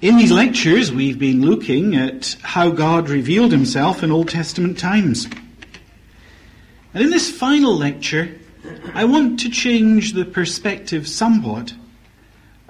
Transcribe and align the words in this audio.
In 0.00 0.16
these 0.16 0.30
lectures, 0.30 0.92
we've 0.92 1.18
been 1.18 1.44
looking 1.44 1.96
at 1.96 2.36
how 2.42 2.70
God 2.70 3.08
revealed 3.08 3.50
himself 3.50 4.04
in 4.04 4.12
Old 4.12 4.28
Testament 4.28 4.78
times. 4.78 5.26
And 6.94 7.02
in 7.02 7.10
this 7.10 7.28
final 7.28 7.76
lecture, 7.76 8.38
I 8.94 9.04
want 9.06 9.40
to 9.40 9.50
change 9.50 10.12
the 10.12 10.24
perspective 10.24 11.08
somewhat 11.08 11.74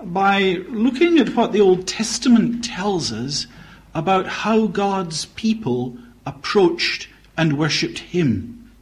by 0.02 0.64
looking 0.70 1.18
at 1.18 1.36
what 1.36 1.52
the 1.52 1.60
Old 1.60 1.86
Testament 1.86 2.64
tells 2.64 3.12
us 3.12 3.46
about 3.94 4.26
how 4.26 4.66
God's 4.66 5.26
people 5.26 5.98
approached 6.24 7.10
and 7.36 7.58
worshipped 7.58 7.98
Him. 7.98 8.72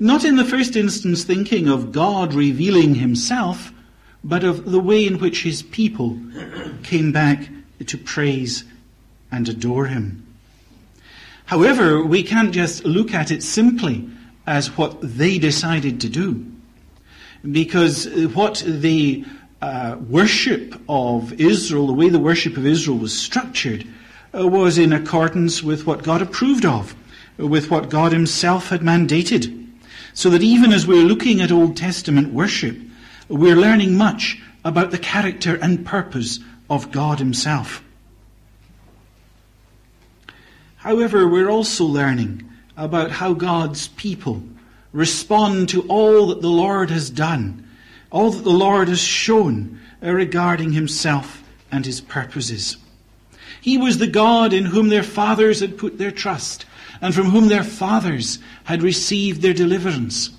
Not 0.00 0.24
in 0.24 0.34
the 0.34 0.44
first 0.44 0.74
instance 0.74 1.22
thinking 1.22 1.68
of 1.68 1.92
God 1.92 2.34
revealing 2.34 2.96
Himself, 2.96 3.72
but 4.24 4.42
of 4.42 4.72
the 4.72 4.80
way 4.80 5.06
in 5.06 5.20
which 5.20 5.44
His 5.44 5.62
people 5.62 6.18
came 6.82 7.12
back 7.12 7.50
to 7.88 7.98
praise 7.98 8.64
and 9.30 9.48
adore 9.48 9.86
him. 9.86 10.26
However, 11.46 12.02
we 12.02 12.22
can't 12.22 12.52
just 12.52 12.84
look 12.84 13.12
at 13.12 13.30
it 13.30 13.42
simply 13.42 14.08
as 14.46 14.76
what 14.76 14.98
they 15.00 15.38
decided 15.38 16.00
to 16.00 16.08
do. 16.08 16.46
Because 17.50 18.06
what 18.34 18.62
the 18.66 19.24
uh, 19.60 19.96
worship 20.08 20.80
of 20.88 21.32
Israel, 21.40 21.86
the 21.86 21.92
way 21.92 22.08
the 22.08 22.18
worship 22.18 22.56
of 22.56 22.66
Israel 22.66 22.98
was 22.98 23.18
structured, 23.18 23.86
uh, 24.34 24.46
was 24.46 24.78
in 24.78 24.92
accordance 24.92 25.62
with 25.62 25.86
what 25.86 26.02
God 26.02 26.22
approved 26.22 26.64
of, 26.64 26.94
with 27.36 27.70
what 27.70 27.90
God 27.90 28.12
Himself 28.12 28.68
had 28.68 28.80
mandated. 28.80 29.68
So 30.14 30.30
that 30.30 30.42
even 30.42 30.72
as 30.72 30.86
we're 30.86 31.04
looking 31.04 31.40
at 31.40 31.52
Old 31.52 31.76
Testament 31.76 32.32
worship, 32.32 32.78
we're 33.28 33.56
learning 33.56 33.96
much 33.96 34.40
about 34.64 34.90
the 34.90 34.98
character 34.98 35.56
and 35.56 35.84
purpose 35.84 36.40
of 36.68 36.90
God 36.90 37.18
Himself. 37.18 37.82
However, 40.76 41.26
we're 41.26 41.48
also 41.48 41.84
learning 41.84 42.50
about 42.76 43.10
how 43.10 43.32
God's 43.32 43.88
people 43.88 44.42
respond 44.92 45.70
to 45.70 45.82
all 45.88 46.26
that 46.28 46.42
the 46.42 46.48
Lord 46.48 46.90
has 46.90 47.10
done, 47.10 47.68
all 48.10 48.30
that 48.30 48.44
the 48.44 48.50
Lord 48.50 48.88
has 48.88 49.00
shown 49.00 49.80
regarding 50.00 50.72
Himself 50.72 51.42
and 51.70 51.86
His 51.86 52.00
purposes. 52.00 52.76
He 53.60 53.78
was 53.78 53.96
the 53.96 54.06
God 54.06 54.52
in 54.52 54.66
whom 54.66 54.88
their 54.88 55.02
fathers 55.02 55.60
had 55.60 55.78
put 55.78 55.96
their 55.96 56.10
trust, 56.10 56.66
and 57.00 57.14
from 57.14 57.30
whom 57.30 57.48
their 57.48 57.64
fathers 57.64 58.38
had 58.64 58.82
received 58.82 59.40
their 59.40 59.54
deliverance. 59.54 60.30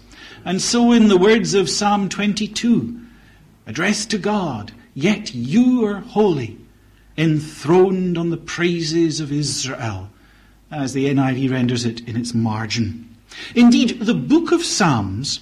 And 0.46 0.62
so, 0.62 0.92
in 0.92 1.08
the 1.08 1.18
words 1.18 1.56
of 1.56 1.70
Psalm 1.70 2.08
22, 2.08 3.00
addressed 3.66 4.12
to 4.12 4.20
God, 4.20 4.72
Yet 4.98 5.36
you 5.36 5.86
are 5.86 6.00
holy, 6.00 6.58
enthroned 7.18 8.18
on 8.18 8.30
the 8.30 8.38
praises 8.38 9.20
of 9.20 9.30
Israel, 9.30 10.10
as 10.72 10.94
the 10.94 11.08
NIV 11.08 11.52
renders 11.52 11.84
it 11.84 12.08
in 12.08 12.16
its 12.16 12.34
margin. 12.34 13.14
Indeed, 13.54 14.00
the 14.00 14.14
book 14.14 14.54
of 14.54 14.64
Psalms 14.64 15.42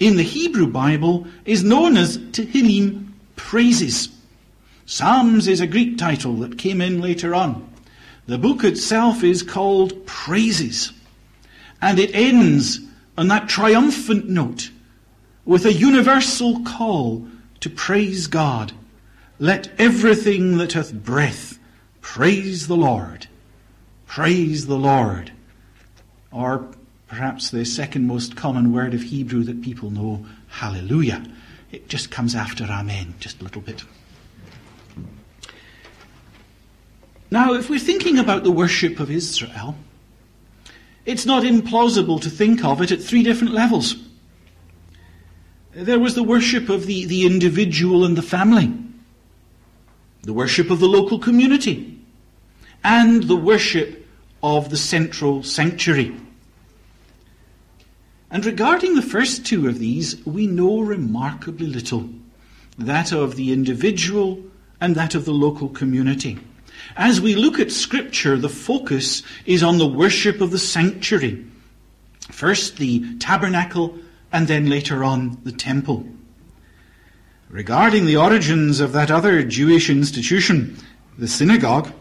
in 0.00 0.16
the 0.16 0.24
Hebrew 0.24 0.66
Bible 0.66 1.28
is 1.44 1.62
known 1.62 1.96
as 1.96 2.18
Tehillim 2.18 3.12
praises. 3.36 4.08
Psalms 4.84 5.46
is 5.46 5.60
a 5.60 5.66
Greek 5.68 5.96
title 5.96 6.34
that 6.38 6.58
came 6.58 6.80
in 6.80 7.00
later 7.00 7.36
on. 7.36 7.72
The 8.26 8.36
book 8.36 8.64
itself 8.64 9.22
is 9.22 9.44
called 9.44 10.06
Praises. 10.06 10.92
And 11.80 12.00
it 12.00 12.14
ends 12.14 12.80
on 13.16 13.28
that 13.28 13.48
triumphant 13.48 14.28
note 14.28 14.70
with 15.44 15.66
a 15.66 15.72
universal 15.72 16.64
call 16.64 17.28
to 17.62 17.70
praise 17.70 18.26
God. 18.26 18.72
Let 19.38 19.70
everything 19.78 20.58
that 20.58 20.74
hath 20.74 20.92
breath 20.92 21.58
praise 22.00 22.68
the 22.68 22.76
Lord. 22.76 23.28
Praise 24.06 24.66
the 24.66 24.76
Lord. 24.76 25.32
Or 26.30 26.68
perhaps 27.06 27.50
the 27.50 27.64
second 27.64 28.06
most 28.06 28.36
common 28.36 28.72
word 28.72 28.94
of 28.94 29.02
Hebrew 29.02 29.44
that 29.44 29.62
people 29.62 29.90
know, 29.90 30.26
hallelujah. 30.48 31.24
It 31.70 31.88
just 31.88 32.10
comes 32.10 32.34
after 32.34 32.64
amen, 32.64 33.14
just 33.20 33.40
a 33.40 33.44
little 33.44 33.62
bit. 33.62 33.84
Now, 37.30 37.54
if 37.54 37.70
we're 37.70 37.78
thinking 37.78 38.18
about 38.18 38.44
the 38.44 38.50
worship 38.50 39.00
of 39.00 39.10
Israel, 39.10 39.76
it's 41.06 41.24
not 41.24 41.44
implausible 41.44 42.20
to 42.20 42.28
think 42.28 42.64
of 42.64 42.82
it 42.82 42.90
at 42.90 43.00
three 43.00 43.22
different 43.22 43.54
levels. 43.54 43.96
There 45.74 45.98
was 45.98 46.14
the 46.14 46.22
worship 46.22 46.68
of 46.68 46.86
the, 46.86 47.06
the 47.06 47.24
individual 47.24 48.04
and 48.04 48.16
the 48.16 48.22
family, 48.22 48.72
the 50.22 50.34
worship 50.34 50.70
of 50.70 50.80
the 50.80 50.88
local 50.88 51.18
community, 51.18 51.98
and 52.84 53.22
the 53.22 53.36
worship 53.36 54.06
of 54.42 54.68
the 54.68 54.76
central 54.76 55.42
sanctuary. 55.42 56.14
And 58.30 58.44
regarding 58.44 58.94
the 58.94 59.02
first 59.02 59.46
two 59.46 59.66
of 59.68 59.78
these, 59.78 60.24
we 60.26 60.46
know 60.46 60.80
remarkably 60.80 61.66
little 61.66 62.10
that 62.78 63.12
of 63.12 63.36
the 63.36 63.52
individual 63.52 64.42
and 64.80 64.94
that 64.94 65.14
of 65.14 65.24
the 65.24 65.32
local 65.32 65.68
community. 65.68 66.38
As 66.96 67.20
we 67.20 67.34
look 67.34 67.58
at 67.58 67.70
Scripture, 67.70 68.36
the 68.36 68.48
focus 68.48 69.22
is 69.46 69.62
on 69.62 69.78
the 69.78 69.86
worship 69.86 70.40
of 70.40 70.50
the 70.50 70.58
sanctuary. 70.58 71.46
First, 72.30 72.76
the 72.76 73.16
tabernacle 73.18 73.98
and 74.32 74.48
then 74.48 74.68
later 74.68 75.04
on 75.04 75.38
the 75.44 75.52
temple. 75.52 76.06
Regarding 77.48 78.06
the 78.06 78.16
origins 78.16 78.80
of 78.80 78.92
that 78.92 79.10
other 79.10 79.42
Jewish 79.42 79.90
institution, 79.90 80.76
the 81.18 81.28
synagogue, 81.28 81.92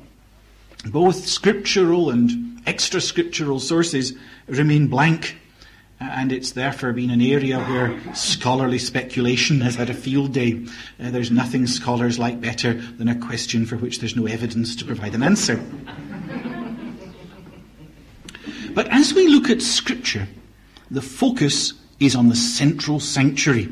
both 0.86 1.28
scriptural 1.28 2.10
and 2.10 2.62
extra 2.66 3.02
scriptural 3.02 3.60
sources 3.60 4.14
remain 4.48 4.88
blank, 4.88 5.36
and 6.00 6.32
it's 6.32 6.52
therefore 6.52 6.94
been 6.94 7.10
an 7.10 7.22
area 7.22 7.60
where 7.60 8.00
scholarly 8.16 8.80
speculation 8.80 9.62
has 9.62 9.76
had 9.76 9.90
a 9.90 9.94
field 9.94 10.34
day. 10.34 10.66
Uh, 11.00 11.12
there's 11.12 11.32
nothing 11.32 11.68
scholars 11.68 12.18
like 12.18 12.40
better 12.40 12.74
than 12.74 13.08
a 13.08 13.20
question 13.20 13.66
for 13.66 13.76
which 13.76 14.00
there's 14.00 14.16
no 14.16 14.26
evidence 14.26 14.76
to 14.78 14.86
provide 14.86 15.14
an 15.14 15.22
answer. 15.22 15.62
but 18.74 18.88
as 18.88 19.14
we 19.14 19.28
look 19.28 19.50
at 19.50 19.62
scripture, 19.62 20.28
the 20.90 21.02
focus 21.02 21.74
is 22.02 22.16
on 22.16 22.28
the 22.28 22.36
central 22.36 23.00
sanctuary. 23.00 23.70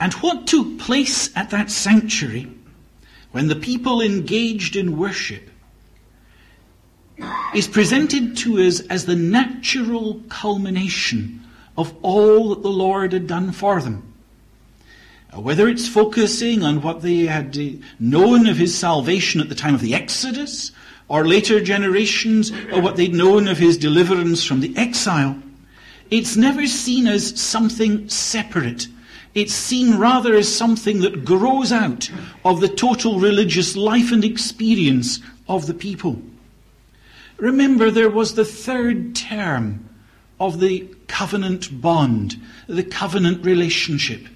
And 0.00 0.14
what 0.14 0.46
took 0.46 0.78
place 0.78 1.34
at 1.36 1.50
that 1.50 1.70
sanctuary 1.70 2.50
when 3.30 3.48
the 3.48 3.56
people 3.56 4.00
engaged 4.00 4.74
in 4.74 4.96
worship 4.96 5.50
is 7.54 7.68
presented 7.68 8.36
to 8.38 8.58
us 8.58 8.80
as 8.80 9.04
the 9.04 9.14
natural 9.14 10.22
culmination 10.30 11.44
of 11.76 11.94
all 12.02 12.48
that 12.50 12.62
the 12.62 12.70
Lord 12.70 13.12
had 13.12 13.26
done 13.26 13.52
for 13.52 13.80
them. 13.80 14.14
Uh, 15.32 15.40
whether 15.40 15.68
it's 15.68 15.86
focusing 15.86 16.62
on 16.62 16.82
what 16.82 17.02
they 17.02 17.26
had 17.26 17.56
uh, 17.56 17.70
known 18.00 18.46
of 18.46 18.56
his 18.56 18.76
salvation 18.76 19.40
at 19.40 19.48
the 19.48 19.54
time 19.54 19.74
of 19.74 19.80
the 19.80 19.94
Exodus, 19.94 20.72
or 21.08 21.26
later 21.26 21.60
generations, 21.60 22.50
or 22.72 22.80
what 22.80 22.96
they'd 22.96 23.14
known 23.14 23.46
of 23.48 23.58
his 23.58 23.76
deliverance 23.76 24.44
from 24.44 24.60
the 24.60 24.76
exile, 24.76 25.40
it's 26.10 26.36
never 26.36 26.66
seen 26.66 27.06
as 27.06 27.40
something 27.40 28.08
separate. 28.08 28.88
It's 29.34 29.54
seen 29.54 29.96
rather 29.96 30.34
as 30.34 30.52
something 30.52 31.00
that 31.00 31.24
grows 31.24 31.70
out 31.70 32.10
of 32.44 32.60
the 32.60 32.68
total 32.68 33.20
religious 33.20 33.76
life 33.76 34.10
and 34.10 34.24
experience 34.24 35.20
of 35.48 35.66
the 35.66 35.74
people. 35.74 36.20
Remember, 37.36 37.90
there 37.90 38.10
was 38.10 38.34
the 38.34 38.44
third 38.44 39.14
term 39.14 39.88
of 40.40 40.58
the 40.58 40.88
covenant 41.06 41.80
bond, 41.80 42.40
the 42.66 42.82
covenant 42.82 43.44
relationship. 43.44 44.26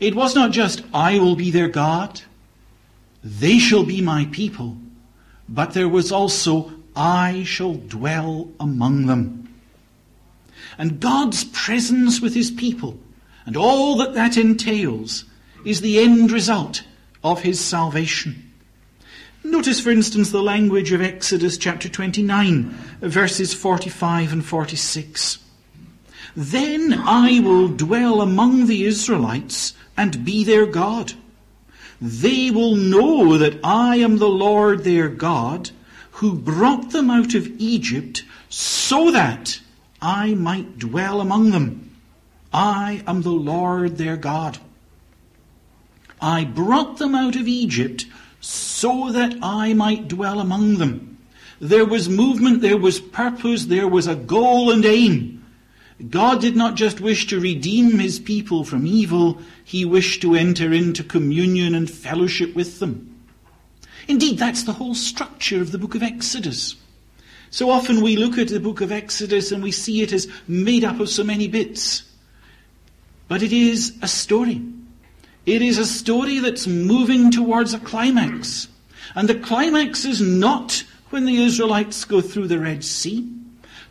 It 0.00 0.14
was 0.14 0.34
not 0.34 0.52
just, 0.52 0.82
I 0.92 1.18
will 1.18 1.36
be 1.36 1.50
their 1.50 1.68
God, 1.68 2.22
they 3.22 3.58
shall 3.58 3.84
be 3.84 4.00
my 4.00 4.26
people, 4.32 4.76
but 5.48 5.74
there 5.74 5.88
was 5.88 6.10
also, 6.10 6.72
I 6.96 7.44
shall 7.44 7.74
dwell 7.74 8.50
among 8.58 9.06
them 9.06 9.43
and 10.78 11.00
God's 11.00 11.44
presence 11.44 12.20
with 12.20 12.34
his 12.34 12.50
people 12.50 12.98
and 13.46 13.56
all 13.56 13.96
that 13.98 14.14
that 14.14 14.36
entails 14.36 15.24
is 15.64 15.80
the 15.80 15.98
end 15.98 16.30
result 16.30 16.82
of 17.22 17.42
his 17.42 17.60
salvation. 17.60 18.52
Notice, 19.42 19.80
for 19.80 19.90
instance, 19.90 20.30
the 20.30 20.42
language 20.42 20.92
of 20.92 21.02
Exodus 21.02 21.58
chapter 21.58 21.88
29, 21.88 22.64
verses 23.00 23.52
45 23.52 24.32
and 24.32 24.44
46. 24.44 25.38
Then 26.34 26.94
I 26.94 27.40
will 27.40 27.68
dwell 27.68 28.20
among 28.20 28.66
the 28.66 28.84
Israelites 28.84 29.74
and 29.96 30.24
be 30.24 30.44
their 30.44 30.66
God. 30.66 31.12
They 32.00 32.50
will 32.50 32.74
know 32.74 33.38
that 33.38 33.60
I 33.62 33.96
am 33.96 34.16
the 34.16 34.28
Lord 34.28 34.82
their 34.82 35.08
God, 35.08 35.70
who 36.12 36.34
brought 36.34 36.90
them 36.90 37.10
out 37.10 37.34
of 37.34 37.46
Egypt, 37.58 38.24
so 38.48 39.10
that 39.10 39.60
I 40.04 40.34
might 40.34 40.78
dwell 40.78 41.22
among 41.22 41.50
them. 41.50 41.96
I 42.52 43.02
am 43.06 43.22
the 43.22 43.30
Lord 43.30 43.96
their 43.96 44.18
God. 44.18 44.58
I 46.20 46.44
brought 46.44 46.98
them 46.98 47.14
out 47.14 47.36
of 47.36 47.48
Egypt 47.48 48.04
so 48.38 49.10
that 49.12 49.38
I 49.42 49.72
might 49.72 50.06
dwell 50.06 50.40
among 50.40 50.76
them. 50.76 51.16
There 51.58 51.86
was 51.86 52.10
movement, 52.10 52.60
there 52.60 52.76
was 52.76 53.00
purpose, 53.00 53.64
there 53.64 53.88
was 53.88 54.06
a 54.06 54.14
goal 54.14 54.70
and 54.70 54.84
aim. 54.84 55.42
God 56.10 56.42
did 56.42 56.54
not 56.54 56.74
just 56.74 57.00
wish 57.00 57.26
to 57.28 57.40
redeem 57.40 57.98
his 57.98 58.18
people 58.18 58.62
from 58.62 58.86
evil, 58.86 59.38
he 59.64 59.86
wished 59.86 60.20
to 60.20 60.34
enter 60.34 60.70
into 60.70 61.02
communion 61.02 61.74
and 61.74 61.90
fellowship 61.90 62.54
with 62.54 62.78
them. 62.78 63.24
Indeed, 64.06 64.36
that's 64.36 64.64
the 64.64 64.74
whole 64.74 64.94
structure 64.94 65.62
of 65.62 65.72
the 65.72 65.78
book 65.78 65.94
of 65.94 66.02
Exodus. 66.02 66.76
So 67.54 67.70
often 67.70 68.00
we 68.00 68.16
look 68.16 68.36
at 68.36 68.48
the 68.48 68.58
book 68.58 68.80
of 68.80 68.90
Exodus 68.90 69.52
and 69.52 69.62
we 69.62 69.70
see 69.70 70.02
it 70.02 70.12
as 70.12 70.26
made 70.48 70.82
up 70.82 70.98
of 70.98 71.08
so 71.08 71.22
many 71.22 71.46
bits. 71.46 72.02
But 73.28 73.44
it 73.44 73.52
is 73.52 73.96
a 74.02 74.08
story. 74.08 74.60
It 75.46 75.62
is 75.62 75.78
a 75.78 75.86
story 75.86 76.40
that's 76.40 76.66
moving 76.66 77.30
towards 77.30 77.72
a 77.72 77.78
climax. 77.78 78.66
And 79.14 79.28
the 79.28 79.38
climax 79.38 80.04
is 80.04 80.20
not 80.20 80.82
when 81.10 81.26
the 81.26 81.44
Israelites 81.44 82.04
go 82.04 82.20
through 82.20 82.48
the 82.48 82.58
Red 82.58 82.82
Sea 82.82 83.30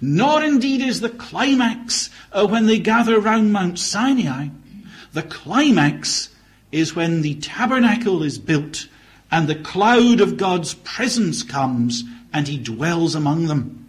nor 0.02 0.44
indeed 0.44 0.82
is 0.82 1.00
the 1.00 1.08
climax 1.08 2.10
uh, 2.34 2.46
when 2.46 2.66
they 2.66 2.78
gather 2.78 3.22
round 3.22 3.54
Mount 3.54 3.80
Sinai. 3.80 4.50
The 5.14 5.24
climax 5.24 6.28
is 6.74 6.94
when 6.94 7.22
the 7.22 7.36
tabernacle 7.36 8.22
is 8.24 8.38
built 8.38 8.90
and 9.32 9.48
the 9.48 9.56
cloud 9.56 10.20
of 10.20 10.36
God's 10.36 10.74
presence 10.74 11.42
comes 11.42 12.04
and 12.34 12.48
he 12.48 12.58
dwells 12.58 13.16
among 13.16 13.48
them. 13.48 13.88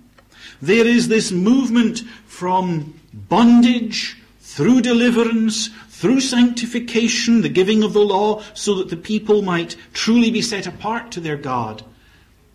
There 0.60 0.86
is 0.86 1.08
this 1.08 1.32
movement 1.32 2.00
from 2.26 3.00
bondage 3.12 4.16
through 4.40 4.82
deliverance, 4.82 5.68
through 5.88 6.20
sanctification, 6.20 7.40
the 7.40 7.48
giving 7.48 7.82
of 7.82 7.92
the 7.92 8.04
law, 8.04 8.42
so 8.54 8.74
that 8.76 8.90
the 8.90 8.96
people 8.96 9.42
might 9.42 9.76
truly 9.92 10.30
be 10.30 10.42
set 10.42 10.66
apart 10.66 11.10
to 11.12 11.20
their 11.20 11.36
God. 11.36 11.82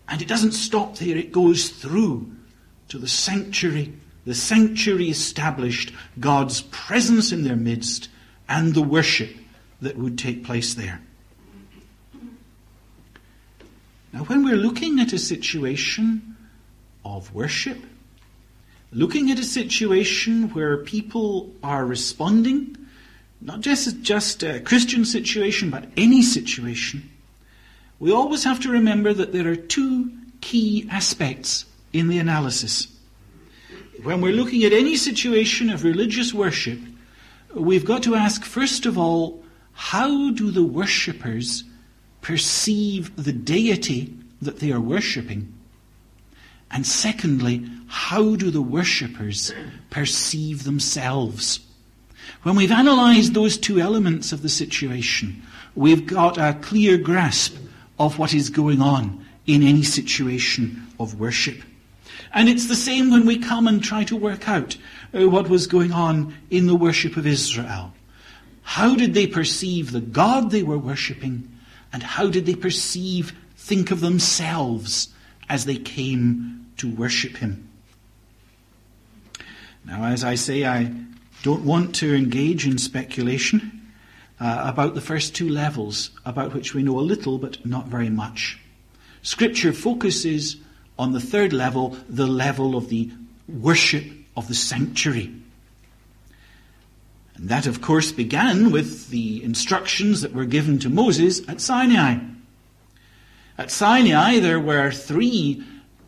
And 0.08 0.22
it 0.22 0.28
doesn't 0.28 0.52
stop 0.52 0.96
there, 0.96 1.16
it 1.16 1.32
goes 1.32 1.68
through 1.68 2.30
to 2.88 2.98
the 2.98 3.08
sanctuary, 3.08 3.92
the 4.24 4.34
sanctuary 4.34 5.08
established 5.08 5.92
God's 6.18 6.62
presence 6.62 7.32
in 7.32 7.44
their 7.44 7.56
midst 7.56 8.08
and 8.48 8.74
the 8.74 8.82
worship 8.82 9.30
that 9.80 9.96
would 9.96 10.18
take 10.18 10.44
place 10.44 10.74
there. 10.74 11.00
Now, 14.12 14.20
when 14.24 14.44
we're 14.44 14.56
looking 14.56 14.98
at 15.00 15.12
a 15.12 15.18
situation 15.18 16.36
of 17.04 17.32
worship, 17.34 17.78
looking 18.92 19.30
at 19.30 19.38
a 19.38 19.44
situation 19.44 20.52
where 20.52 20.78
people 20.78 21.50
are 21.62 21.86
responding, 21.86 22.76
not 23.40 23.60
just 23.60 24.02
just 24.02 24.42
a 24.42 24.60
Christian 24.60 25.04
situation, 25.04 25.70
but 25.70 25.88
any 25.96 26.22
situation, 26.22 27.08
we 28.00 28.10
always 28.10 28.44
have 28.44 28.60
to 28.60 28.70
remember 28.70 29.12
that 29.12 29.32
there 29.32 29.48
are 29.48 29.56
two 29.56 30.10
key 30.40 30.88
aspects 30.90 31.66
in 31.92 32.08
the 32.08 32.18
analysis. 32.18 32.88
When 34.02 34.20
we're 34.20 34.32
looking 34.32 34.64
at 34.64 34.72
any 34.72 34.96
situation 34.96 35.70
of 35.70 35.84
religious 35.84 36.32
worship, 36.32 36.80
we've 37.54 37.84
got 37.84 38.02
to 38.04 38.14
ask, 38.14 38.44
first 38.44 38.86
of 38.86 38.96
all, 38.98 39.42
how 39.72 40.30
do 40.30 40.50
the 40.50 40.64
worshippers 40.64 41.64
perceive 42.22 43.14
the 43.16 43.32
deity 43.32 44.14
that 44.42 44.60
they 44.60 44.72
are 44.72 44.80
worshipping? 44.80 45.52
And 46.70 46.86
secondly, 46.86 47.68
how 47.88 48.36
do 48.36 48.50
the 48.50 48.62
worshippers 48.62 49.52
perceive 49.90 50.64
themselves? 50.64 51.60
When 52.42 52.54
we've 52.54 52.70
analysed 52.70 53.34
those 53.34 53.58
two 53.58 53.80
elements 53.80 54.32
of 54.32 54.42
the 54.42 54.48
situation, 54.48 55.42
we've 55.74 56.06
got 56.06 56.38
a 56.38 56.56
clear 56.60 56.96
grasp 56.96 57.56
of 57.98 58.18
what 58.18 58.32
is 58.32 58.48
going 58.50 58.80
on 58.80 59.24
in 59.46 59.62
any 59.62 59.82
situation 59.82 60.86
of 60.98 61.18
worship. 61.18 61.60
And 62.32 62.48
it's 62.48 62.66
the 62.66 62.76
same 62.76 63.10
when 63.10 63.26
we 63.26 63.38
come 63.38 63.66
and 63.66 63.82
try 63.82 64.04
to 64.04 64.16
work 64.16 64.48
out 64.48 64.76
uh, 65.12 65.28
what 65.28 65.48
was 65.48 65.66
going 65.66 65.92
on 65.92 66.34
in 66.50 66.66
the 66.66 66.76
worship 66.76 67.16
of 67.16 67.26
Israel. 67.26 67.92
How 68.62 68.94
did 68.94 69.14
they 69.14 69.26
perceive 69.26 69.90
the 69.90 70.00
God 70.00 70.50
they 70.50 70.62
were 70.62 70.78
worshipping? 70.78 71.48
And 71.92 72.02
how 72.02 72.28
did 72.28 72.46
they 72.46 72.54
perceive, 72.54 73.36
think 73.56 73.90
of 73.90 74.00
themselves 74.00 75.08
as 75.48 75.64
they 75.64 75.76
came 75.76 76.66
to 76.76 76.90
worship 76.90 77.36
Him? 77.38 77.68
Now, 79.84 80.04
as 80.04 80.24
I 80.24 80.34
say, 80.34 80.64
I 80.64 80.92
don't 81.42 81.64
want 81.64 81.94
to 81.96 82.14
engage 82.14 82.66
in 82.66 82.78
speculation 82.78 83.80
uh, 84.38 84.62
about 84.64 84.94
the 84.94 85.00
first 85.00 85.34
two 85.34 85.48
levels, 85.48 86.10
about 86.24 86.54
which 86.54 86.74
we 86.74 86.82
know 86.82 86.98
a 86.98 87.00
little 87.00 87.38
but 87.38 87.64
not 87.66 87.86
very 87.86 88.10
much. 88.10 88.58
Scripture 89.22 89.72
focuses 89.72 90.56
on 90.98 91.12
the 91.12 91.20
third 91.20 91.52
level, 91.52 91.96
the 92.08 92.26
level 92.26 92.76
of 92.76 92.88
the 92.88 93.10
worship 93.48 94.04
of 94.36 94.48
the 94.48 94.54
sanctuary. 94.54 95.32
And 97.40 97.48
that, 97.48 97.66
of 97.66 97.80
course, 97.80 98.12
began 98.12 98.70
with 98.70 99.08
the 99.08 99.42
instructions 99.42 100.20
that 100.20 100.32
were 100.32 100.44
given 100.44 100.78
to 100.80 100.88
Moses 100.88 101.40
at 101.48 101.60
Sinai. 101.60 102.18
At 103.58 103.70
Sinai, 103.70 104.38
there 104.38 104.60
were 104.60 104.92
three 104.92 105.64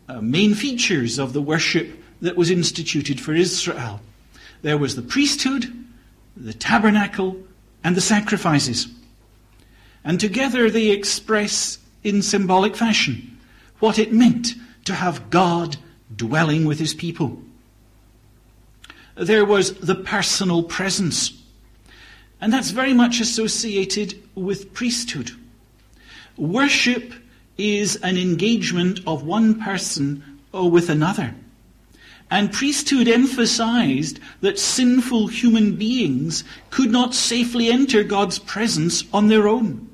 uh, 0.07 0.21
main 0.21 0.53
features 0.53 1.19
of 1.19 1.33
the 1.33 1.41
worship 1.41 2.01
that 2.21 2.37
was 2.37 2.49
instituted 2.49 3.19
for 3.19 3.33
Israel 3.33 3.99
there 4.63 4.77
was 4.77 4.95
the 4.95 5.01
priesthood, 5.01 5.71
the 6.35 6.53
tabernacle, 6.53 7.37
and 7.83 7.95
the 7.95 8.01
sacrifices. 8.01 8.87
And 10.03 10.19
together 10.19 10.69
they 10.69 10.89
express 10.89 11.77
in 12.03 12.21
symbolic 12.21 12.75
fashion 12.75 13.37
what 13.79 13.99
it 13.99 14.11
meant 14.11 14.55
to 14.85 14.93
have 14.93 15.29
God 15.29 15.77
dwelling 16.15 16.65
with 16.65 16.79
his 16.79 16.93
people. 16.93 17.41
There 19.15 19.45
was 19.45 19.73
the 19.75 19.95
personal 19.95 20.63
presence. 20.63 21.33
And 22.41 22.51
that's 22.51 22.71
very 22.71 22.93
much 22.93 23.19
associated 23.19 24.21
with 24.35 24.73
priesthood. 24.73 25.31
Worship 26.35 27.13
is 27.57 27.95
an 27.97 28.17
engagement 28.17 28.99
of 29.05 29.23
one 29.23 29.61
person 29.61 30.39
with 30.51 30.89
another. 30.89 31.35
And 32.31 32.51
priesthood 32.51 33.07
emphasized 33.07 34.19
that 34.41 34.57
sinful 34.57 35.27
human 35.27 35.75
beings 35.75 36.43
could 36.71 36.91
not 36.91 37.13
safely 37.13 37.71
enter 37.71 38.03
God's 38.03 38.39
presence 38.39 39.03
on 39.13 39.27
their 39.27 39.47
own. 39.47 39.87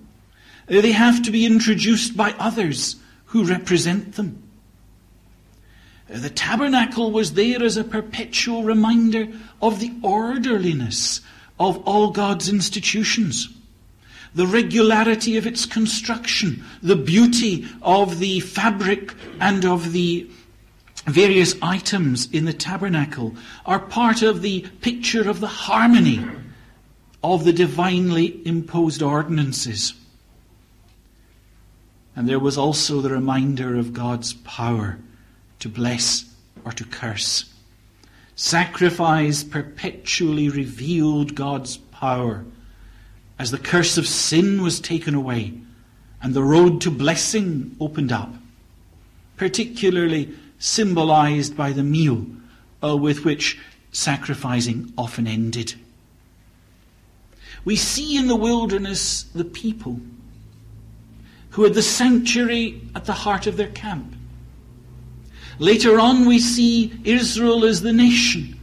They 0.67 0.93
have 0.93 1.21
to 1.23 1.31
be 1.31 1.45
introduced 1.45 2.15
by 2.15 2.31
others 2.39 2.95
who 3.25 3.43
represent 3.43 4.13
them. 4.13 4.41
The 6.09 6.29
tabernacle 6.31 7.11
was 7.11 7.33
there 7.33 7.61
as 7.63 7.77
a 7.77 7.83
perpetual 7.83 8.63
reminder 8.63 9.27
of 9.61 9.79
the 9.79 9.93
orderliness 10.01 11.21
of 11.59 11.77
all 11.87 12.09
God's 12.09 12.49
institutions. 12.49 13.47
The 14.33 14.47
regularity 14.47 15.37
of 15.37 15.45
its 15.45 15.67
construction, 15.67 16.63
the 16.81 16.95
beauty 16.95 17.67
of 17.83 18.17
the 18.17 18.39
fabric 18.39 19.13
and 19.39 19.63
of 19.65 19.91
the 19.91 20.27
various 21.05 21.55
items 21.61 22.27
in 22.31 22.45
the 22.45 22.53
tabernacle 22.53 23.35
are 23.65 23.79
part 23.79 24.23
of 24.23 24.41
the 24.41 24.61
picture 24.81 25.29
of 25.29 25.39
the 25.39 25.47
harmony 25.47 26.25
of 27.23 27.43
the 27.43 27.53
divinely 27.53 28.41
imposed 28.47 29.03
ordinances. 29.03 29.93
And 32.15 32.27
there 32.27 32.39
was 32.39 32.57
also 32.57 32.99
the 32.99 33.09
reminder 33.09 33.75
of 33.75 33.93
God's 33.93 34.33
power 34.33 34.97
to 35.59 35.69
bless 35.69 36.25
or 36.65 36.71
to 36.71 36.83
curse. 36.85 37.53
Sacrifice 38.35 39.43
perpetually 39.43 40.49
revealed 40.49 41.35
God's 41.35 41.77
power 41.77 42.45
as 43.37 43.51
the 43.51 43.57
curse 43.57 43.97
of 43.97 44.07
sin 44.07 44.61
was 44.61 44.79
taken 44.79 45.15
away 45.15 45.53
and 46.21 46.33
the 46.33 46.43
road 46.43 46.81
to 46.81 46.91
blessing 46.91 47.75
opened 47.79 48.11
up, 48.11 48.33
particularly 49.37 50.33
symbolized 50.57 51.55
by 51.55 51.71
the 51.71 51.83
meal 51.83 52.25
uh, 52.83 52.95
with 52.95 53.23
which 53.23 53.57
sacrificing 53.91 54.93
often 54.97 55.27
ended. 55.27 55.75
We 57.65 57.75
see 57.75 58.17
in 58.17 58.27
the 58.27 58.35
wilderness 58.35 59.23
the 59.23 59.45
people 59.45 59.99
who 61.51 61.63
had 61.63 61.73
the 61.73 61.81
sanctuary 61.81 62.81
at 62.95 63.05
the 63.05 63.13
heart 63.13 63.47
of 63.47 63.57
their 63.57 63.69
camp. 63.69 64.15
Later 65.59 65.99
on, 65.99 66.25
we 66.25 66.39
see 66.39 66.93
Israel 67.03 67.65
as 67.65 67.81
the 67.81 67.93
nation 67.93 68.57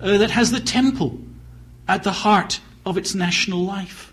uh, 0.00 0.18
that 0.18 0.32
has 0.32 0.50
the 0.50 0.60
temple 0.60 1.18
at 1.86 2.02
the 2.02 2.12
heart 2.12 2.60
of 2.84 2.98
its 2.98 3.14
national 3.14 3.64
life. 3.64 4.12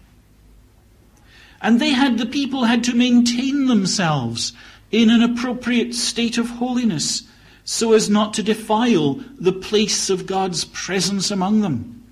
And 1.61 1.81
they 1.81 1.89
had, 1.89 2.19
the 2.19 2.27
people 2.27 2.65
had 2.65 2.83
to 2.85 2.95
maintain 2.95 3.65
themselves 3.65 4.53
in 4.91 5.09
an 5.09 5.23
appropriate 5.23 5.95
state 5.95 6.37
of 6.37 6.49
holiness 6.49 7.23
so 7.63 7.93
as 7.93 8.09
not 8.09 8.35
to 8.35 8.43
defile 8.43 9.15
the 9.39 9.51
place 9.51 10.09
of 10.09 10.27
God's 10.27 10.63
presence 10.63 11.31
among 11.31 11.61
them. 11.61 12.03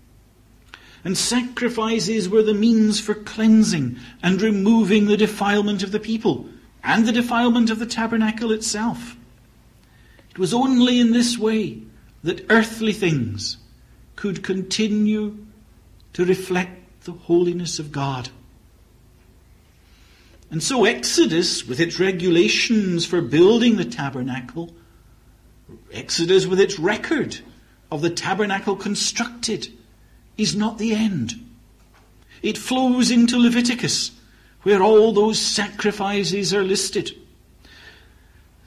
And 1.04 1.16
sacrifices 1.16 2.28
were 2.28 2.42
the 2.42 2.56
means 2.56 3.00
for 3.00 3.14
cleansing 3.14 3.98
and 4.24 4.42
removing 4.42 5.06
the 5.06 5.18
defilement 5.18 5.84
of 5.84 5.92
the 5.92 6.00
people 6.00 6.50
and 6.84 7.06
the 7.06 7.12
defilement 7.12 7.70
of 7.70 7.78
the 7.78 7.86
tabernacle 7.86 8.52
itself. 8.52 9.16
It 10.36 10.40
was 10.40 10.54
only 10.54 11.00
in 11.00 11.14
this 11.14 11.38
way 11.38 11.82
that 12.22 12.46
earthly 12.50 12.92
things 12.92 13.56
could 14.18 14.44
continue 14.44 15.46
to 16.12 16.26
reflect 16.26 17.06
the 17.06 17.14
holiness 17.14 17.80
of 17.80 17.94
God. 17.94 18.28
And 20.52 20.62
so 20.62 20.84
Exodus, 20.84 21.66
with 21.66 21.80
its 21.80 22.02
regulations 22.02 23.06
for 23.06 23.22
building 23.22 23.78
the 23.78 23.86
tabernacle, 23.86 24.76
Exodus 25.94 26.46
with 26.46 26.60
its 26.60 26.78
record 26.78 27.40
of 27.90 28.02
the 28.02 28.10
tabernacle 28.10 28.76
constructed, 28.76 29.70
is 30.38 30.54
not 30.54 30.78
the 30.80 30.94
end. 30.94 31.34
It 32.42 32.58
flows 32.58 33.10
into 33.10 33.38
Leviticus, 33.38 34.12
where 34.64 34.84
all 34.84 35.14
those 35.14 35.40
sacrifices 35.40 36.54
are 36.54 36.62
listed. 36.62 37.16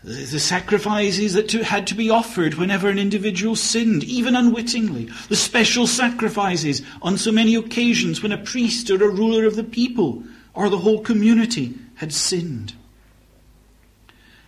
The 0.04 0.38
sacrifices 0.38 1.34
that 1.34 1.50
had 1.50 1.88
to 1.88 1.94
be 1.94 2.08
offered 2.08 2.54
whenever 2.54 2.88
an 2.88 3.00
individual 3.00 3.56
sinned, 3.56 4.04
even 4.04 4.36
unwittingly. 4.36 5.06
The 5.28 5.34
special 5.34 5.88
sacrifices 5.88 6.82
on 7.02 7.18
so 7.18 7.32
many 7.32 7.56
occasions 7.56 8.22
when 8.22 8.30
a 8.30 8.38
priest 8.38 8.90
or 8.90 9.02
a 9.02 9.08
ruler 9.08 9.44
of 9.44 9.56
the 9.56 9.64
people 9.64 10.22
or 10.54 10.68
the 10.68 10.78
whole 10.78 11.00
community 11.00 11.74
had 11.96 12.12
sinned. 12.12 12.74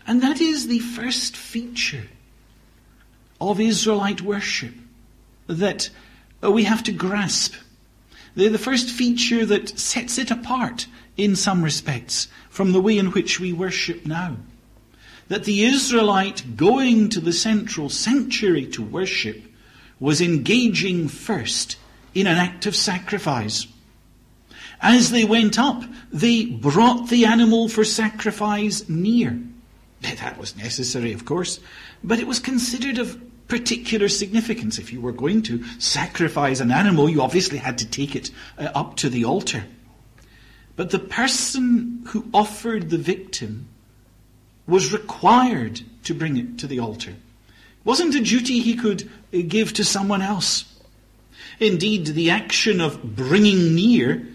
And 0.06 0.22
that 0.22 0.40
is 0.40 0.68
the 0.68 0.78
first 0.78 1.36
feature 1.36 2.06
of 3.40 3.60
Israelite 3.60 4.22
worship 4.22 4.74
that 5.48 5.90
uh, 6.44 6.50
we 6.50 6.62
have 6.64 6.84
to 6.84 6.92
grasp. 6.92 7.54
They're 8.36 8.50
The 8.50 8.58
first 8.58 8.88
feature 8.88 9.44
that 9.46 9.76
sets 9.78 10.16
it 10.16 10.30
apart 10.30 10.86
in 11.16 11.34
some 11.34 11.64
respects 11.64 12.28
from 12.48 12.70
the 12.70 12.80
way 12.80 12.98
in 12.98 13.10
which 13.10 13.40
we 13.40 13.52
worship 13.52 14.06
now 14.06 14.36
that 15.30 15.44
the 15.44 15.62
Israelite 15.62 16.56
going 16.56 17.08
to 17.08 17.20
the 17.20 17.32
central 17.32 17.88
sanctuary 17.88 18.66
to 18.66 18.82
worship 18.82 19.40
was 20.00 20.20
engaging 20.20 21.06
first 21.06 21.76
in 22.12 22.26
an 22.26 22.36
act 22.36 22.66
of 22.66 22.74
sacrifice. 22.74 23.68
As 24.80 25.12
they 25.12 25.24
went 25.24 25.56
up, 25.56 25.84
they 26.12 26.46
brought 26.46 27.10
the 27.10 27.26
animal 27.26 27.68
for 27.68 27.84
sacrifice 27.84 28.88
near. 28.88 29.40
That 30.00 30.36
was 30.36 30.56
necessary, 30.56 31.12
of 31.12 31.26
course, 31.26 31.60
but 32.02 32.18
it 32.18 32.26
was 32.26 32.40
considered 32.40 32.98
of 32.98 33.20
particular 33.46 34.08
significance. 34.08 34.80
If 34.80 34.92
you 34.92 35.00
were 35.00 35.12
going 35.12 35.42
to 35.42 35.62
sacrifice 35.78 36.58
an 36.58 36.72
animal, 36.72 37.08
you 37.08 37.22
obviously 37.22 37.58
had 37.58 37.78
to 37.78 37.88
take 37.88 38.16
it 38.16 38.32
uh, 38.58 38.70
up 38.74 38.96
to 38.96 39.08
the 39.08 39.24
altar. 39.24 39.62
But 40.74 40.90
the 40.90 40.98
person 40.98 42.02
who 42.08 42.28
offered 42.34 42.90
the 42.90 42.98
victim 42.98 43.68
was 44.66 44.92
required 44.92 45.80
to 46.04 46.14
bring 46.14 46.36
it 46.36 46.58
to 46.58 46.66
the 46.66 46.78
altar. 46.78 47.10
It 47.10 47.84
wasn't 47.84 48.14
a 48.14 48.20
duty 48.20 48.60
he 48.60 48.76
could 48.76 49.10
uh, 49.32 49.38
give 49.46 49.72
to 49.74 49.84
someone 49.84 50.22
else. 50.22 50.64
Indeed, 51.58 52.06
the 52.06 52.30
action 52.30 52.80
of 52.80 53.02
bringing 53.16 53.74
near 53.74 54.26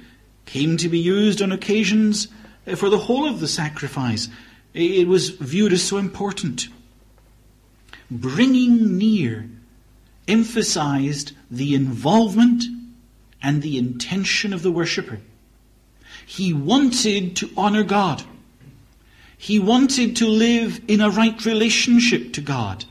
came 0.45 0.77
to 0.77 0.89
be 0.89 0.99
used 0.99 1.41
on 1.41 1.51
occasions 1.51 2.27
uh, 2.67 2.75
for 2.75 2.89
the 2.89 2.97
whole 2.97 3.27
of 3.27 3.39
the 3.39 3.47
sacrifice. 3.47 4.27
It 4.73 5.07
was 5.07 5.29
viewed 5.29 5.73
as 5.73 5.83
so 5.83 5.97
important. 5.97 6.67
Bringing 8.11 8.97
near 8.97 9.49
emphasized 10.27 11.31
the 11.49 11.75
involvement 11.75 12.65
and 13.41 13.61
the 13.61 13.77
intention 13.77 14.53
of 14.53 14.63
the 14.63 14.71
worshipper. 14.71 15.19
He 16.25 16.53
wanted 16.53 17.35
to 17.37 17.49
honor 17.55 17.83
God. 17.83 18.23
He 19.37 19.59
wanted 19.59 20.15
to 20.17 20.27
live 20.27 20.81
in 20.87 21.01
a 21.01 21.09
right 21.09 21.45
relationship 21.45 22.33
to 22.33 22.41
God. 22.41 22.85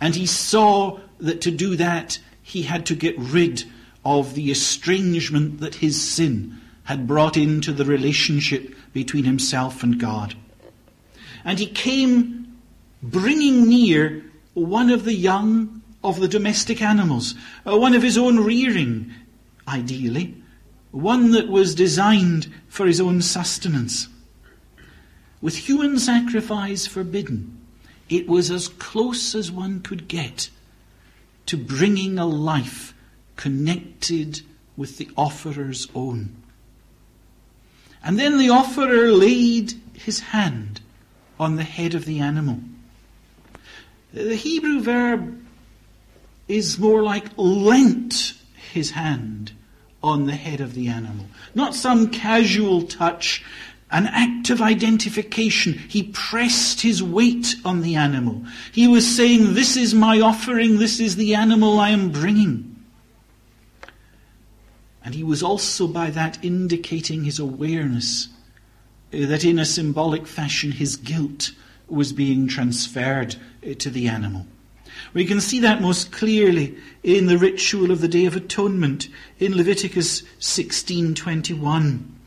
And 0.00 0.14
he 0.14 0.26
saw 0.26 1.00
that 1.18 1.40
to 1.42 1.50
do 1.50 1.76
that, 1.76 2.18
he 2.42 2.62
had 2.62 2.86
to 2.86 2.94
get 2.94 3.18
rid 3.18 3.64
of 4.04 4.34
the 4.34 4.50
estrangement 4.50 5.60
that 5.60 5.76
his 5.76 6.00
sin 6.00 6.60
had 6.84 7.06
brought 7.06 7.36
into 7.36 7.72
the 7.72 7.84
relationship 7.84 8.74
between 8.92 9.24
himself 9.24 9.82
and 9.82 9.98
God. 9.98 10.34
And 11.44 11.58
he 11.58 11.66
came 11.66 12.58
bringing 13.02 13.68
near 13.68 14.24
one 14.54 14.90
of 14.90 15.04
the 15.04 15.14
young 15.14 15.82
of 16.02 16.20
the 16.20 16.28
domestic 16.28 16.80
animals, 16.80 17.34
uh, 17.66 17.76
one 17.76 17.94
of 17.94 18.02
his 18.02 18.16
own 18.16 18.40
rearing, 18.40 19.12
ideally, 19.66 20.34
one 20.90 21.32
that 21.32 21.48
was 21.48 21.74
designed 21.74 22.52
for 22.68 22.86
his 22.86 23.00
own 23.00 23.20
sustenance 23.20 24.08
with 25.40 25.56
human 25.56 25.98
sacrifice 25.98 26.86
forbidden, 26.86 27.60
it 28.08 28.28
was 28.28 28.50
as 28.50 28.68
close 28.68 29.34
as 29.34 29.50
one 29.50 29.80
could 29.80 30.08
get 30.08 30.50
to 31.46 31.56
bringing 31.56 32.18
a 32.18 32.26
life 32.26 32.94
connected 33.36 34.42
with 34.76 34.98
the 34.98 35.08
offerer's 35.16 35.88
own. 35.94 36.36
And 38.02 38.18
then 38.18 38.38
the 38.38 38.50
offerer 38.50 39.12
laid 39.12 39.74
his 39.92 40.20
hand 40.20 40.80
on 41.38 41.56
the 41.56 41.64
head 41.64 41.94
of 41.94 42.04
the 42.04 42.20
animal. 42.20 42.60
The 44.12 44.34
Hebrew 44.34 44.80
verb 44.80 45.44
is 46.46 46.78
more 46.78 47.02
like 47.02 47.26
lent 47.36 48.34
his 48.72 48.92
hand 48.92 49.52
on 50.02 50.26
the 50.26 50.36
head 50.36 50.60
of 50.60 50.74
the 50.74 50.88
animal. 50.88 51.26
Not 51.54 51.74
some 51.74 52.10
casual 52.10 52.82
touch 52.82 53.44
an 53.90 54.06
act 54.06 54.50
of 54.50 54.60
identification. 54.60 55.72
He 55.72 56.04
pressed 56.04 56.82
his 56.82 57.02
weight 57.02 57.54
on 57.64 57.80
the 57.80 57.94
animal. 57.94 58.44
He 58.72 58.86
was 58.86 59.06
saying, 59.06 59.54
This 59.54 59.76
is 59.76 59.94
my 59.94 60.20
offering, 60.20 60.78
this 60.78 61.00
is 61.00 61.16
the 61.16 61.34
animal 61.34 61.80
I 61.80 61.90
am 61.90 62.10
bringing. 62.10 62.76
And 65.04 65.14
he 65.14 65.24
was 65.24 65.42
also 65.42 65.86
by 65.86 66.10
that 66.10 66.42
indicating 66.44 67.24
his 67.24 67.38
awareness 67.38 68.28
uh, 69.14 69.24
that 69.26 69.44
in 69.44 69.58
a 69.58 69.64
symbolic 69.64 70.26
fashion 70.26 70.72
his 70.72 70.96
guilt 70.96 71.52
was 71.88 72.12
being 72.12 72.46
transferred 72.46 73.36
uh, 73.66 73.72
to 73.78 73.88
the 73.88 74.06
animal. 74.06 74.46
We 75.14 75.24
can 75.24 75.40
see 75.40 75.60
that 75.60 75.80
most 75.80 76.12
clearly 76.12 76.76
in 77.02 77.26
the 77.26 77.38
ritual 77.38 77.90
of 77.90 78.02
the 78.02 78.08
Day 78.08 78.26
of 78.26 78.36
Atonement 78.36 79.08
in 79.38 79.56
Leviticus 79.56 80.22
16:21 80.40 82.17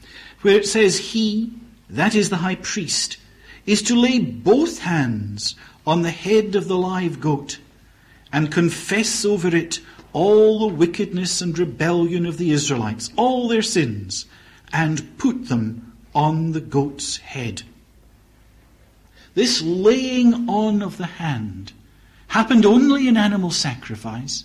where 0.42 0.58
it 0.58 0.68
says, 0.68 0.98
He, 0.98 1.54
that 1.90 2.16
is 2.16 2.30
the 2.30 2.38
high 2.38 2.56
priest, 2.56 3.18
is 3.66 3.82
to 3.84 3.96
lay 3.96 4.20
both 4.20 4.80
hands 4.80 5.56
on 5.86 6.02
the 6.02 6.12
head 6.12 6.56
of 6.56 6.68
the 6.68 6.78
live 6.78 7.20
goat 7.20 7.60
and 8.32 8.52
confess 8.52 9.26
over 9.26 9.56
it 9.56 9.80
all 10.14 10.60
the 10.60 10.74
wickedness 10.74 11.42
and 11.42 11.58
rebellion 11.58 12.26
of 12.26 12.38
the 12.38 12.52
Israelites, 12.52 13.12
all 13.16 13.48
their 13.48 13.62
sins, 13.62 14.26
and 14.74 15.18
put 15.18 15.48
them 15.48 15.94
on 16.14 16.52
the 16.52 16.62
goat's 16.62 17.18
head. 17.18 17.64
This 19.34 19.62
laying 19.62 20.50
on 20.50 20.82
of 20.82 20.98
the 20.98 21.06
hand 21.06 21.72
happened 22.28 22.66
only 22.66 23.08
in 23.08 23.16
animal 23.16 23.52
sacrifice, 23.52 24.44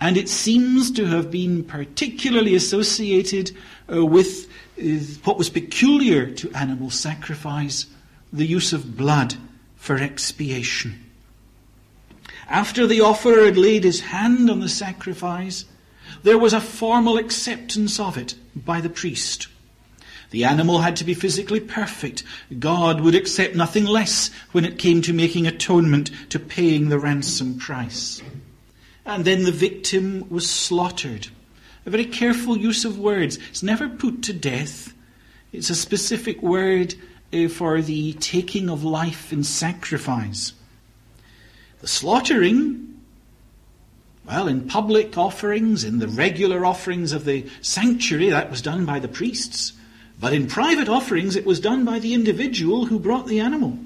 and 0.00 0.16
it 0.16 0.28
seems 0.28 0.90
to 0.92 1.06
have 1.06 1.30
been 1.30 1.64
particularly 1.64 2.54
associated 2.54 3.54
uh, 3.92 4.04
with 4.04 4.48
is 4.78 5.18
what 5.24 5.38
was 5.38 5.50
peculiar 5.50 6.26
to 6.26 6.52
animal 6.52 6.90
sacrifice 6.90 7.86
the 8.32 8.46
use 8.46 8.72
of 8.72 8.96
blood 8.96 9.34
for 9.76 9.96
expiation. 9.96 11.04
After 12.48 12.86
the 12.86 13.00
offerer 13.00 13.44
had 13.44 13.56
laid 13.56 13.84
his 13.84 14.00
hand 14.00 14.50
on 14.50 14.60
the 14.60 14.68
sacrifice, 14.68 15.64
there 16.22 16.38
was 16.38 16.52
a 16.52 16.60
formal 16.60 17.18
acceptance 17.18 18.00
of 18.00 18.16
it 18.16 18.34
by 18.56 18.80
the 18.80 18.88
priest. 18.88 19.48
The 20.30 20.44
animal 20.44 20.80
had 20.80 20.96
to 20.96 21.04
be 21.04 21.14
physically 21.14 21.60
perfect. 21.60 22.22
God 22.58 23.00
would 23.00 23.14
accept 23.14 23.54
nothing 23.54 23.84
less 23.84 24.30
when 24.52 24.64
it 24.64 24.78
came 24.78 25.00
to 25.02 25.12
making 25.12 25.46
atonement, 25.46 26.10
to 26.30 26.38
paying 26.38 26.88
the 26.88 26.98
ransom 26.98 27.58
price. 27.58 28.22
And 29.06 29.24
then 29.24 29.44
the 29.44 29.52
victim 29.52 30.28
was 30.28 30.48
slaughtered 30.48 31.28
a 31.88 31.90
very 31.90 32.04
careful 32.04 32.54
use 32.54 32.84
of 32.84 32.98
words. 32.98 33.38
It's 33.48 33.62
never 33.62 33.88
put 33.88 34.22
to 34.24 34.34
death. 34.34 34.92
It's 35.54 35.70
a 35.70 35.74
specific 35.74 36.42
word 36.42 36.94
uh, 37.32 37.48
for 37.48 37.80
the 37.80 38.12
taking 38.12 38.68
of 38.68 38.84
life 38.84 39.32
in 39.32 39.42
sacrifice. 39.42 40.52
The 41.80 41.88
slaughtering, 41.88 43.00
well, 44.26 44.48
in 44.48 44.68
public 44.68 45.16
offerings, 45.16 45.82
in 45.82 45.98
the 45.98 46.08
regular 46.08 46.66
offerings 46.66 47.12
of 47.12 47.24
the 47.24 47.46
sanctuary, 47.62 48.28
that 48.28 48.50
was 48.50 48.60
done 48.60 48.84
by 48.84 48.98
the 48.98 49.08
priests. 49.08 49.72
But 50.20 50.34
in 50.34 50.46
private 50.46 50.90
offerings, 50.90 51.36
it 51.36 51.46
was 51.46 51.58
done 51.58 51.86
by 51.86 52.00
the 52.00 52.12
individual 52.12 52.84
who 52.84 52.98
brought 52.98 53.26
the 53.26 53.40
animal. 53.40 53.78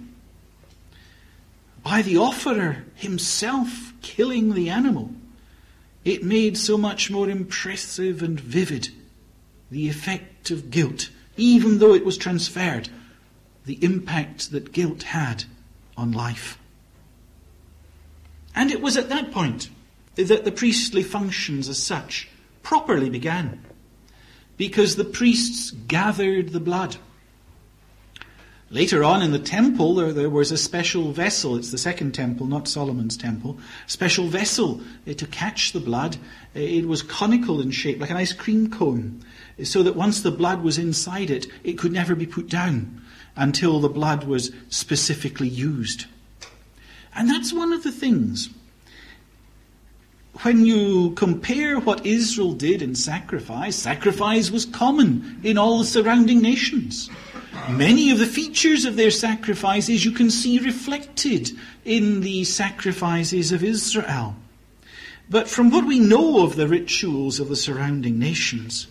By 1.84 2.02
the 2.02 2.16
offerer 2.16 2.84
himself 2.96 3.92
killing 4.02 4.54
the 4.54 4.70
animal. 4.70 5.12
It 6.04 6.24
made 6.24 6.58
so 6.58 6.76
much 6.76 7.10
more 7.10 7.28
impressive 7.28 8.22
and 8.22 8.38
vivid 8.38 8.88
the 9.70 9.88
effect 9.88 10.50
of 10.50 10.70
guilt, 10.70 11.10
even 11.36 11.78
though 11.78 11.94
it 11.94 12.04
was 12.04 12.16
transferred 12.16 12.88
the 13.64 13.82
impact 13.84 14.50
that 14.50 14.72
guilt 14.72 15.04
had 15.04 15.44
on 15.96 16.12
life. 16.12 16.58
And 18.54 18.70
it 18.70 18.82
was 18.82 18.96
at 18.96 19.08
that 19.08 19.32
point 19.32 19.70
that 20.16 20.44
the 20.44 20.52
priestly 20.52 21.02
functions 21.02 21.68
as 21.68 21.82
such 21.82 22.28
properly 22.62 23.08
began, 23.08 23.64
because 24.56 24.96
the 24.96 25.04
priests 25.04 25.70
gathered 25.70 26.50
the 26.50 26.60
blood. 26.60 26.96
Later 28.72 29.04
on 29.04 29.20
in 29.20 29.32
the 29.32 29.38
temple, 29.38 29.94
there, 29.94 30.14
there, 30.14 30.30
was 30.30 30.50
a 30.50 30.56
special 30.56 31.12
vessel. 31.12 31.56
It's 31.56 31.70
the 31.70 31.76
second 31.76 32.12
temple, 32.12 32.46
not 32.46 32.66
Solomon's 32.66 33.18
temple. 33.18 33.58
Special 33.86 34.28
vessel 34.28 34.80
uh, 35.06 35.12
to 35.12 35.26
catch 35.26 35.72
the 35.72 35.80
blood. 35.80 36.16
Uh, 36.56 36.60
it 36.60 36.88
was 36.88 37.02
conical 37.02 37.60
in 37.60 37.70
shape, 37.70 38.00
like 38.00 38.08
an 38.08 38.16
ice 38.16 38.32
cream 38.32 38.70
cone, 38.70 39.22
so 39.62 39.82
that 39.82 39.94
once 39.94 40.22
the 40.22 40.30
blood 40.30 40.62
was 40.62 40.78
inside 40.78 41.28
it, 41.28 41.46
it 41.62 41.74
could 41.74 41.92
never 41.92 42.14
be 42.14 42.24
put 42.24 42.48
down 42.48 43.02
until 43.36 43.78
the 43.78 43.90
blood 43.90 44.24
was 44.24 44.50
specifically 44.70 45.48
used. 45.48 46.06
And 47.14 47.28
that's 47.28 47.52
one 47.52 47.74
of 47.74 47.82
the 47.82 47.92
things. 47.92 48.48
When 50.40 50.64
you 50.64 51.10
compare 51.10 51.78
what 51.78 52.06
Israel 52.06 52.54
did 52.54 52.80
in 52.80 52.94
sacrifice, 52.94 53.76
sacrifice 53.76 54.50
was 54.50 54.64
common 54.64 55.40
in 55.44 55.58
all 55.58 55.78
the 55.78 55.84
surrounding 55.84 56.40
nations. 56.40 57.10
Many 57.68 58.10
of 58.10 58.18
the 58.18 58.26
features 58.26 58.86
of 58.86 58.96
their 58.96 59.10
sacrifices 59.10 60.04
you 60.04 60.10
can 60.10 60.30
see 60.30 60.58
reflected 60.58 61.50
in 61.84 62.22
the 62.22 62.44
sacrifices 62.44 63.52
of 63.52 63.62
Israel. 63.62 64.34
But 65.28 65.48
from 65.48 65.70
what 65.70 65.86
we 65.86 65.98
know 65.98 66.44
of 66.44 66.56
the 66.56 66.66
rituals 66.66 67.38
of 67.38 67.48
the 67.48 67.56
surrounding 67.56 68.18
nations, 68.18 68.86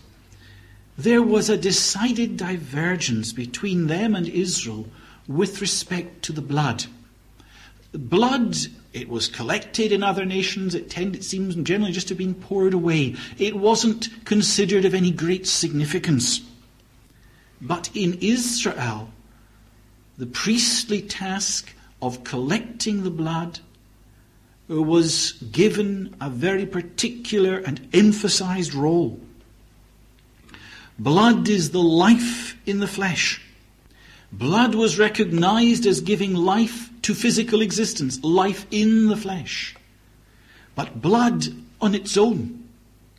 there 0.97 1.23
was 1.23 1.49
a 1.49 1.57
decided 1.57 2.37
divergence 2.37 3.33
between 3.33 3.87
them 3.87 4.15
and 4.15 4.27
Israel 4.27 4.87
with 5.27 5.59
respect 5.59 6.21
to 6.23 6.31
the 6.33 6.41
blood. 6.41 6.85
Blood, 7.93 8.57
it 8.93 9.07
was 9.07 9.27
collected 9.27 9.91
in 9.91 10.03
other 10.03 10.25
nations, 10.25 10.75
it 10.75 10.89
tended, 10.89 11.21
it 11.21 11.23
seems 11.23 11.55
generally 11.55 11.93
just 11.93 12.09
to 12.09 12.13
have 12.13 12.17
been 12.17 12.35
poured 12.35 12.73
away. 12.73 13.15
It 13.37 13.55
wasn't 13.55 14.09
considered 14.25 14.83
of 14.85 14.93
any 14.93 15.11
great 15.11 15.47
significance. 15.47 16.41
But 17.61 17.89
in 17.95 18.17
Israel, 18.21 19.09
the 20.17 20.25
priestly 20.25 21.01
task 21.01 21.73
of 22.01 22.23
collecting 22.23 23.03
the 23.03 23.11
blood 23.11 23.59
was 24.67 25.33
given 25.33 26.15
a 26.19 26.29
very 26.29 26.65
particular 26.65 27.57
and 27.59 27.87
emphasized 27.93 28.73
role. 28.73 29.19
Blood 30.99 31.47
is 31.49 31.71
the 31.71 31.81
life 31.81 32.57
in 32.65 32.79
the 32.79 32.87
flesh. 32.87 33.41
Blood 34.31 34.75
was 34.75 34.99
recognized 34.99 35.85
as 35.85 36.01
giving 36.01 36.33
life 36.33 36.90
to 37.03 37.13
physical 37.13 37.61
existence, 37.61 38.23
life 38.23 38.65
in 38.71 39.07
the 39.07 39.17
flesh. 39.17 39.75
But 40.75 41.01
blood 41.01 41.47
on 41.79 41.95
its 41.95 42.17
own, 42.17 42.67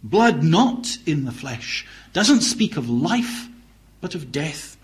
blood 0.03 0.43
not 0.43 0.99
in 1.07 1.25
the 1.25 1.33
flesh, 1.33 1.87
doesn't 2.13 2.43
speak 2.43 2.77
of 2.77 2.89
life, 2.89 3.49
but 4.01 4.15
of 4.15 4.33
death. 4.33 4.77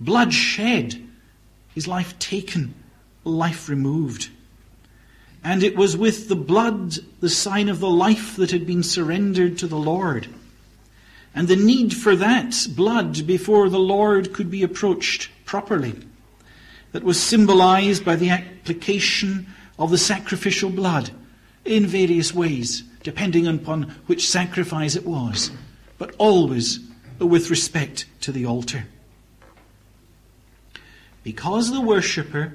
Blood 0.00 0.32
shed 0.32 1.02
is 1.74 1.88
life 1.88 2.18
taken, 2.18 2.74
life 3.24 3.68
removed. 3.68 4.30
And 5.42 5.62
it 5.62 5.76
was 5.76 5.96
with 5.96 6.28
the 6.28 6.36
blood 6.36 6.98
the 7.20 7.28
sign 7.28 7.68
of 7.68 7.80
the 7.80 7.90
life 7.90 8.36
that 8.36 8.50
had 8.50 8.66
been 8.66 8.82
surrendered 8.82 9.58
to 9.58 9.66
the 9.66 9.78
Lord. 9.78 10.28
And 11.34 11.46
the 11.46 11.56
need 11.56 11.94
for 11.94 12.16
that 12.16 12.66
blood 12.74 13.26
before 13.26 13.68
the 13.68 13.78
Lord 13.78 14.32
could 14.32 14.50
be 14.50 14.62
approached 14.62 15.30
properly. 15.44 15.94
That 16.92 17.04
was 17.04 17.20
symbolized 17.20 18.04
by 18.04 18.16
the 18.16 18.30
application 18.30 19.46
of 19.78 19.90
the 19.90 19.98
sacrificial 19.98 20.70
blood 20.70 21.10
in 21.64 21.86
various 21.86 22.34
ways, 22.34 22.82
depending 23.02 23.46
upon 23.46 23.94
which 24.06 24.28
sacrifice 24.28 24.96
it 24.96 25.06
was, 25.06 25.50
but 25.98 26.14
always 26.18 26.80
with 27.18 27.50
respect 27.50 28.06
to 28.22 28.32
the 28.32 28.46
altar. 28.46 28.86
Because 31.22 31.70
the 31.70 31.80
worshipper 31.80 32.54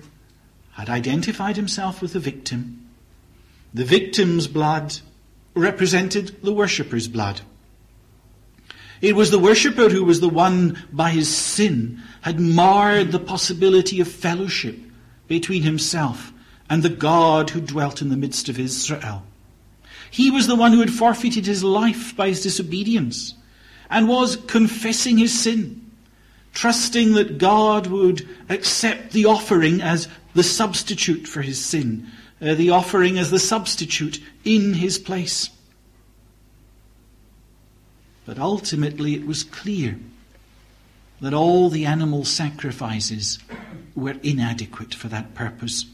had 0.72 0.89
identified 0.89 1.56
himself 1.56 2.02
with 2.02 2.13
the 2.13 2.19
victim, 2.19 2.89
the 3.74 3.86
victim's 3.86 4.48
blood 4.48 4.98
represented 5.54 6.41
the 6.41 6.54
worshipper's 6.54 7.08
blood. 7.08 7.41
It 9.04 9.18
was 9.18 9.32
the 9.32 9.38
worshipper 9.38 9.89
who 9.89 10.06
was 10.06 10.22
the 10.22 10.30
one 10.30 10.82
by 10.94 11.10
his 11.10 11.28
sin 11.28 12.02
had 12.22 12.39
marred 12.39 13.12
the 13.12 13.20
possibility 13.20 14.00
of 14.00 14.08
fellowship 14.08 14.80
between 15.28 15.63
himself 15.63 16.32
and 16.70 16.82
the 16.82 16.89
God 16.89 17.50
who 17.50 17.60
dwelt 17.60 18.02
in 18.02 18.08
the 18.08 18.16
midst 18.16 18.48
of 18.48 18.58
Israel. 18.58 19.24
He 20.10 20.32
was 20.32 20.48
the 20.48 20.56
one 20.56 20.72
who 20.72 20.80
had 20.80 20.89
forfeited 20.89 21.46
his 21.46 21.66
life 21.66 22.16
by 22.16 22.30
his 22.30 22.44
disobedience 22.44 23.34
and 23.89 24.08
was 24.08 24.38
confessing 24.38 25.18
his 25.18 25.38
sin, 25.38 25.92
trusting 26.54 27.12
that 27.16 27.38
God 27.38 27.88
would 27.88 28.26
accept 28.48 29.12
the 29.12 29.26
offering 29.26 29.82
as 29.82 30.08
the 30.34 30.44
substitute 30.44 31.28
for 31.28 31.42
his 31.42 31.63
sin, 31.63 32.08
uh, 32.42 32.54
the 32.54 32.70
offering 32.70 33.20
as 33.20 33.32
the 33.32 33.39
substitute 33.39 34.24
in 34.46 34.76
his 34.76 34.98
place. 34.98 35.50
But 38.26 38.40
ultimately 38.40 39.16
it 39.16 39.26
was 39.26 39.44
clear 39.44 39.98
that 41.22 41.34
all 41.34 41.70
the 41.70 41.86
animal 41.86 42.26
sacrifices 42.26 43.40
were 43.96 44.16
inadequate 44.24 44.94
for 44.94 45.08
that 45.10 45.34
purpose. 45.36 45.86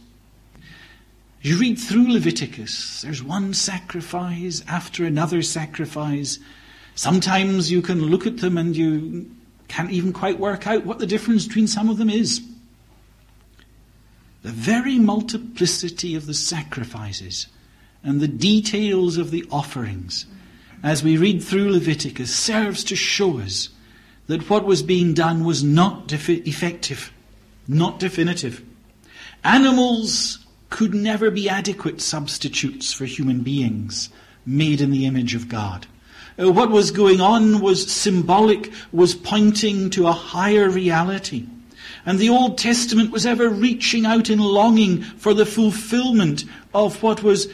You 1.42 1.58
read 1.58 1.80
through 1.80 2.12
Leviticus, 2.12 3.02
there's 3.02 3.24
one 3.24 3.54
sacrifice 3.54 4.64
after 4.68 5.06
another 5.06 5.42
sacrifice 5.42 6.40
Sometimes 7.00 7.72
you 7.72 7.82
can 7.82 8.08
look 8.08 8.28
at 8.28 8.40
them 8.40 8.58
and 8.58 8.76
you 8.76 9.32
can't 9.70 9.90
even 9.90 10.12
quite 10.12 10.38
work 10.38 10.68
out 10.68 10.86
what 10.86 11.00
the 11.00 11.08
difference 11.08 11.48
between 11.48 11.66
some 11.66 11.88
of 11.90 11.98
them 11.98 12.10
is. 12.10 12.42
The 14.44 14.52
very 14.52 15.00
multiplicity 15.00 16.14
of 16.16 16.26
the 16.26 16.34
sacrifices 16.34 17.48
and 18.04 18.20
the 18.20 18.28
details 18.28 19.16
of 19.16 19.32
the 19.32 19.46
offerings 19.50 20.26
as 20.84 21.04
we 21.04 21.18
read 21.18 21.44
through 21.44 21.72
Leviticus 21.72 22.34
serves 22.34 22.84
to 22.86 22.96
show 22.96 23.40
us 23.40 23.70
that 24.28 24.50
what 24.50 24.66
was 24.66 24.84
being 24.84 25.14
done 25.14 25.44
was 25.44 25.64
not 25.64 26.12
effective, 26.12 27.12
not 27.68 28.00
definitive. 28.00 28.64
Animals 29.44 30.46
could 30.70 30.94
never 30.94 31.32
be 31.32 31.50
adequate 31.50 32.00
substitutes 32.00 32.94
for 32.94 33.06
human 33.06 33.42
beings 33.42 34.10
made 34.46 34.82
in 34.82 34.92
the 34.92 35.06
image 35.06 35.36
of 35.36 35.50
God. 35.50 35.88
Uh, 36.40 36.52
what 36.52 36.70
was 36.70 36.92
going 36.92 37.20
on 37.20 37.60
was 37.60 37.92
symbolic, 37.92 38.72
was 38.92 39.16
pointing 39.16 39.90
to 39.90 40.08
a 40.08 40.14
higher 40.14 40.70
reality. 40.70 41.46
And 42.06 42.18
the 42.18 42.30
Old 42.30 42.58
Testament 42.58 43.12
was 43.12 43.26
ever 43.26 43.50
reaching 43.50 44.06
out 44.06 44.30
in 44.30 44.40
longing 44.40 45.02
for 45.02 45.34
the 45.34 45.46
fulfillment 45.46 46.46
of 46.74 47.04
what 47.04 47.24
was 47.24 47.50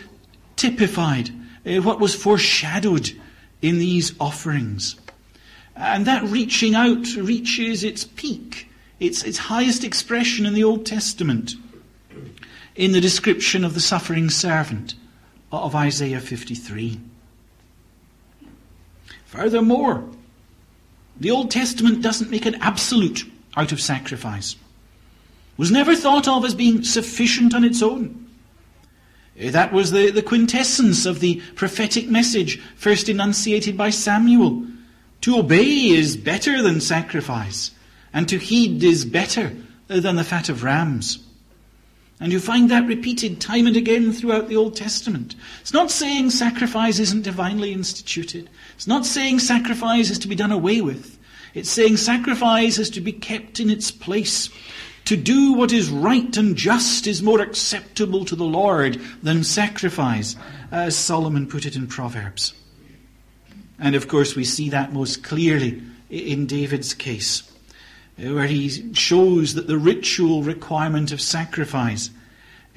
typified, 0.56 1.32
uh, 1.65 1.82
what 1.82 1.99
was 1.99 2.15
foreshadowed 2.15 3.12
in 3.62 3.80
these 3.80 4.13
offerings. 4.19 4.95
And 5.75 6.06
that 6.06 6.23
reaching 6.23 6.75
out 6.75 7.15
reaches 7.15 7.84
its 7.84 8.06
peak, 8.06 8.69
its, 8.99 9.23
its 9.23 9.38
highest 9.38 9.84
expression 9.84 10.45
in 10.45 10.54
the 10.54 10.63
Old 10.63 10.86
Testament, 10.86 11.56
in 12.75 12.91
the 12.91 13.01
description 13.01 13.65
of 13.65 13.73
the 13.73 13.82
suffering 13.82 14.30
servant 14.30 14.95
of 15.51 15.75
Isaiah 15.75 16.19
53. 16.19 16.99
Furthermore, 19.25 20.08
the 21.19 21.32
Old 21.32 21.51
Testament 21.51 22.01
doesn't 22.01 22.32
make 22.32 22.45
an 22.45 22.56
absolute 22.56 23.23
out 23.58 23.71
of 23.71 23.82
sacrifice. 23.82 24.56
Was 25.58 25.71
never 25.71 25.95
thought 25.95 26.28
of 26.28 26.43
as 26.43 26.54
being 26.54 26.84
sufficient 26.84 27.54
on 27.54 27.63
its 27.63 27.82
own. 27.82 28.25
Eh, 29.38 29.50
that 29.52 29.74
was 29.74 29.91
the, 29.91 30.12
the 30.12 30.21
quintessence 30.21 31.06
of 31.06 31.19
the 31.19 31.41
prophetic 31.56 32.08
message 32.08 32.60
first 32.76 33.10
enunciated 33.10 33.78
by 33.78 33.89
Samuel. 33.89 34.65
To 35.21 35.39
obey 35.39 35.89
is 35.89 36.17
better 36.17 36.62
than 36.62 36.80
sacrifice, 36.82 37.71
and 38.13 38.30
to 38.30 38.38
heed 38.38 38.84
is 38.84 39.06
better 39.06 39.56
than 39.88 40.15
the 40.15 40.24
fat 40.24 40.50
of 40.50 40.63
rams. 40.63 41.19
And 42.19 42.32
you 42.32 42.39
find 42.39 42.71
that 42.71 42.88
repeated 42.88 43.41
time 43.41 43.67
and 43.67 43.76
again 43.76 44.13
throughout 44.13 44.48
the 44.48 44.56
Old 44.56 44.76
Testament. 44.76 45.36
It's 45.60 45.74
not 45.74 45.91
saying 45.91 46.30
sacrifice 46.30 47.00
isn't 47.00 47.24
divinely 47.24 47.74
instituted. 47.74 48.50
It's 48.76 48.88
not 48.88 49.06
saying 49.06 49.39
sacrifice 49.39 50.10
is 50.10 50.19
to 50.19 50.28
be 50.30 50.36
done 50.36 50.54
away 50.54 50.80
with. 50.80 51.17
It's 51.54 51.69
saying 51.69 51.98
sacrifice 51.98 52.78
is 52.78 52.89
to 52.91 53.02
be 53.02 53.12
kept 53.12 53.60
in 53.60 53.69
its 53.69 53.91
place. 53.91 54.50
To 55.06 55.18
do 55.18 55.54
what 55.54 55.72
is 55.72 55.89
right 55.89 56.36
and 56.36 56.56
just 56.56 57.08
is 57.08 57.22
more 57.22 57.39
acceptable 57.39 58.26
to 58.26 58.36
the 58.36 58.44
Lord 58.46 59.00
than 59.22 59.44
sacrifice, 59.44 60.36
as 60.72 60.96
Solomon 60.96 61.48
put 61.48 61.65
it 61.65 61.76
in 61.76 61.88
Proverbs. 61.88 62.54
And 63.80 63.96
of 63.96 64.08
course, 64.08 64.36
we 64.36 64.44
see 64.44 64.70
that 64.70 64.94
most 64.94 65.24
clearly 65.24 65.82
in 66.10 66.48
David's 66.48 66.94
case. 66.94 67.44
uh, 68.18 68.34
where 68.34 68.48
he 68.48 68.94
shows 68.94 69.54
that 69.56 69.68
the 69.68 69.78
ritual 69.78 70.44
requirement 70.44 71.12
of 71.12 71.22
sacrifice 71.22 72.10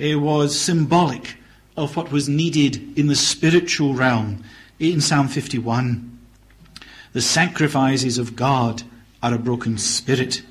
uh, 0.00 0.18
was 0.18 0.58
symbolic 0.58 1.36
of 1.76 1.96
what 1.96 2.10
was 2.10 2.28
needed 2.28 2.98
in 2.98 3.06
the 3.06 3.14
spiritual 3.14 3.94
realm 3.94 4.42
in 4.78 5.00
Psalm 5.00 5.28
51. 5.28 6.18
The 7.12 7.20
sacrifices 7.20 8.18
of 8.18 8.36
God 8.36 8.82
are 9.22 9.34
a 9.34 9.38
broken 9.38 9.78
spirit, 9.78 10.42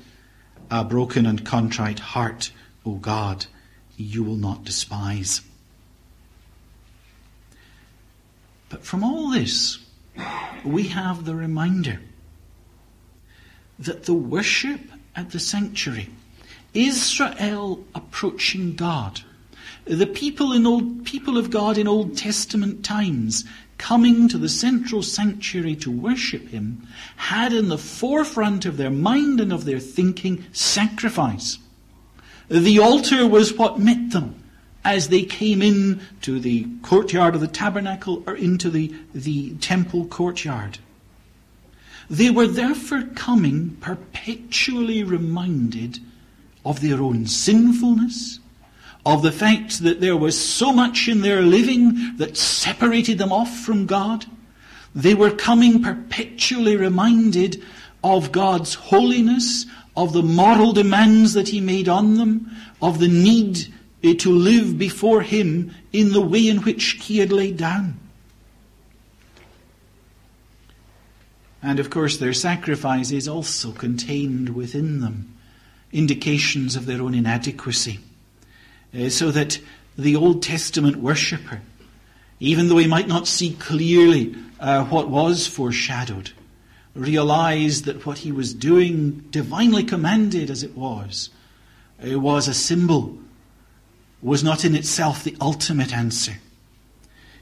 a 0.70 0.84
broken 0.84 1.26
and 1.26 1.44
contrite 1.44 1.98
heart, 1.98 2.52
O 2.84 2.94
God, 2.94 3.46
you 3.96 4.22
will 4.22 4.36
not 4.36 4.64
despise. 4.64 5.40
But 8.68 8.84
from 8.84 9.02
all 9.02 9.30
this, 9.30 9.78
we 10.64 10.88
have 10.88 11.24
the 11.24 11.34
reminder 11.34 12.00
that 13.78 14.04
the 14.04 14.14
worship 14.14 14.80
at 15.16 15.30
the 15.30 15.40
sanctuary, 15.40 16.10
Israel 16.74 17.84
approaching 17.94 18.74
God, 18.74 19.22
the 19.84 20.06
people 20.06 20.52
in 20.52 20.66
old 20.66 21.04
people 21.04 21.38
of 21.38 21.50
God 21.50 21.78
in 21.78 21.88
Old 21.88 22.16
Testament 22.16 22.84
times 22.84 23.44
coming 23.78 24.28
to 24.28 24.36
the 24.36 24.48
central 24.48 25.02
sanctuary 25.02 25.76
to 25.76 25.90
worship 25.90 26.48
him 26.48 26.86
had 27.16 27.52
in 27.52 27.68
the 27.68 27.78
forefront 27.78 28.66
of 28.66 28.76
their 28.76 28.90
mind 28.90 29.40
and 29.40 29.52
of 29.52 29.64
their 29.64 29.78
thinking 29.78 30.44
sacrifice. 30.52 31.58
The 32.48 32.78
altar 32.78 33.26
was 33.26 33.54
what 33.54 33.78
met 33.78 34.10
them 34.10 34.42
as 34.84 35.08
they 35.08 35.22
came 35.22 35.62
in 35.62 36.00
to 36.22 36.40
the 36.40 36.66
courtyard 36.82 37.34
of 37.34 37.40
the 37.40 37.46
tabernacle 37.46 38.22
or 38.26 38.34
into 38.34 38.70
the, 38.70 38.94
the 39.14 39.54
temple 39.56 40.06
courtyard. 40.06 40.78
They 42.08 42.30
were 42.30 42.46
therefore 42.46 43.02
coming 43.14 43.76
perpetually 43.80 45.02
reminded 45.02 45.98
of 46.64 46.80
their 46.80 47.02
own 47.02 47.26
sinfulness, 47.26 48.40
of 49.08 49.22
the 49.22 49.32
fact 49.32 49.78
that 49.78 50.02
there 50.02 50.18
was 50.18 50.38
so 50.38 50.70
much 50.70 51.08
in 51.08 51.22
their 51.22 51.40
living 51.40 52.18
that 52.18 52.36
separated 52.36 53.16
them 53.16 53.32
off 53.32 53.60
from 53.60 53.86
God. 53.86 54.26
They 54.94 55.14
were 55.14 55.30
coming 55.30 55.82
perpetually 55.82 56.76
reminded 56.76 57.64
of 58.04 58.32
God's 58.32 58.74
holiness, 58.74 59.64
of 59.96 60.12
the 60.12 60.22
moral 60.22 60.74
demands 60.74 61.32
that 61.32 61.48
He 61.48 61.58
made 61.58 61.88
on 61.88 62.18
them, 62.18 62.54
of 62.82 62.98
the 62.98 63.08
need 63.08 63.72
to 64.02 64.30
live 64.30 64.76
before 64.76 65.22
Him 65.22 65.74
in 65.90 66.12
the 66.12 66.20
way 66.20 66.46
in 66.46 66.58
which 66.58 66.98
He 67.00 67.16
had 67.16 67.32
laid 67.32 67.56
down. 67.56 67.98
And 71.62 71.80
of 71.80 71.88
course, 71.88 72.18
their 72.18 72.34
sacrifices 72.34 73.26
also 73.26 73.72
contained 73.72 74.50
within 74.50 75.00
them 75.00 75.34
indications 75.92 76.76
of 76.76 76.84
their 76.84 77.00
own 77.00 77.14
inadequacy. 77.14 78.00
Uh, 78.94 79.08
so 79.08 79.30
that 79.30 79.60
the 79.96 80.16
Old 80.16 80.42
Testament 80.42 80.96
worshipper, 80.96 81.60
even 82.40 82.68
though 82.68 82.78
he 82.78 82.86
might 82.86 83.08
not 83.08 83.28
see 83.28 83.54
clearly 83.54 84.34
uh, 84.60 84.84
what 84.84 85.08
was 85.08 85.46
foreshadowed, 85.46 86.32
realized 86.94 87.84
that 87.84 88.06
what 88.06 88.18
he 88.18 88.32
was 88.32 88.54
doing, 88.54 89.24
divinely 89.30 89.84
commanded 89.84 90.50
as 90.50 90.62
it 90.62 90.76
was, 90.76 91.30
uh, 92.04 92.18
was 92.18 92.48
a 92.48 92.54
symbol, 92.54 93.18
was 94.22 94.42
not 94.42 94.64
in 94.64 94.74
itself 94.74 95.22
the 95.22 95.36
ultimate 95.40 95.92
answer. 95.92 96.34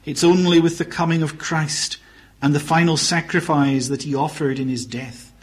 It's 0.05 0.23
only 0.23 0.59
with 0.59 0.77
the 0.77 0.85
coming 0.85 1.23
of 1.23 1.37
Christ 1.37 1.97
and 2.41 2.53
the 2.53 2.59
final 2.59 2.97
sacrifice 2.97 3.87
that 3.87 4.03
he 4.03 4.15
offered 4.15 4.59
in 4.59 4.69
his 4.69 4.85
death 4.85 5.33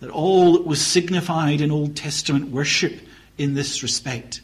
that 0.00 0.10
all 0.10 0.54
that 0.54 0.66
was 0.66 0.84
signified 0.84 1.60
in 1.60 1.70
Old 1.70 1.94
Testament 1.94 2.50
worship 2.50 3.00
in 3.38 3.54
this 3.54 3.84
respect 3.84 4.40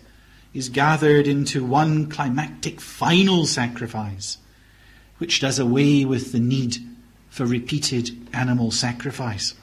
is 0.58 0.68
gathered 0.68 1.28
into 1.28 1.64
one 1.64 2.10
climactic 2.10 2.80
final 2.80 3.46
sacrifice, 3.46 4.38
which 5.18 5.40
does 5.40 5.60
away 5.60 6.04
with 6.04 6.32
the 6.32 6.40
need 6.40 6.76
for 7.30 7.46
repeated 7.46 8.10
animal 8.32 8.72
sacrifice. 8.72 9.54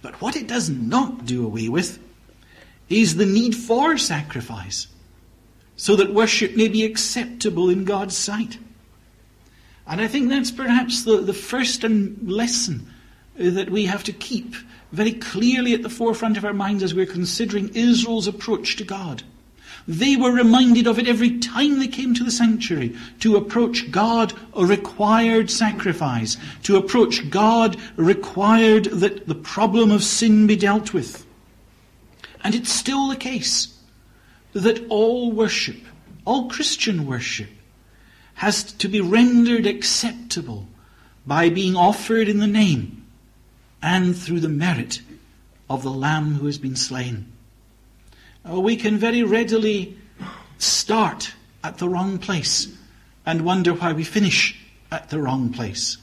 But 0.00 0.20
what 0.22 0.34
it 0.34 0.48
does 0.48 0.70
not 0.70 1.26
do 1.26 1.44
away 1.44 1.68
with 1.68 1.98
is 2.88 3.16
the 3.16 3.26
need 3.26 3.54
for 3.54 3.98
sacrifice, 3.98 4.86
so 5.76 5.94
that 5.96 6.14
worship 6.14 6.56
may 6.56 6.68
be 6.68 6.84
acceptable 6.84 7.68
in 7.68 7.84
God's 7.84 8.16
sight. 8.16 8.58
And 9.86 10.00
I 10.00 10.08
think 10.08 10.30
that's 10.30 10.50
perhaps 10.50 11.04
the, 11.04 11.18
the 11.18 11.34
first 11.34 11.82
lesson 11.82 12.90
that 13.36 13.68
we 13.68 13.84
have 13.86 14.04
to 14.04 14.12
keep 14.12 14.54
very 14.92 15.12
clearly 15.12 15.74
at 15.74 15.82
the 15.82 15.90
forefront 15.90 16.36
of 16.36 16.44
our 16.44 16.54
minds 16.54 16.82
as 16.82 16.94
we're 16.94 17.06
considering 17.06 17.70
Israel's 17.74 18.26
approach 18.26 18.76
to 18.76 18.84
God. 18.84 19.22
They 19.86 20.16
were 20.16 20.32
reminded 20.32 20.86
of 20.86 20.98
it 20.98 21.08
every 21.08 21.38
time 21.38 21.78
they 21.78 21.88
came 21.88 22.14
to 22.14 22.24
the 22.24 22.30
sanctuary. 22.30 22.94
To 23.20 23.36
approach 23.36 23.90
God 23.90 24.34
required 24.54 25.50
sacrifice. 25.50 26.36
To 26.64 26.76
approach 26.76 27.30
God 27.30 27.76
required 27.96 28.84
that 28.86 29.26
the 29.26 29.34
problem 29.34 29.90
of 29.90 30.04
sin 30.04 30.46
be 30.46 30.56
dealt 30.56 30.92
with. 30.92 31.24
And 32.44 32.54
it's 32.54 32.70
still 32.70 33.08
the 33.08 33.16
case 33.16 33.74
that 34.52 34.86
all 34.88 35.32
worship, 35.32 35.78
all 36.24 36.50
Christian 36.50 37.06
worship, 37.06 37.48
has 38.34 38.64
to 38.74 38.88
be 38.88 39.00
rendered 39.00 39.66
acceptable 39.66 40.66
by 41.26 41.48
being 41.48 41.76
offered 41.76 42.28
in 42.28 42.38
the 42.38 42.46
name 42.46 42.97
and 43.82 44.16
through 44.16 44.40
the 44.40 44.48
merit 44.48 45.00
of 45.70 45.82
the 45.82 45.90
Lamb 45.90 46.34
who 46.34 46.46
has 46.46 46.58
been 46.58 46.76
slain. 46.76 47.30
Uh, 48.48 48.60
we 48.60 48.76
can 48.76 48.96
very 48.96 49.22
readily 49.22 49.96
start 50.58 51.32
at 51.62 51.78
the 51.78 51.88
wrong 51.88 52.18
place 52.18 52.68
and 53.26 53.42
wonder 53.42 53.74
why 53.74 53.92
we 53.92 54.04
finish 54.04 54.58
at 54.90 55.10
the 55.10 55.20
wrong 55.20 55.52
place. 55.52 55.98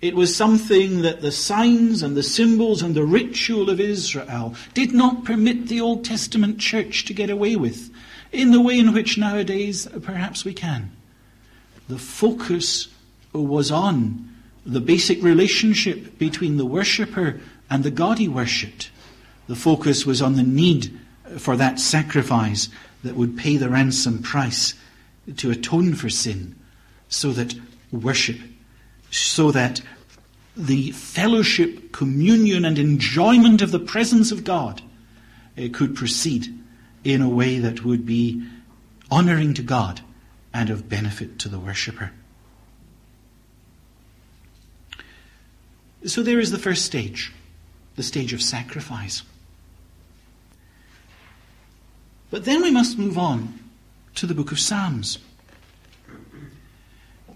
It 0.00 0.14
was 0.14 0.36
something 0.36 1.02
that 1.02 1.22
the 1.22 1.32
signs 1.32 2.02
and 2.02 2.16
the 2.16 2.22
symbols 2.22 2.82
and 2.82 2.94
the 2.94 3.04
ritual 3.04 3.68
of 3.68 3.80
Israel 3.80 4.54
did 4.74 4.92
not 4.92 5.24
permit 5.24 5.66
the 5.66 5.80
Old 5.80 6.04
Testament 6.04 6.58
church 6.58 7.04
to 7.06 7.14
get 7.14 7.30
away 7.30 7.56
with 7.56 7.90
in 8.30 8.52
the 8.52 8.60
way 8.60 8.78
in 8.78 8.92
which 8.92 9.18
nowadays 9.18 9.88
perhaps 10.02 10.44
we 10.44 10.52
can. 10.52 10.92
The 11.88 11.98
focus 11.98 12.88
was 13.32 13.70
on 13.70 14.28
the 14.68 14.80
basic 14.80 15.22
relationship 15.22 16.18
between 16.18 16.58
the 16.58 16.66
worshipper 16.66 17.40
and 17.70 17.82
the 17.82 17.90
God 17.90 18.18
he 18.18 18.28
worshipped. 18.28 18.90
The 19.46 19.56
focus 19.56 20.04
was 20.04 20.20
on 20.20 20.36
the 20.36 20.42
need 20.42 20.96
for 21.38 21.56
that 21.56 21.80
sacrifice 21.80 22.68
that 23.02 23.16
would 23.16 23.36
pay 23.36 23.56
the 23.56 23.70
ransom 23.70 24.22
price 24.22 24.74
to 25.38 25.50
atone 25.50 25.94
for 25.94 26.10
sin 26.10 26.54
so 27.08 27.32
that 27.32 27.54
worship, 27.90 28.38
so 29.10 29.50
that 29.52 29.80
the 30.54 30.90
fellowship, 30.92 31.92
communion, 31.92 32.66
and 32.66 32.78
enjoyment 32.78 33.62
of 33.62 33.70
the 33.70 33.78
presence 33.78 34.30
of 34.32 34.44
God 34.44 34.82
uh, 35.56 35.68
could 35.72 35.96
proceed 35.96 36.52
in 37.04 37.22
a 37.22 37.28
way 37.28 37.58
that 37.58 37.84
would 37.84 38.04
be 38.04 38.46
honoring 39.10 39.54
to 39.54 39.62
God 39.62 40.02
and 40.52 40.68
of 40.68 40.90
benefit 40.90 41.38
to 41.38 41.48
the 41.48 41.58
worshipper. 41.58 42.10
So 46.04 46.22
there 46.22 46.38
is 46.38 46.50
the 46.50 46.58
first 46.58 46.84
stage, 46.84 47.32
the 47.96 48.02
stage 48.02 48.32
of 48.32 48.42
sacrifice. 48.42 49.22
But 52.30 52.44
then 52.44 52.62
we 52.62 52.70
must 52.70 52.98
move 52.98 53.18
on 53.18 53.58
to 54.14 54.26
the 54.26 54.34
book 54.34 54.52
of 54.52 54.60
Psalms. 54.60 55.18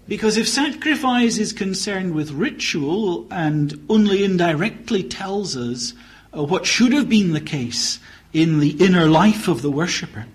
Because 0.07 0.37
if 0.37 0.47
sacrifice 0.47 1.37
is 1.37 1.53
concerned 1.53 2.13
with 2.13 2.31
ritual 2.31 3.25
and 3.31 3.85
only 3.89 4.23
indirectly 4.23 5.01
tells 5.01 5.55
us 5.55 5.93
uh, 6.35 6.43
what 6.43 6.65
should 6.65 6.91
have 6.93 7.07
been 7.07 7.31
the 7.31 7.41
case 7.41 7.99
in 8.33 8.59
the 8.59 8.71
inner 8.83 9.05
life 9.05 9.47
of 9.47 9.61
the 9.61 9.71
worshipper, 9.71 10.25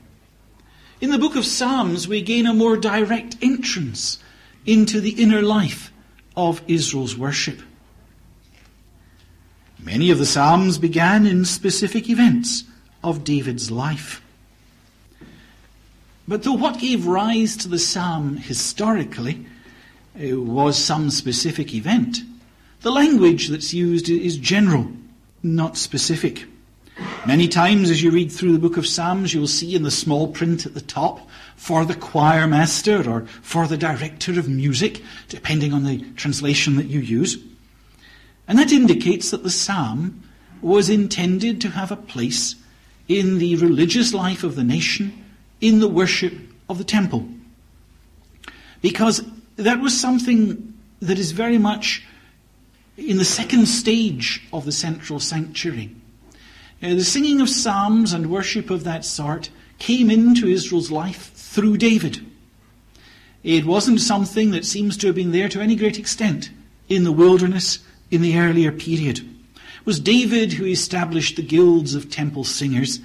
in 1.00 1.10
the 1.10 1.18
book 1.18 1.36
of 1.36 1.44
Psalms 1.44 2.08
we 2.08 2.22
gain 2.22 2.46
a 2.46 2.54
more 2.54 2.76
direct 2.76 3.36
entrance 3.42 4.18
into 4.64 5.00
the 5.00 5.22
inner 5.22 5.42
life 5.42 5.92
of 6.36 6.62
Israel's 6.66 7.16
worship. 7.16 7.60
Many 9.88 10.10
of 10.10 10.18
the 10.18 10.26
Psalms 10.26 10.76
began 10.76 11.24
in 11.24 11.46
specific 11.46 12.10
events 12.10 12.64
of 13.02 13.24
David's 13.24 13.70
life. 13.70 14.22
But 16.28 16.42
though 16.42 16.52
what 16.52 16.78
gave 16.78 17.06
rise 17.06 17.56
to 17.56 17.68
the 17.68 17.78
psalm 17.78 18.36
historically 18.36 19.46
uh, 20.14 20.38
was 20.38 20.76
some 20.76 21.08
specific 21.08 21.72
event, 21.72 22.18
the 22.82 22.90
language 22.90 23.48
that's 23.48 23.72
used 23.72 24.10
is 24.10 24.36
general, 24.36 24.92
not 25.42 25.78
specific. 25.78 26.44
Many 27.26 27.48
times 27.48 27.88
as 27.88 28.02
you 28.02 28.10
read 28.10 28.30
through 28.30 28.52
the 28.52 28.58
book 28.58 28.76
of 28.76 28.86
Psalms, 28.86 29.32
you'll 29.32 29.46
see 29.46 29.74
in 29.74 29.84
the 29.84 29.90
small 29.90 30.28
print 30.28 30.66
at 30.66 30.74
the 30.74 30.82
top, 30.82 31.26
for 31.56 31.86
the 31.86 31.94
choir 31.94 32.46
master 32.46 33.10
or 33.10 33.22
for 33.40 33.66
the 33.66 33.78
director 33.78 34.38
of 34.38 34.50
music, 34.50 35.02
depending 35.30 35.72
on 35.72 35.84
the 35.84 36.04
translation 36.12 36.76
that 36.76 36.88
you 36.88 37.00
use. 37.00 37.38
And 38.48 38.58
that 38.58 38.72
indicates 38.72 39.30
that 39.30 39.42
the 39.42 39.50
psalm 39.50 40.22
was 40.62 40.88
intended 40.88 41.60
to 41.60 41.68
have 41.70 41.92
a 41.92 41.96
place 41.96 42.56
in 43.06 43.38
the 43.38 43.56
religious 43.56 44.12
life 44.12 44.42
of 44.42 44.56
the 44.56 44.64
nation, 44.64 45.24
in 45.60 45.80
the 45.80 45.88
worship 45.88 46.32
of 46.68 46.78
the 46.78 46.84
temple. 46.84 47.28
Because 48.80 49.22
that 49.56 49.80
was 49.80 49.98
something 49.98 50.74
that 51.00 51.18
is 51.18 51.32
very 51.32 51.58
much 51.58 52.04
in 52.96 53.18
the 53.18 53.24
second 53.24 53.66
stage 53.66 54.42
of 54.52 54.64
the 54.64 54.72
central 54.72 55.20
sanctuary. 55.20 55.94
Uh, 56.82 56.94
the 56.94 57.04
singing 57.04 57.40
of 57.40 57.48
psalms 57.48 58.12
and 58.12 58.30
worship 58.30 58.70
of 58.70 58.84
that 58.84 59.04
sort 59.04 59.50
came 59.78 60.10
into 60.10 60.48
Israel's 60.48 60.90
life 60.90 61.32
through 61.34 61.76
David. 61.76 62.24
It 63.42 63.64
wasn't 63.64 64.00
something 64.00 64.50
that 64.50 64.64
seems 64.64 64.96
to 64.98 65.06
have 65.08 65.16
been 65.16 65.32
there 65.32 65.48
to 65.48 65.60
any 65.60 65.76
great 65.76 65.98
extent 65.98 66.50
in 66.88 67.04
the 67.04 67.12
wilderness 67.12 67.78
in 68.10 68.22
the 68.22 68.38
earlier 68.38 68.72
period. 68.72 69.18
It 69.18 69.86
was 69.86 70.00
David 70.00 70.54
who 70.54 70.64
established 70.64 71.36
the 71.36 71.42
guilds 71.42 71.94
of 71.94 72.10
temple 72.10 72.44
singers. 72.44 73.00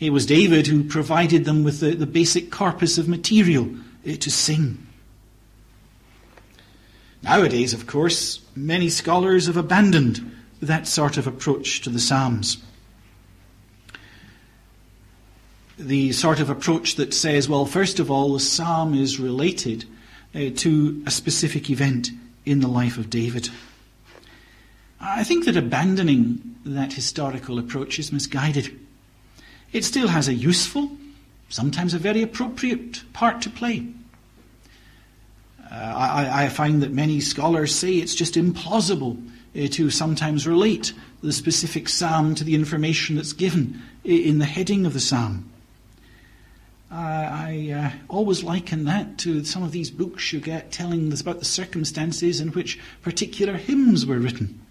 It 0.00 0.10
was 0.10 0.26
David 0.26 0.66
who 0.66 0.84
provided 0.84 1.44
them 1.44 1.64
with 1.64 1.80
the, 1.80 1.94
the 1.94 2.06
basic 2.06 2.50
corpus 2.50 2.98
of 2.98 3.08
material 3.08 3.68
uh, 4.06 4.16
to 4.16 4.30
sing. 4.30 4.86
Nowadays, 7.22 7.74
of 7.74 7.86
course, 7.86 8.40
many 8.54 8.88
scholars 8.88 9.46
have 9.46 9.56
abandoned 9.56 10.32
that 10.62 10.86
sort 10.86 11.16
of 11.16 11.26
approach 11.26 11.80
to 11.82 11.90
the 11.90 11.98
Psalms. 11.98 12.58
The 15.78 16.12
sort 16.12 16.40
of 16.40 16.48
approach 16.48 16.94
that 16.96 17.12
says, 17.12 17.48
well, 17.48 17.66
first 17.66 17.98
of 17.98 18.10
all, 18.10 18.32
the 18.32 18.40
psalm 18.40 18.94
is 18.94 19.20
related 19.20 19.84
uh, 20.34 20.50
to 20.56 21.02
a 21.06 21.10
specific 21.10 21.68
event 21.68 22.10
in 22.46 22.60
the 22.60 22.68
life 22.68 22.96
of 22.96 23.10
David. 23.10 23.50
I 25.08 25.22
think 25.22 25.44
that 25.44 25.56
abandoning 25.56 26.56
that 26.64 26.92
historical 26.92 27.60
approach 27.60 28.00
is 28.00 28.12
misguided. 28.12 28.76
It 29.72 29.84
still 29.84 30.08
has 30.08 30.26
a 30.26 30.34
useful, 30.34 30.90
sometimes 31.48 31.94
a 31.94 31.98
very 31.98 32.22
appropriate 32.22 33.04
part 33.12 33.40
to 33.42 33.50
play. 33.50 33.86
Uh, 35.70 35.74
I, 35.74 36.44
I, 36.44 36.48
find 36.48 36.82
that 36.82 36.92
many 36.92 37.20
scholars 37.20 37.74
say 37.74 37.94
it's 37.94 38.14
just 38.14 38.34
implausible 38.34 39.16
uh, 39.56 39.68
to 39.68 39.90
sometimes 39.90 40.46
relate 40.46 40.92
the 41.22 41.32
specific 41.32 41.88
psalm 41.88 42.34
to 42.36 42.44
the 42.44 42.54
information 42.54 43.16
that's 43.16 43.32
given 43.32 43.82
in 44.04 44.38
the 44.38 44.44
heading 44.44 44.86
of 44.86 44.92
the 44.92 45.00
psalm. 45.00 45.50
Uh, 46.90 46.94
I 46.94 47.72
uh, 47.74 47.90
always 48.08 48.42
liken 48.42 48.84
that 48.84 49.18
to 49.18 49.44
some 49.44 49.62
of 49.62 49.72
these 49.72 49.90
books 49.90 50.32
you 50.32 50.40
get 50.40 50.72
telling 50.72 51.12
us 51.12 51.20
about 51.20 51.38
the 51.38 51.44
circumstances 51.44 52.40
in 52.40 52.48
which 52.48 52.78
particular 53.02 53.54
hymns 53.54 54.04
were 54.04 54.18
written. 54.18 54.65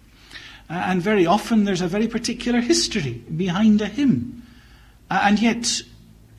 And 0.68 1.00
very 1.00 1.26
often 1.26 1.64
there's 1.64 1.80
a 1.80 1.88
very 1.88 2.08
particular 2.08 2.60
history 2.60 3.24
behind 3.36 3.80
a 3.80 3.86
hymn. 3.86 4.42
And 5.10 5.38
yet, 5.38 5.82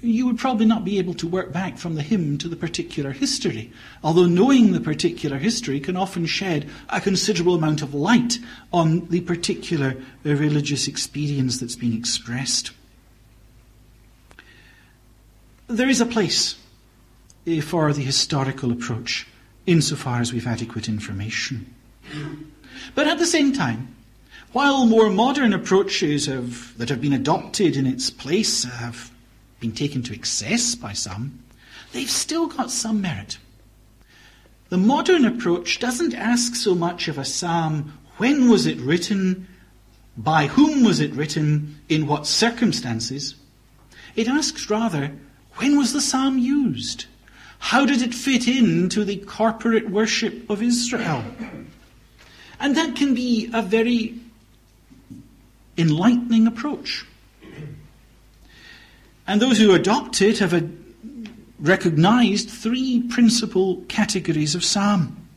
you 0.01 0.25
would 0.25 0.37
probably 0.37 0.65
not 0.65 0.85
be 0.85 0.99
able 0.99 1.13
to 1.15 1.27
work 1.27 1.51
back 1.51 1.77
from 1.77 1.95
the 1.95 2.01
hymn 2.01 2.37
to 2.37 2.47
the 2.47 2.55
particular 2.55 3.11
history, 3.11 3.71
although 4.03 4.25
knowing 4.25 4.71
the 4.71 4.79
particular 4.79 5.37
history 5.37 5.79
can 5.79 5.95
often 5.95 6.25
shed 6.25 6.69
a 6.89 7.01
considerable 7.01 7.55
amount 7.55 7.81
of 7.81 7.93
light 7.93 8.37
on 8.71 9.07
the 9.07 9.21
particular 9.21 9.95
uh, 10.25 10.35
religious 10.35 10.87
experience 10.87 11.59
that's 11.59 11.75
being 11.75 11.97
expressed. 11.97 12.71
There 15.67 15.89
is 15.89 15.99
a 15.99 16.05
place 16.05 16.55
uh, 17.47 17.61
for 17.61 17.91
the 17.91 18.03
historical 18.03 18.71
approach 18.71 19.27
insofar 19.65 20.21
as 20.21 20.31
we've 20.31 20.47
adequate 20.47 20.87
information. 20.87 21.73
But 22.93 23.07
at 23.07 23.17
the 23.17 23.25
same 23.25 23.51
time, 23.51 23.95
while 24.53 24.85
more 24.85 25.09
modern 25.09 25.53
approaches 25.53 26.25
have, 26.25 26.77
that 26.77 26.89
have 26.89 27.01
been 27.01 27.13
adopted 27.13 27.75
in 27.75 27.85
its 27.85 28.09
place 28.09 28.63
have 28.63 29.11
been 29.59 29.73
taken 29.73 30.03
to 30.03 30.13
excess 30.13 30.75
by 30.75 30.93
some, 30.93 31.39
they've 31.91 32.09
still 32.09 32.47
got 32.47 32.71
some 32.71 33.01
merit. 33.01 33.37
The 34.69 34.77
modern 34.77 35.25
approach 35.25 35.79
doesn't 35.79 36.13
ask 36.13 36.55
so 36.55 36.75
much 36.75 37.07
of 37.07 37.17
a 37.17 37.25
psalm 37.25 37.97
when 38.17 38.49
was 38.49 38.65
it 38.65 38.79
written, 38.79 39.47
by 40.17 40.47
whom 40.47 40.83
was 40.83 40.99
it 40.99 41.13
written, 41.13 41.79
in 41.87 42.07
what 42.07 42.27
circumstances. 42.27 43.35
It 44.15 44.27
asks 44.27 44.69
rather, 44.69 45.11
when 45.55 45.77
was 45.77 45.93
the 45.93 46.01
psalm 46.01 46.37
used? 46.37 47.05
How 47.59 47.85
did 47.85 48.01
it 48.01 48.13
fit 48.13 48.47
into 48.47 49.03
the 49.03 49.17
corporate 49.17 49.89
worship 49.89 50.49
of 50.49 50.61
Israel? 50.61 51.23
And 52.59 52.75
that 52.75 52.95
can 52.95 53.13
be 53.13 53.49
a 53.53 53.61
very 53.61 54.19
enlightening 55.77 56.47
approach. 56.47 57.05
And 59.27 59.41
those 59.41 59.59
who 59.59 59.73
adopt 59.73 60.21
it 60.21 60.39
have 60.39 60.53
a, 60.53 60.67
recognized 61.59 62.49
three 62.49 63.03
principal 63.09 63.83
categories 63.87 64.55
of 64.55 64.63
psalm. 64.63 65.27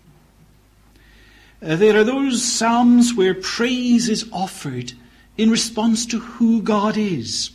Uh, 1.62 1.76
there 1.76 1.98
are 1.98 2.04
those 2.04 2.42
psalms 2.42 3.14
where 3.14 3.34
praise 3.34 4.08
is 4.08 4.28
offered 4.32 4.92
in 5.36 5.50
response 5.50 6.06
to 6.06 6.18
who 6.18 6.62
God 6.62 6.96
is, 6.96 7.50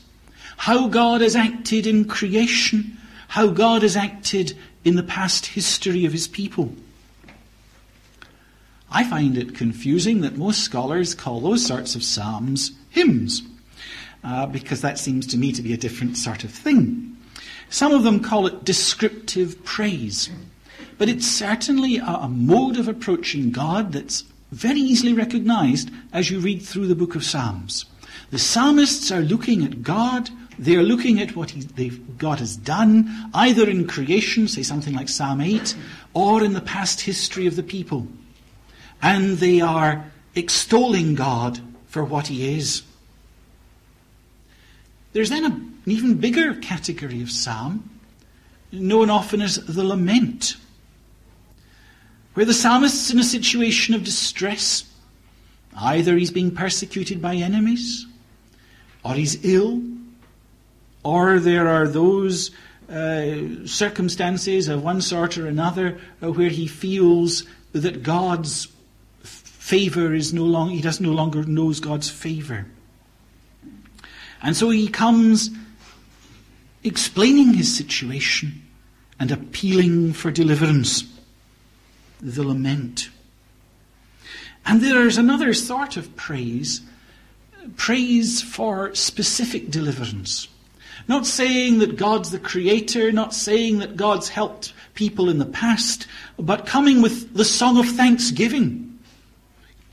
how 0.58 0.88
God 0.88 1.21
has 1.21 1.36
acted 1.36 1.88
in 1.88 2.06
creation, 2.06 2.98
how 3.30 3.48
God 3.48 3.82
has 3.82 3.95
acted 3.95 4.58
in 4.84 4.95
the 4.95 5.04
past 5.04 5.48
history 5.48 6.06
of 6.06 6.12
his 6.12 6.28
people. 6.28 6.74
I 8.91 9.04
find 9.04 9.38
it 9.38 9.56
confusing 9.56 10.21
that 10.21 10.38
most 10.38 10.63
scholars 10.63 11.13
call 11.13 11.39
those 11.39 11.65
sorts 11.65 11.95
of 11.95 12.04
psalms 12.04 12.71
hymns 12.89 13.41
uh, 14.24 14.45
because 14.48 14.82
that 14.82 15.00
seems 15.00 15.28
to 15.28 15.38
me 15.38 15.52
to 15.52 15.62
be 15.62 15.74
a 15.74 15.78
different 15.78 16.17
sort 16.17 16.43
of 16.43 16.52
thing. 16.52 17.15
Some 17.69 17.93
of 17.93 18.04
them 18.04 18.19
call 18.19 18.48
it 18.48 18.63
descriptive 18.63 19.63
praise, 19.63 20.30
but 20.98 21.10
it's 21.10 21.28
certainly 21.28 21.98
a, 21.98 22.06
a 22.06 22.30
mode 22.30 22.78
of 22.78 22.88
approaching 22.88 23.52
God 23.52 23.91
that's 23.91 24.24
very 24.52 24.80
easily 24.80 25.13
recognized 25.13 25.89
as 26.13 26.30
you 26.30 26.39
read 26.39 26.62
through 26.62 26.88
the 26.88 26.95
book 26.95 27.15
of 27.15 27.24
Psalms. 27.24 27.86
The 28.32 28.39
psalmists 28.39 29.12
are 29.12 29.21
looking 29.21 29.63
at 29.63 29.84
God, 29.84 30.30
they 30.58 30.76
are 30.76 30.84
looking 30.84 31.19
at 31.19 31.36
what 31.36 31.52
he, 31.52 31.89
God 32.17 32.39
has 32.39 32.56
done, 32.56 33.30
either 33.34 33.69
in 33.69 33.88
creation, 33.88 34.48
say 34.48 34.63
something 34.63 34.93
like 34.93 35.10
Psalm 35.10 35.41
8, 35.41 35.76
or 36.13 36.43
in 36.43 36.54
the 36.54 36.62
past 36.62 37.02
history 37.02 37.45
of 37.45 37.56
the 37.56 37.63
people. 37.63 38.08
And 39.06 39.38
they 39.38 39.62
are 39.62 40.12
extolling 40.34 41.13
God 41.13 41.60
for 41.86 42.04
what 42.04 42.26
he 42.26 42.58
is. 42.58 42.82
There's 45.13 45.30
then 45.30 45.46
an 45.46 45.82
even 45.86 46.15
bigger 46.15 46.56
category 46.56 47.22
of 47.22 47.30
psalm, 47.30 47.88
known 48.72 49.12
often 49.12 49.44
as 49.44 49.63
the 49.63 49.84
lament, 49.84 50.56
where 52.34 52.48
the 52.48 52.54
psalmist's 52.54 53.12
in 53.12 53.20
a 53.20 53.24
situation 53.24 53.94
of 53.94 54.04
distress. 54.04 54.86
Either 55.78 56.18
he's 56.18 56.32
being 56.32 56.50
persecuted 56.50 57.22
by 57.22 57.36
enemies, 57.36 58.08
or 59.04 59.13
he's 59.13 59.46
ill, 59.46 59.84
or 61.04 61.39
there 61.39 61.68
are 61.70 61.88
those 61.88 62.50
uh, 62.89 63.68
circumstances 63.68 64.68
of 64.68 64.84
one 64.84 65.00
sort 65.00 65.38
or 65.38 65.46
another 65.46 66.00
uh, 66.24 66.32
where 66.32 66.50
he 66.50 66.65
feels 66.65 67.44
that 67.72 68.02
God's 68.02 68.68
favor 69.65 70.13
is 70.13 70.32
no 70.32 70.43
longer, 70.43 70.75
he 70.75 70.82
does 70.82 71.01
no 71.01 71.12
longer 71.12 71.41
knows 71.43 71.80
God's 71.80 72.08
favor. 72.08 72.67
And 74.43 74.56
so 74.56 74.69
he 74.69 74.88
comes 74.88 75.49
explaining 76.84 77.56
his 77.56 77.75
situation 77.75 78.62
and 79.19 79.32
appealing 79.32 80.13
for 80.13 80.30
deliverance. 80.30 81.04
The 82.21 82.43
lament. 82.43 83.10
And 84.67 84.82
there 84.82 85.08
is 85.08 85.17
another 85.17 85.51
sort 85.56 85.97
of 85.97 86.15
praise, 86.15 86.82
praise 87.75 88.43
for 88.43 88.93
specific 88.93 89.71
deliverance. 89.71 90.47
Not 91.08 91.25
saying 91.25 91.80
that 91.80 91.97
God's 91.97 92.30
the 92.30 92.38
creator, 92.38 93.12
not 93.12 93.34
saying 93.34 93.80
that 93.80 93.95
God's 93.95 94.30
helped 94.30 94.73
people 94.93 95.28
in 95.28 95.39
the 95.39 95.45
past, 95.45 96.06
but 96.38 96.67
coming 96.67 97.01
with 97.01 97.34
the 97.34 97.45
song 97.45 97.80
of 97.80 97.88
thanksgiving 97.88 98.85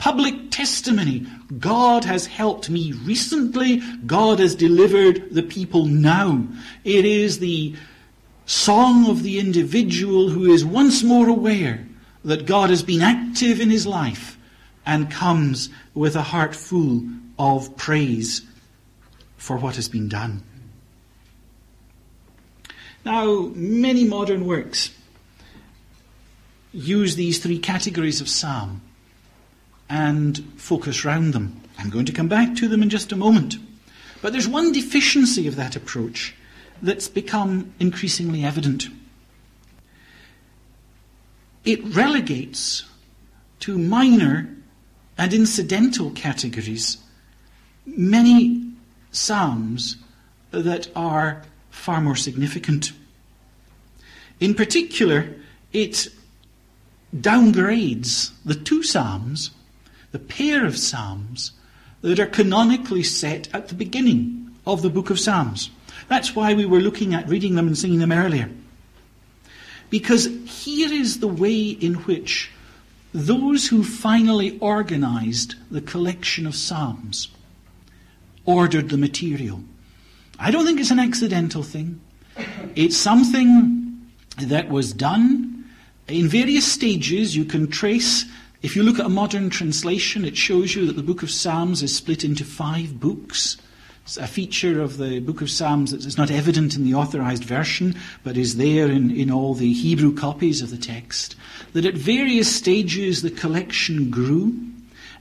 public 0.03 0.51
testimony. 0.51 1.25
God 1.61 2.05
has 2.05 2.27
helped 2.27 2.69
me 2.69 2.91
recently. 2.91 3.81
God 4.05 4.41
has 4.41 4.57
delivered 4.57 5.33
the 5.33 5.45
people 5.45 5.87
now. 5.87 6.45
It 6.83 7.05
is 7.05 7.39
the 7.39 7.77
song 8.45 9.09
of 9.09 9.23
the 9.23 9.39
individual 9.39 10.29
who 10.29 10.53
is 10.53 10.65
once 10.65 11.05
more 11.05 11.29
aware 11.29 11.87
that 12.25 12.47
God 12.47 12.71
has 12.71 12.83
been 12.83 13.01
active 13.01 13.61
in 13.61 13.71
his 13.71 13.87
life 13.87 14.37
and 14.85 15.09
comes 15.09 15.69
with 15.95 16.17
a 16.17 16.23
heart 16.23 16.57
full 16.57 17.05
of 17.39 17.77
praise 17.77 18.43
for 19.37 19.57
what 19.57 19.77
has 19.77 19.89
been 19.89 20.09
done. 20.09 20.43
Now, 23.05 23.53
many 23.55 24.03
modern 24.03 24.47
works 24.47 24.91
use 26.73 27.15
these 27.15 27.39
three 27.39 27.61
categories 27.61 28.21
of 28.21 28.29
psalm 28.29 28.83
and 29.93 30.39
focus 30.57 31.05
round 31.05 31.35
them. 31.35 31.61
I'm 31.79 31.91
going 31.91 32.07
to 32.07 32.13
come 32.13 32.27
back 32.27 32.57
to 32.57 32.67
them 32.67 32.83
in 32.83 32.89
just 32.89 33.13
a 33.13 33.17
moment. 33.17 33.57
But 34.23 34.33
there's 34.33 34.49
one 34.49 34.73
deficiency 34.73 35.47
of 35.47 35.57
that 35.57 35.77
approach 35.77 36.35
that's 36.81 37.09
become 37.09 37.75
increasingly 37.79 38.43
evident. 38.43 38.89
It 41.67 41.85
relegates 41.85 42.85
to 43.61 43.77
minor 43.77 44.49
and 45.19 45.35
incidental 45.35 46.11
categories 46.13 46.97
many 47.85 48.73
psalms 49.11 49.97
that 50.53 50.89
are 50.97 51.43
far 51.71 52.01
more 52.01 52.17
significant. 52.17 52.93
In 54.41 54.55
particular, 54.55 55.35
it 55.71 56.09
downgrades 57.15 58.31
the 58.43 58.55
two 58.55 58.83
psalms, 58.83 59.51
the 60.13 60.19
pair 60.19 60.65
of 60.65 60.79
psalms, 60.79 61.53
that 62.03 62.19
are 62.19 62.27
canonically 62.27 63.03
set 63.03 63.49
at 63.55 63.69
the 63.69 63.75
beginning 63.75 64.51
of 64.67 64.83
the 64.83 64.91
book 64.91 65.11
of 65.11 65.19
Psalms. 65.19 65.71
That's 66.09 66.35
why 66.35 66.55
we 66.55 66.67
were 66.67 66.81
looking 66.81 67.15
at 67.15 67.29
reading 67.29 67.55
them 67.55 67.67
and 67.67 67.79
singing 67.79 68.01
them 68.01 68.13
earlier. 68.13 68.51
Because 69.89 70.27
here 70.47 70.93
is 70.93 71.21
the 71.21 71.29
way 71.29 71.63
in 71.63 71.95
which 71.95 72.51
those 73.15 73.69
who 73.69 73.85
finally 73.85 74.59
organized 74.59 75.55
the 75.71 75.81
collection 75.81 76.47
of 76.47 76.55
Psalms 76.55 77.29
ordered 78.45 78.89
the 78.89 78.99
material. 78.99 79.63
I 80.39 80.51
don't 80.51 80.65
think 80.65 80.81
it's 80.81 80.91
an 80.91 80.99
accidental 80.99 81.63
thing. 81.63 82.01
It's 82.75 82.97
something 82.97 84.11
that 84.39 84.71
was 84.71 84.93
done 84.93 85.71
in 86.09 86.27
various 86.27 86.67
stages. 86.67 87.37
You 87.37 87.45
can 87.45 87.69
trace, 87.69 88.25
if 88.63 88.77
you 88.77 88.83
look 88.83 89.01
at 89.01 89.07
a 89.07 89.11
modern 89.11 89.51
translation, 89.51 90.25
it 90.25 90.37
shows 90.37 90.75
you 90.75 90.87
that 90.87 90.95
the 90.95 91.03
book 91.03 91.23
of 91.23 91.31
Psalms 91.31 91.83
is 91.83 91.95
split 91.95 92.25
into 92.25 92.45
five 92.45 93.01
books. 93.01 93.57
It's 94.05 94.17
a 94.17 94.27
feature 94.27 94.81
of 94.81 94.99
the 94.99 95.21
book 95.21 95.43
of 95.43 95.51
Psalms 95.51 95.91
that 95.91 96.05
is 96.05 96.17
not 96.17 96.31
evident 96.31 96.77
in 96.77 96.85
the 96.85 96.95
authorized 96.95 97.45
version, 97.45 97.97
but 98.23 98.37
is 98.37 98.57
there 98.57 98.89
in, 98.89 99.11
in 99.11 99.31
all 99.31 99.55
the 99.55 99.73
Hebrew 99.73 100.15
copies 100.15 100.63
of 100.63 100.71
the 100.71 100.77
text. 100.77 101.35
That 101.73 101.85
at 101.85 101.95
various 101.95 102.55
stages 102.55 103.23
the 103.23 103.31
collection 103.31 104.11
grew, 104.11 104.55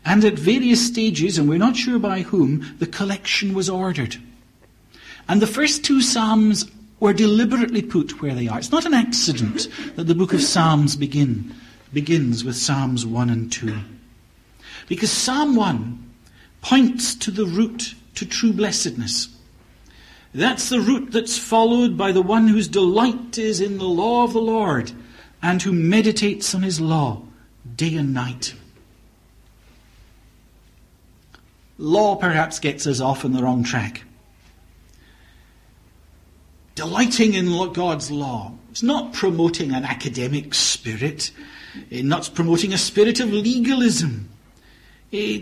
and 0.06 0.23
at 0.23 0.34
various 0.34 0.86
stages, 0.86 1.38
and 1.38 1.49
we're 1.49 1.58
not 1.58 1.75
sure 1.75 1.99
by 1.99 2.21
whom, 2.21 2.75
the 2.80 2.88
collection 2.88 3.54
was 3.54 3.69
ordered. 3.69 4.17
And 5.27 5.41
the 5.41 5.47
first 5.47 5.84
two 5.84 6.01
Psalms 6.01 6.69
were 6.99 7.13
deliberately 7.13 7.82
put 7.82 8.21
where 8.21 8.36
they 8.36 8.47
are. 8.47 8.60
It's 8.60 8.71
not 8.71 8.86
an 8.86 8.93
accident 8.93 9.67
that 9.95 10.04
the 10.04 10.15
book 10.15 10.34
of 10.34 10.41
Psalms 10.41 10.95
begin, 10.95 11.54
begins 11.93 12.43
with 12.43 12.56
Psalms 12.56 13.06
1 13.06 13.30
and 13.30 13.51
2. 13.51 13.77
Because 14.88 15.12
Psalm 15.12 15.56
1 15.56 16.12
points 16.62 17.15
to 17.15 17.32
the 17.32 17.45
route 17.45 17.95
to 18.15 18.25
true 18.25 18.54
blessedness. 18.54 19.30
That's 20.34 20.69
the 20.69 20.80
route 20.80 21.12
that's 21.12 21.38
followed 21.38 21.97
by 21.97 22.12
the 22.12 22.21
one 22.21 22.47
whose 22.47 22.67
delight 22.67 23.38
is 23.38 23.60
in 23.60 23.77
the 23.77 23.86
law 23.86 24.23
of 24.23 24.34
the 24.34 24.41
Lord 24.41 24.91
and 25.41 25.62
who 25.62 25.73
meditates 25.73 26.56
on 26.56 26.62
his 26.62 26.80
law 26.80 27.23
day 27.75 27.95
and 27.95 28.13
night. 28.13 28.54
Law 31.77 32.15
perhaps 32.15 32.60
gets 32.60 32.86
us 32.86 33.01
off 33.01 33.25
on 33.25 33.34
the 33.34 33.41
wrong 33.41 33.63
track. 33.63 34.04
Delighting 36.75 37.34
in 37.34 37.73
God's 37.73 38.12
law. 38.12 38.54
It's 38.69 38.84
not 38.84 39.13
promoting 39.13 39.73
an 39.73 39.84
academic 39.84 40.54
spirit, 40.54 41.32
Eh, 41.91 42.01
not 42.01 42.31
promoting 42.34 42.73
a 42.73 42.77
spirit 42.77 43.19
of 43.19 43.31
legalism. 43.31 44.29
Eh, 45.13 45.41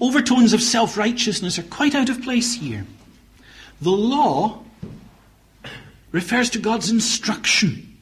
overtones 0.00 0.52
of 0.52 0.62
self 0.62 0.96
righteousness 0.96 1.58
are 1.58 1.64
quite 1.64 1.94
out 1.94 2.08
of 2.08 2.22
place 2.22 2.54
here. 2.54 2.86
The 3.80 3.90
law 3.90 4.62
refers 6.12 6.50
to 6.50 6.58
God's 6.58 6.90
instruction, 6.90 7.96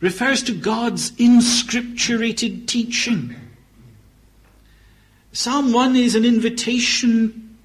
refers 0.00 0.42
to 0.44 0.54
God's 0.54 1.12
inscripturated 1.12 2.66
teaching. 2.66 3.36
Psalm 5.32 5.72
1 5.72 5.96
is 5.96 6.14
an 6.14 6.24
invitation 6.24 7.56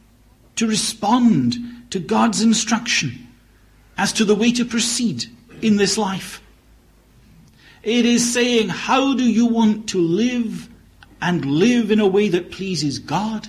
to 0.56 0.68
respond 0.68 1.56
to 1.92 2.00
God's 2.00 2.42
instruction 2.42 3.28
as 3.98 4.12
to 4.14 4.26
the 4.26 4.36
way 4.36 4.52
to 4.52 4.66
proceed 4.66 5.26
in 5.62 5.78
this 5.78 5.98
life. 5.98 6.42
It 7.90 8.06
is 8.06 8.36
saying, 8.36 8.70
How 8.70 9.16
do 9.16 9.24
you 9.24 9.48
want 9.48 9.90
to 9.90 10.00
live 10.00 10.70
and 11.20 11.44
live 11.44 11.90
in 11.90 12.00
a 12.00 12.06
way 12.06 12.30
that 12.30 12.52
pleases 12.52 13.00
God, 13.00 13.48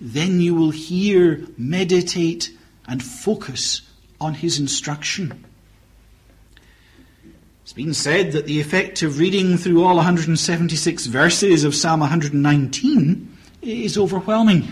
then 0.00 0.40
you 0.40 0.54
will 0.54 0.70
hear, 0.70 1.48
meditate, 1.58 2.56
and 2.86 3.02
focus 3.02 3.82
on 4.20 4.34
His 4.34 4.60
instruction. 4.60 5.44
It's 7.64 7.72
been 7.72 7.92
said 7.92 8.30
that 8.32 8.46
the 8.46 8.60
effect 8.60 9.02
of 9.02 9.18
reading 9.18 9.56
through 9.56 9.82
all 9.82 9.96
176 9.96 11.06
verses 11.06 11.64
of 11.64 11.74
Psalm 11.74 11.98
119 11.98 13.36
is 13.62 13.98
overwhelming. 13.98 14.68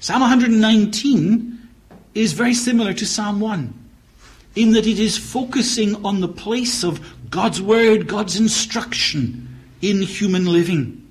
Psalm 0.00 0.22
119 0.22 1.68
is 2.16 2.32
very 2.32 2.52
similar 2.52 2.92
to 2.94 3.06
Psalm 3.06 3.38
1 3.38 3.85
in 4.56 4.72
that 4.72 4.86
it 4.86 4.98
is 4.98 5.18
focusing 5.18 6.04
on 6.04 6.20
the 6.20 6.28
place 6.28 6.82
of 6.82 7.14
God's 7.30 7.60
Word, 7.60 8.08
God's 8.08 8.40
instruction 8.40 9.60
in 9.82 10.00
human 10.02 10.46
living. 10.46 11.06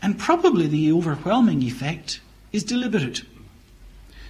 And 0.00 0.18
probably 0.18 0.66
the 0.66 0.92
overwhelming 0.92 1.62
effect 1.62 2.20
is 2.52 2.64
deliberate. 2.64 3.22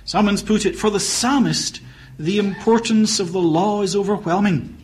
Someone's 0.04 0.42
put 0.42 0.66
it, 0.66 0.74
for 0.74 0.90
the 0.90 0.98
psalmist, 0.98 1.80
the 2.18 2.38
importance 2.38 3.20
of 3.20 3.32
the 3.32 3.40
law 3.40 3.82
is 3.82 3.94
overwhelming. 3.94 4.76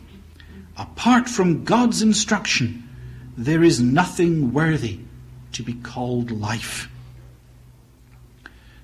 Apart 0.77 1.27
from 1.27 1.63
God's 1.63 2.01
instruction, 2.01 2.87
there 3.35 3.63
is 3.63 3.81
nothing 3.81 4.53
worthy 4.53 4.99
to 5.53 5.63
be 5.63 5.73
called 5.73 6.31
life. 6.31 6.89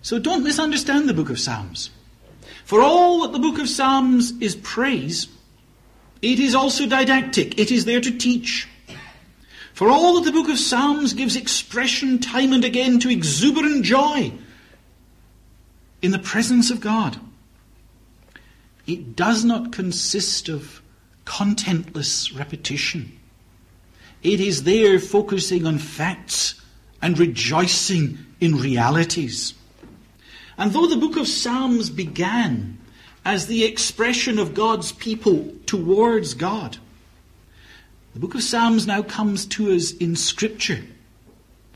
So 0.02 0.20
don't 0.20 0.44
misunderstand 0.44 1.08
the 1.08 1.14
book 1.14 1.30
of 1.30 1.40
Psalms. 1.40 1.92
For 2.66 2.82
all 2.82 3.22
that 3.22 3.34
the 3.34 3.40
book 3.40 3.60
of 3.60 3.70
Psalms 3.70 4.32
is 4.40 4.56
praise, 4.56 5.28
it 6.22 6.40
is 6.40 6.56
also 6.56 6.88
didactic. 6.88 7.60
It 7.60 7.72
is 7.72 7.86
there 7.86 8.02
to 8.02 8.18
teach. 8.18 8.68
For 9.74 9.90
all 9.90 10.16
that 10.16 10.26
the 10.26 10.32
book 10.32 10.50
of 10.50 10.60
Psalms 10.60 11.14
gives 11.14 11.36
expression 11.36 12.20
time 12.20 12.54
and 12.54 12.64
again 12.64 13.00
to 13.00 13.10
exuberant 13.10 13.84
joy 13.84 14.32
in 16.02 16.12
the 16.12 16.20
presence 16.20 16.70
of 16.70 16.80
God, 16.80 17.20
it 18.86 19.16
does 19.16 19.44
not 19.44 19.72
consist 19.72 20.48
of 20.48 20.82
contentless 21.26 22.38
repetition. 22.38 23.18
It 24.22 24.40
is 24.40 24.64
there 24.64 25.00
focusing 25.00 25.66
on 25.66 25.80
facts 25.80 26.62
and 27.02 27.20
rejoicing 27.20 28.18
in 28.40 28.56
realities. 28.56 29.54
And 30.58 30.72
though 30.72 30.88
the 30.88 30.98
book 30.98 31.18
of 31.18 31.28
Psalms 31.28 31.90
began 31.90 32.78
as 33.26 33.48
the 33.48 33.64
expression 33.64 34.38
of 34.40 34.54
God's 34.54 34.92
people 34.92 35.54
towards 35.66 36.34
God, 36.34 36.78
the 38.14 38.20
book 38.20 38.36
of 38.36 38.44
Psalms 38.44 38.86
now 38.86 39.02
comes 39.02 39.46
to 39.48 39.74
us 39.74 39.92
in 39.92 40.16
Scripture 40.16 40.84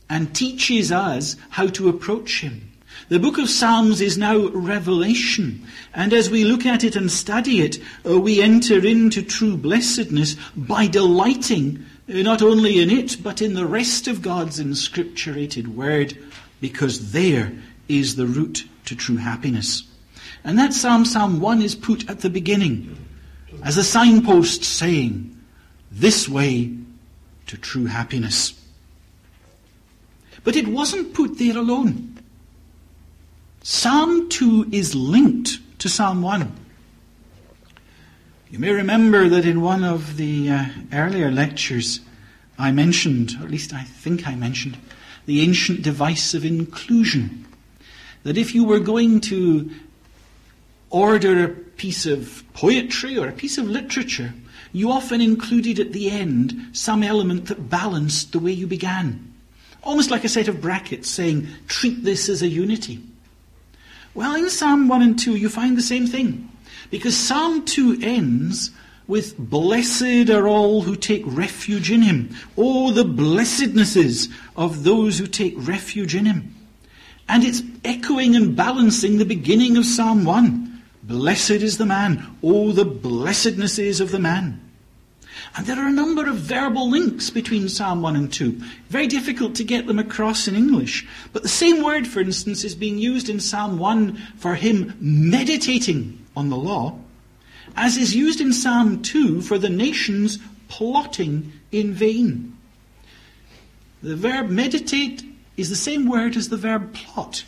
and 0.10 0.36
teaches 0.36 0.92
us 0.92 1.36
how 1.50 1.68
to 1.68 1.90
approach 1.90 2.42
Him. 2.42 2.72
The 3.10 3.20
book 3.20 3.38
of 3.38 3.50
Psalms 3.50 4.02
is 4.02 4.18
now 4.18 4.48
revelation, 4.50 5.66
and 5.94 6.14
as 6.14 6.30
we 6.30 6.44
look 6.44 6.66
at 6.66 6.84
it 6.84 6.96
and 6.96 7.12
study 7.12 7.62
it, 7.62 7.80
uh, 8.06 8.20
we 8.20 8.42
enter 8.42 8.86
into 8.86 9.22
true 9.22 9.56
blessedness 9.56 10.36
by 10.56 10.88
delighting 10.88 11.86
uh, 12.10 12.14
not 12.22 12.42
only 12.42 12.80
in 12.80 12.90
it, 12.90 13.22
but 13.24 13.42
in 13.42 13.54
the 13.54 13.66
rest 13.66 14.08
of 14.08 14.22
God's 14.22 14.60
inscripturated 14.60 15.68
word, 15.68 16.18
because 16.60 17.12
there 17.12 17.52
is 17.88 18.16
the 18.16 18.28
route 18.28 18.66
to 18.86 18.96
true 18.96 19.18
happiness. 19.18 19.84
And 20.44 20.58
that 20.60 20.74
Psalm, 20.74 21.06
Psalm 21.06 21.40
1, 21.40 21.62
is 21.62 21.76
put 21.76 22.10
at 22.10 22.22
the 22.22 22.30
beginning 22.30 22.98
as 23.64 23.78
a 23.78 23.84
signpost 23.84 24.64
saying, 24.64 25.38
this 25.92 26.30
way 26.30 26.74
to 27.48 27.58
true 27.58 27.86
happiness. 27.86 28.54
But 30.44 30.56
it 30.56 30.68
wasn't 30.68 31.14
put 31.14 31.38
there 31.38 31.58
alone. 31.58 32.18
Psalm 33.64 34.30
2 34.30 34.70
is 34.72 34.96
linked 34.96 35.60
to 35.80 35.90
Psalm 35.90 36.22
1. 36.22 36.56
You 38.50 38.60
may 38.60 38.72
remember 38.72 39.28
that 39.28 39.46
in 39.46 39.60
one 39.60 39.84
of 39.84 40.16
the 40.16 40.50
uh, 40.50 40.66
earlier 40.94 41.30
lectures, 41.30 42.00
I 42.58 42.72
mentioned, 42.72 43.36
or 43.40 43.46
at 43.46 43.52
least 43.52 43.74
I 43.74 43.84
think 43.84 44.26
I 44.26 44.36
mentioned, 44.36 44.78
the 45.26 45.42
ancient 45.42 45.82
device 45.82 46.34
of 46.34 46.46
inclusion. 46.46 47.46
That 48.28 48.38
if 48.38 48.54
you 48.54 48.66
were 48.66 48.82
going 48.82 49.22
to 49.22 49.72
order 50.90 51.46
a 51.46 51.48
piece 51.48 52.06
of 52.06 52.44
poetry 52.54 53.18
or 53.18 53.30
a 53.30 53.32
piece 53.32 53.58
of 53.58 53.70
literature, 53.70 54.34
you 54.74 54.92
often 54.92 55.22
included 55.22 55.80
at 55.80 55.94
the 55.94 56.10
end 56.10 56.72
some 56.74 57.04
element 57.04 57.46
that 57.46 57.70
balanced 57.70 58.34
the 58.34 58.40
way 58.40 58.52
you 58.52 58.68
began. 58.68 59.34
almost 59.82 60.12
like 60.12 60.26
a 60.26 60.30
set 60.30 60.50
of 60.50 60.60
brackets 60.60 61.10
saying, 61.10 61.48
treat 61.70 62.04
this 62.04 62.28
as 62.28 62.42
a 62.42 62.50
unity. 62.50 63.02
Well, 64.14 64.36
in 64.36 64.50
Psalm 64.50 64.90
1 64.90 65.02
and 65.02 65.18
2, 65.18 65.36
you 65.36 65.48
find 65.48 65.78
the 65.78 65.82
same 65.82 66.06
thing. 66.06 66.52
Because 66.92 67.16
Psalm 67.16 67.64
2 67.64 68.00
ends 68.02 68.72
with, 69.08 69.38
Blessed 69.38 70.30
are 70.30 70.50
all 70.50 70.82
who 70.82 70.98
take 70.98 71.24
refuge 71.26 71.90
in 71.92 72.02
him. 72.02 72.36
Oh, 72.58 72.92
the 72.92 73.06
blessednesses 73.06 74.28
of 74.58 74.84
those 74.84 75.18
who 75.18 75.28
take 75.28 75.56
refuge 75.56 76.14
in 76.14 76.26
him. 76.26 76.57
And 77.30 77.44
it's 77.44 77.62
echoing 77.84 78.36
and 78.36 78.56
balancing 78.56 79.18
the 79.18 79.26
beginning 79.26 79.78
of 79.78 79.86
Psalm 79.86 80.24
1. 80.24 80.84
Blessed 81.04 81.52
is 81.52 81.78
the 81.78 81.86
man. 81.86 82.38
Oh, 82.44 82.72
the 82.72 82.86
blessednesses 82.86 84.02
of 84.02 84.12
the 84.12 84.20
man. 84.20 84.62
And 85.56 85.66
there 85.66 85.80
are 85.80 85.88
a 85.88 85.92
number 85.92 86.28
of 86.28 86.36
verbal 86.38 86.90
links 86.90 87.30
between 87.30 87.70
Psalm 87.70 88.02
1 88.02 88.16
and 88.16 88.32
2. 88.32 88.62
Very 88.90 89.08
difficult 89.08 89.56
to 89.56 89.64
get 89.64 89.88
them 89.88 90.00
across 90.00 90.48
in 90.48 90.56
English. 90.56 91.08
But 91.34 91.44
the 91.44 91.50
same 91.50 91.84
word, 91.84 92.08
for 92.08 92.20
instance, 92.20 92.64
is 92.64 92.76
being 92.76 92.98
used 92.98 93.30
in 93.30 93.40
Psalm 93.40 93.78
1 93.80 94.16
for 94.38 94.56
him 94.56 94.96
meditating 95.00 96.26
on 96.36 96.50
the 96.50 96.58
law, 96.58 96.98
as 97.76 97.98
is 97.98 98.16
used 98.16 98.42
in 98.42 98.54
Psalm 98.54 99.02
2 99.02 99.42
for 99.42 99.58
the 99.58 99.70
nations 99.70 100.40
plotting 100.68 101.52
in 101.72 101.94
vain. 101.94 102.58
The 104.04 104.16
verb 104.16 104.50
meditate 104.50 105.24
is 105.58 105.70
the 105.70 105.76
same 105.76 106.08
word 106.08 106.38
as 106.38 106.50
the 106.50 106.58
verb 106.58 106.94
plot. 106.94 107.44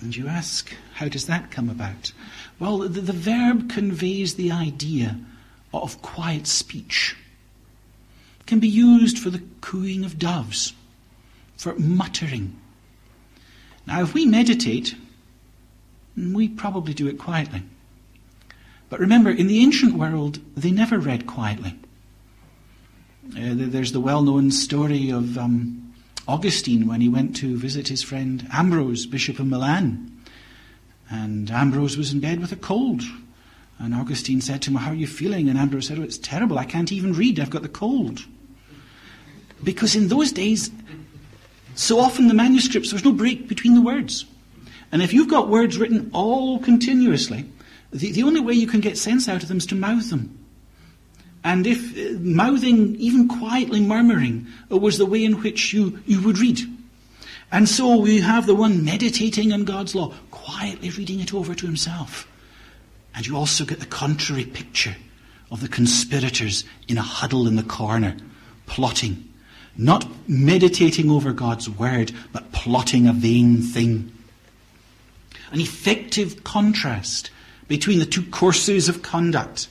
And 0.00 0.14
you 0.14 0.28
ask, 0.28 0.72
how 0.94 1.08
does 1.08 1.26
that 1.26 1.50
come 1.50 1.68
about? 1.68 2.12
Well, 2.60 2.78
the, 2.78 3.00
the 3.00 3.12
verb 3.12 3.70
conveys 3.70 4.34
the 4.34 4.52
idea 4.52 5.18
of 5.74 6.00
quiet 6.02 6.46
speech. 6.46 7.16
It 8.40 8.46
can 8.46 8.60
be 8.60 8.68
used 8.68 9.18
for 9.18 9.30
the 9.30 9.42
cooing 9.60 10.04
of 10.04 10.18
doves, 10.18 10.74
for 11.56 11.74
muttering. 11.76 12.56
Now, 13.86 14.02
if 14.02 14.14
we 14.14 14.26
meditate, 14.26 14.94
we 16.16 16.48
probably 16.48 16.94
do 16.94 17.08
it 17.08 17.18
quietly. 17.18 17.62
But 18.90 19.00
remember, 19.00 19.30
in 19.30 19.46
the 19.46 19.60
ancient 19.62 19.94
world, 19.94 20.38
they 20.56 20.70
never 20.70 20.98
read 20.98 21.26
quietly. 21.26 21.78
Uh, 23.36 23.52
there's 23.54 23.92
the 23.92 24.00
well 24.00 24.22
known 24.22 24.50
story 24.50 25.10
of 25.10 25.36
um, 25.36 25.87
Augustine 26.28 26.86
when 26.86 27.00
he 27.00 27.08
went 27.08 27.34
to 27.36 27.56
visit 27.56 27.88
his 27.88 28.02
friend 28.02 28.46
Ambrose, 28.52 29.06
Bishop 29.06 29.38
of 29.38 29.46
Milan. 29.46 30.12
And 31.10 31.50
Ambrose 31.50 31.96
was 31.96 32.12
in 32.12 32.20
bed 32.20 32.38
with 32.38 32.52
a 32.52 32.56
cold. 32.56 33.02
And 33.78 33.94
Augustine 33.94 34.42
said 34.42 34.60
to 34.62 34.70
him, 34.70 34.76
How 34.76 34.90
are 34.90 34.94
you 34.94 35.06
feeling? 35.06 35.48
And 35.48 35.58
Ambrose 35.58 35.86
said, 35.86 35.98
Oh, 35.98 36.02
it's 36.02 36.18
terrible. 36.18 36.58
I 36.58 36.66
can't 36.66 36.92
even 36.92 37.14
read. 37.14 37.40
I've 37.40 37.48
got 37.48 37.62
the 37.62 37.68
cold. 37.68 38.26
Because 39.64 39.96
in 39.96 40.08
those 40.08 40.30
days, 40.30 40.70
so 41.74 41.98
often 41.98 42.28
the 42.28 42.34
manuscripts, 42.34 42.90
there 42.90 42.96
was 42.96 43.04
no 43.04 43.12
break 43.12 43.48
between 43.48 43.74
the 43.74 43.80
words. 43.80 44.26
And 44.92 45.00
if 45.00 45.14
you've 45.14 45.28
got 45.28 45.48
words 45.48 45.78
written 45.78 46.10
all 46.12 46.58
continuously, 46.58 47.46
the, 47.90 48.12
the 48.12 48.22
only 48.22 48.40
way 48.40 48.52
you 48.52 48.66
can 48.66 48.80
get 48.80 48.98
sense 48.98 49.28
out 49.28 49.42
of 49.42 49.48
them 49.48 49.58
is 49.58 49.66
to 49.66 49.74
mouth 49.74 50.10
them. 50.10 50.37
And 51.48 51.66
if 51.66 51.96
uh, 51.96 52.18
mouthing, 52.20 52.94
even 52.96 53.26
quietly 53.26 53.80
murmuring, 53.80 54.46
was 54.68 54.98
the 54.98 55.06
way 55.06 55.24
in 55.24 55.40
which 55.40 55.72
you, 55.72 55.98
you 56.04 56.20
would 56.20 56.36
read. 56.36 56.60
And 57.50 57.66
so 57.66 57.96
we 57.96 58.20
have 58.20 58.44
the 58.44 58.54
one 58.54 58.84
meditating 58.84 59.54
on 59.54 59.64
God's 59.64 59.94
law, 59.94 60.12
quietly 60.30 60.90
reading 60.90 61.20
it 61.20 61.32
over 61.32 61.54
to 61.54 61.64
himself. 61.64 62.30
And 63.14 63.26
you 63.26 63.34
also 63.34 63.64
get 63.64 63.80
the 63.80 63.86
contrary 63.86 64.44
picture 64.44 64.94
of 65.50 65.62
the 65.62 65.68
conspirators 65.68 66.64
in 66.86 66.98
a 66.98 67.02
huddle 67.02 67.46
in 67.46 67.56
the 67.56 67.62
corner, 67.62 68.14
plotting, 68.66 69.26
not 69.74 70.06
meditating 70.28 71.10
over 71.10 71.32
God's 71.32 71.70
word, 71.70 72.12
but 72.30 72.52
plotting 72.52 73.06
a 73.06 73.14
vain 73.14 73.62
thing. 73.62 74.12
An 75.50 75.62
effective 75.62 76.44
contrast 76.44 77.30
between 77.68 78.00
the 78.00 78.04
two 78.04 78.24
courses 78.24 78.90
of 78.90 79.00
conduct 79.00 79.68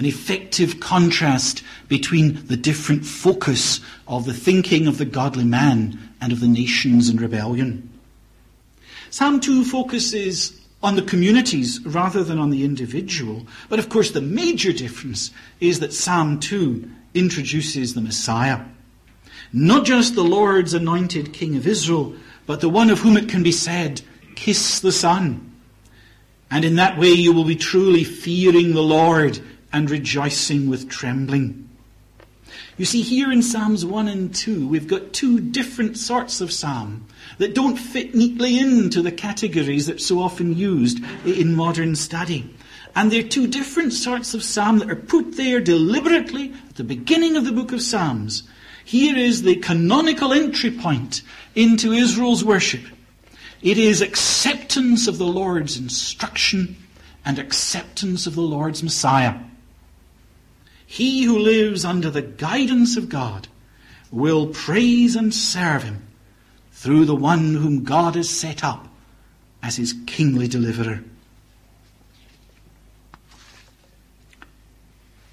an 0.00 0.06
effective 0.06 0.80
contrast 0.80 1.62
between 1.86 2.46
the 2.46 2.56
different 2.56 3.04
focus 3.04 3.80
of 4.08 4.24
the 4.24 4.32
thinking 4.32 4.86
of 4.86 4.96
the 4.96 5.04
godly 5.04 5.44
man 5.44 5.98
and 6.22 6.32
of 6.32 6.40
the 6.40 6.48
nations 6.48 7.10
in 7.10 7.18
rebellion. 7.18 7.86
Psalm 9.10 9.40
2 9.40 9.62
focuses 9.62 10.58
on 10.82 10.96
the 10.96 11.02
communities 11.02 11.84
rather 11.84 12.24
than 12.24 12.38
on 12.38 12.48
the 12.48 12.64
individual. 12.64 13.46
But 13.68 13.78
of 13.78 13.90
course, 13.90 14.12
the 14.12 14.22
major 14.22 14.72
difference 14.72 15.32
is 15.60 15.80
that 15.80 15.92
Psalm 15.92 16.40
2 16.40 16.90
introduces 17.12 17.92
the 17.92 18.00
Messiah. 18.00 18.64
Not 19.52 19.84
just 19.84 20.14
the 20.14 20.24
Lord's 20.24 20.72
anointed 20.72 21.34
King 21.34 21.56
of 21.56 21.66
Israel, 21.66 22.14
but 22.46 22.62
the 22.62 22.70
one 22.70 22.88
of 22.88 23.00
whom 23.00 23.18
it 23.18 23.28
can 23.28 23.42
be 23.42 23.52
said, 23.52 24.00
Kiss 24.34 24.80
the 24.80 24.92
Son. 24.92 25.54
And 26.50 26.64
in 26.64 26.76
that 26.76 26.96
way 26.96 27.10
you 27.10 27.34
will 27.34 27.44
be 27.44 27.54
truly 27.54 28.02
fearing 28.02 28.72
the 28.72 28.82
Lord 28.82 29.38
and 29.72 29.90
rejoicing 29.90 30.68
with 30.68 30.88
trembling. 30.88 31.68
You 32.76 32.84
see, 32.84 33.02
here 33.02 33.30
in 33.30 33.42
Psalms 33.42 33.84
1 33.84 34.08
and 34.08 34.34
2, 34.34 34.66
we've 34.66 34.88
got 34.88 35.12
two 35.12 35.38
different 35.38 35.98
sorts 35.98 36.40
of 36.40 36.50
psalm 36.50 37.06
that 37.38 37.54
don't 37.54 37.76
fit 37.76 38.14
neatly 38.14 38.58
into 38.58 39.02
the 39.02 39.12
categories 39.12 39.86
that 39.86 40.00
so 40.00 40.18
often 40.20 40.56
used 40.56 41.02
in 41.24 41.54
modern 41.54 41.94
study. 41.94 42.54
And 42.96 43.12
they're 43.12 43.22
two 43.22 43.46
different 43.46 43.92
sorts 43.92 44.34
of 44.34 44.42
psalm 44.42 44.78
that 44.78 44.90
are 44.90 44.96
put 44.96 45.36
there 45.36 45.60
deliberately 45.60 46.52
at 46.70 46.76
the 46.76 46.84
beginning 46.84 47.36
of 47.36 47.44
the 47.44 47.52
book 47.52 47.72
of 47.72 47.82
Psalms. 47.82 48.44
Here 48.84 49.16
is 49.16 49.42
the 49.42 49.56
canonical 49.56 50.32
entry 50.32 50.70
point 50.70 51.22
into 51.54 51.92
Israel's 51.92 52.44
worship. 52.44 52.82
It 53.62 53.78
is 53.78 54.00
acceptance 54.00 55.06
of 55.06 55.18
the 55.18 55.26
Lord's 55.26 55.76
instruction 55.76 56.76
and 57.24 57.38
acceptance 57.38 58.26
of 58.26 58.34
the 58.34 58.40
Lord's 58.40 58.82
Messiah. 58.82 59.34
He 60.90 61.22
who 61.22 61.38
lives 61.38 61.84
under 61.84 62.10
the 62.10 62.20
guidance 62.20 62.96
of 62.96 63.08
God 63.08 63.46
will 64.10 64.48
praise 64.48 65.14
and 65.14 65.32
serve 65.32 65.84
him 65.84 66.02
through 66.72 67.04
the 67.04 67.14
one 67.14 67.54
whom 67.54 67.84
God 67.84 68.16
has 68.16 68.28
set 68.28 68.64
up 68.64 68.88
as 69.62 69.76
his 69.76 69.94
kingly 70.08 70.48
deliverer. 70.48 71.04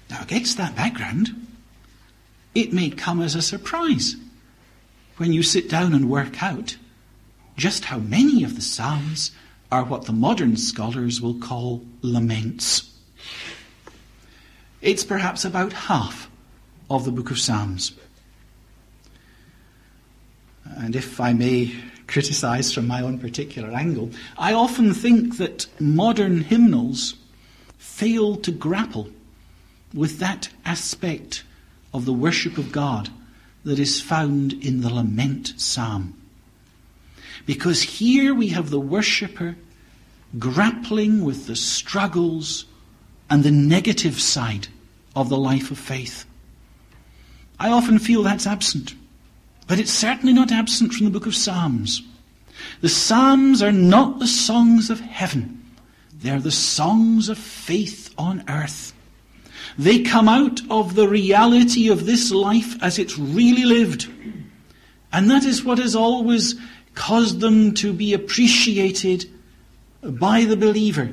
Now, 0.08 0.22
against 0.22 0.58
that 0.58 0.76
background, 0.76 1.48
it 2.54 2.72
may 2.72 2.88
come 2.88 3.20
as 3.20 3.34
a 3.34 3.42
surprise 3.42 4.14
when 5.16 5.32
you 5.32 5.42
sit 5.42 5.68
down 5.68 5.92
and 5.92 6.08
work 6.08 6.40
out 6.40 6.76
just 7.56 7.86
how 7.86 7.98
many 7.98 8.44
of 8.44 8.54
the 8.54 8.62
Psalms 8.62 9.32
are 9.72 9.82
what 9.82 10.04
the 10.04 10.12
modern 10.12 10.56
scholars 10.56 11.20
will 11.20 11.34
call 11.34 11.84
laments. 12.00 12.96
It's 14.80 15.04
perhaps 15.04 15.44
about 15.44 15.72
half 15.72 16.30
of 16.88 17.04
the 17.04 17.12
book 17.12 17.30
of 17.30 17.38
Psalms. 17.38 17.92
And 20.64 20.94
if 20.94 21.20
I 21.20 21.32
may 21.32 21.74
criticize 22.06 22.72
from 22.72 22.86
my 22.86 23.02
own 23.02 23.18
particular 23.18 23.70
angle, 23.70 24.10
I 24.38 24.52
often 24.52 24.94
think 24.94 25.36
that 25.38 25.66
modern 25.80 26.42
hymnals 26.42 27.14
fail 27.78 28.36
to 28.36 28.50
grapple 28.50 29.10
with 29.92 30.18
that 30.18 30.48
aspect 30.64 31.44
of 31.92 32.04
the 32.04 32.12
worship 32.12 32.58
of 32.58 32.72
God 32.72 33.10
that 33.64 33.78
is 33.78 34.00
found 34.00 34.52
in 34.52 34.80
the 34.80 34.92
lament 34.92 35.54
psalm. 35.56 36.14
Because 37.46 37.82
here 37.82 38.34
we 38.34 38.48
have 38.48 38.70
the 38.70 38.80
worshipper 38.80 39.56
grappling 40.38 41.24
with 41.24 41.46
the 41.46 41.56
struggles 41.56 42.66
and 43.30 43.42
the 43.42 43.50
negative 43.50 44.20
side 44.20 44.68
of 45.14 45.28
the 45.28 45.36
life 45.36 45.70
of 45.70 45.78
faith. 45.78 46.24
I 47.58 47.70
often 47.70 47.98
feel 47.98 48.22
that's 48.22 48.46
absent, 48.46 48.94
but 49.66 49.78
it's 49.78 49.92
certainly 49.92 50.32
not 50.32 50.52
absent 50.52 50.92
from 50.94 51.06
the 51.06 51.10
book 51.10 51.26
of 51.26 51.34
Psalms. 51.34 52.02
The 52.80 52.88
Psalms 52.88 53.62
are 53.62 53.72
not 53.72 54.18
the 54.18 54.26
songs 54.26 54.90
of 54.90 55.00
heaven. 55.00 55.64
They're 56.14 56.40
the 56.40 56.50
songs 56.50 57.28
of 57.28 57.38
faith 57.38 58.12
on 58.16 58.44
earth. 58.48 58.92
They 59.76 60.02
come 60.02 60.28
out 60.28 60.60
of 60.70 60.94
the 60.94 61.08
reality 61.08 61.88
of 61.88 62.06
this 62.06 62.30
life 62.30 62.80
as 62.82 62.98
it's 62.98 63.18
really 63.18 63.64
lived. 63.64 64.08
And 65.12 65.30
that 65.30 65.44
is 65.44 65.64
what 65.64 65.78
has 65.78 65.94
always 65.94 66.56
caused 66.94 67.40
them 67.40 67.74
to 67.74 67.92
be 67.92 68.12
appreciated 68.12 69.30
by 70.02 70.44
the 70.44 70.56
believer 70.56 71.10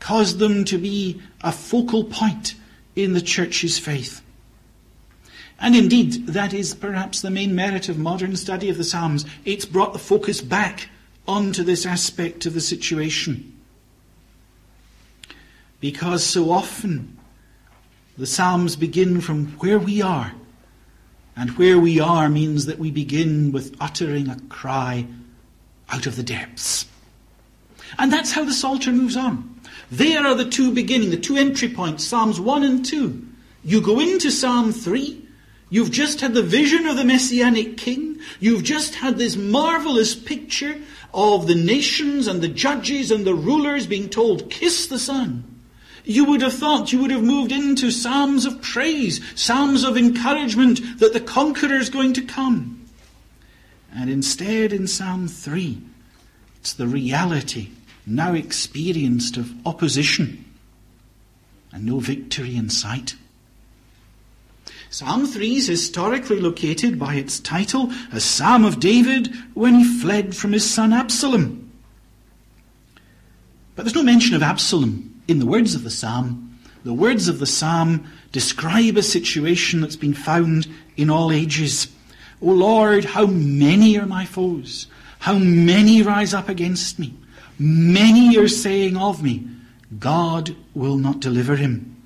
caused 0.00 0.38
them 0.38 0.64
to 0.64 0.78
be 0.78 1.20
a 1.42 1.52
focal 1.52 2.04
point 2.04 2.54
in 2.94 3.12
the 3.12 3.20
church's 3.20 3.78
faith. 3.78 4.22
And 5.58 5.74
indeed, 5.74 6.26
that 6.28 6.52
is 6.52 6.74
perhaps 6.74 7.20
the 7.20 7.30
main 7.30 7.54
merit 7.54 7.88
of 7.88 7.98
modern 7.98 8.36
study 8.36 8.68
of 8.68 8.76
the 8.76 8.84
Psalms. 8.84 9.24
It's 9.44 9.64
brought 9.64 9.92
the 9.92 9.98
focus 9.98 10.40
back 10.40 10.88
onto 11.26 11.62
this 11.62 11.86
aspect 11.86 12.46
of 12.46 12.54
the 12.54 12.60
situation. 12.60 13.54
Because 15.80 16.24
so 16.24 16.50
often 16.50 17.16
the 18.18 18.26
Psalms 18.26 18.76
begin 18.76 19.20
from 19.20 19.46
where 19.58 19.78
we 19.78 20.02
are 20.02 20.32
And 21.36 21.50
where 21.58 21.78
we 21.78 22.00
are 22.00 22.30
means 22.30 22.64
that 22.64 22.78
we 22.78 22.90
begin 22.90 23.52
with 23.52 23.76
uttering 23.78 24.28
a 24.28 24.40
cry 24.48 25.06
out 25.90 26.06
of 26.06 26.16
the 26.16 26.22
depths. 26.22 26.86
And 27.98 28.10
that's 28.10 28.32
how 28.32 28.44
the 28.44 28.54
Psalter 28.54 28.90
moves 28.90 29.16
on. 29.16 29.55
There 29.90 30.26
are 30.26 30.34
the 30.34 30.48
two 30.48 30.72
beginning, 30.72 31.10
the 31.10 31.16
two 31.16 31.36
entry 31.36 31.68
points, 31.68 32.04
Psalms 32.04 32.40
1 32.40 32.62
and 32.62 32.84
2. 32.84 33.26
You 33.64 33.80
go 33.80 34.00
into 34.00 34.30
Psalm 34.30 34.72
3, 34.72 35.26
you've 35.70 35.90
just 35.90 36.20
had 36.20 36.34
the 36.34 36.42
vision 36.42 36.86
of 36.86 36.96
the 36.96 37.04
Messianic 37.04 37.76
King, 37.76 38.18
you've 38.40 38.64
just 38.64 38.96
had 38.96 39.18
this 39.18 39.36
marvelous 39.36 40.14
picture 40.14 40.80
of 41.12 41.46
the 41.46 41.54
nations 41.54 42.26
and 42.26 42.40
the 42.40 42.48
judges 42.48 43.10
and 43.10 43.24
the 43.24 43.34
rulers 43.34 43.86
being 43.86 44.08
told, 44.08 44.50
kiss 44.50 44.86
the 44.86 44.98
Son. 44.98 45.44
You 46.04 46.24
would 46.26 46.42
have 46.42 46.52
thought 46.52 46.92
you 46.92 47.00
would 47.00 47.10
have 47.10 47.24
moved 47.24 47.50
into 47.50 47.90
psalms 47.90 48.46
of 48.46 48.62
praise, 48.62 49.20
psalms 49.34 49.82
of 49.82 49.96
encouragement 49.96 51.00
that 51.00 51.12
the 51.12 51.20
conqueror 51.20 51.74
is 51.74 51.90
going 51.90 52.12
to 52.12 52.22
come. 52.22 52.86
And 53.92 54.08
instead, 54.08 54.72
in 54.72 54.86
Psalm 54.86 55.26
3, 55.26 55.82
it's 56.60 56.74
the 56.74 56.86
reality 56.86 57.70
now 58.06 58.32
experienced 58.32 59.36
of 59.36 59.52
opposition 59.66 60.44
and 61.72 61.84
no 61.84 61.98
victory 61.98 62.56
in 62.56 62.70
sight. 62.70 63.16
Psalm 64.88 65.26
3 65.26 65.56
is 65.56 65.66
historically 65.66 66.40
located 66.40 66.98
by 66.98 67.16
its 67.16 67.40
title 67.40 67.92
as 68.12 68.24
Psalm 68.24 68.64
of 68.64 68.78
David 68.78 69.34
when 69.54 69.74
he 69.74 69.84
fled 69.84 70.36
from 70.36 70.52
his 70.52 70.68
son 70.68 70.92
Absalom. 70.92 71.70
But 73.74 73.82
there's 73.82 73.94
no 73.94 74.02
mention 74.02 74.36
of 74.36 74.42
Absalom 74.42 75.20
in 75.28 75.40
the 75.40 75.46
words 75.46 75.74
of 75.74 75.82
the 75.82 75.90
psalm. 75.90 76.58
The 76.84 76.94
words 76.94 77.26
of 77.28 77.40
the 77.40 77.46
psalm 77.46 78.10
describe 78.30 78.96
a 78.96 79.02
situation 79.02 79.80
that's 79.80 79.96
been 79.96 80.14
found 80.14 80.68
in 80.96 81.10
all 81.10 81.32
ages. 81.32 81.88
O 82.40 82.46
Lord, 82.46 83.04
how 83.04 83.26
many 83.26 83.98
are 83.98 84.06
my 84.06 84.24
foes? 84.24 84.86
How 85.18 85.36
many 85.36 86.00
rise 86.00 86.32
up 86.32 86.48
against 86.48 86.98
me? 86.98 87.12
Many 87.58 88.36
are 88.36 88.48
saying 88.48 88.96
of 88.96 89.22
me, 89.22 89.46
God 89.98 90.54
will 90.74 90.96
not 90.96 91.20
deliver 91.20 91.56
him. 91.56 91.96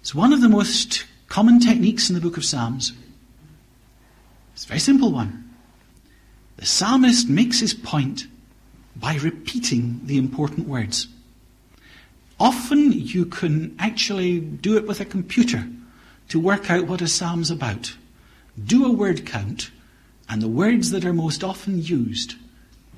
It's 0.00 0.14
one 0.14 0.32
of 0.32 0.40
the 0.40 0.48
most 0.48 1.04
common 1.28 1.60
techniques 1.60 2.08
in 2.08 2.14
the 2.14 2.20
book 2.20 2.38
of 2.38 2.44
Psalms. 2.44 2.92
It's 4.54 4.64
a 4.64 4.68
very 4.68 4.80
simple 4.80 5.12
one. 5.12 5.54
The 6.56 6.66
psalmist 6.66 7.28
makes 7.28 7.60
his 7.60 7.74
point 7.74 8.26
by 8.96 9.16
repeating 9.16 10.00
the 10.04 10.18
important 10.18 10.66
words. 10.66 11.08
Often 12.40 12.92
you 12.92 13.26
can 13.26 13.76
actually 13.78 14.40
do 14.40 14.76
it 14.76 14.86
with 14.86 15.00
a 15.00 15.04
computer 15.04 15.68
to 16.28 16.40
work 16.40 16.70
out 16.70 16.86
what 16.86 17.02
a 17.02 17.08
psalm's 17.08 17.50
about. 17.50 17.94
Do 18.64 18.86
a 18.86 18.92
word 18.92 19.26
count 19.26 19.70
and 20.28 20.42
the 20.42 20.48
words 20.48 20.90
that 20.90 21.04
are 21.04 21.12
most 21.12 21.42
often 21.42 21.82
used 21.82 22.34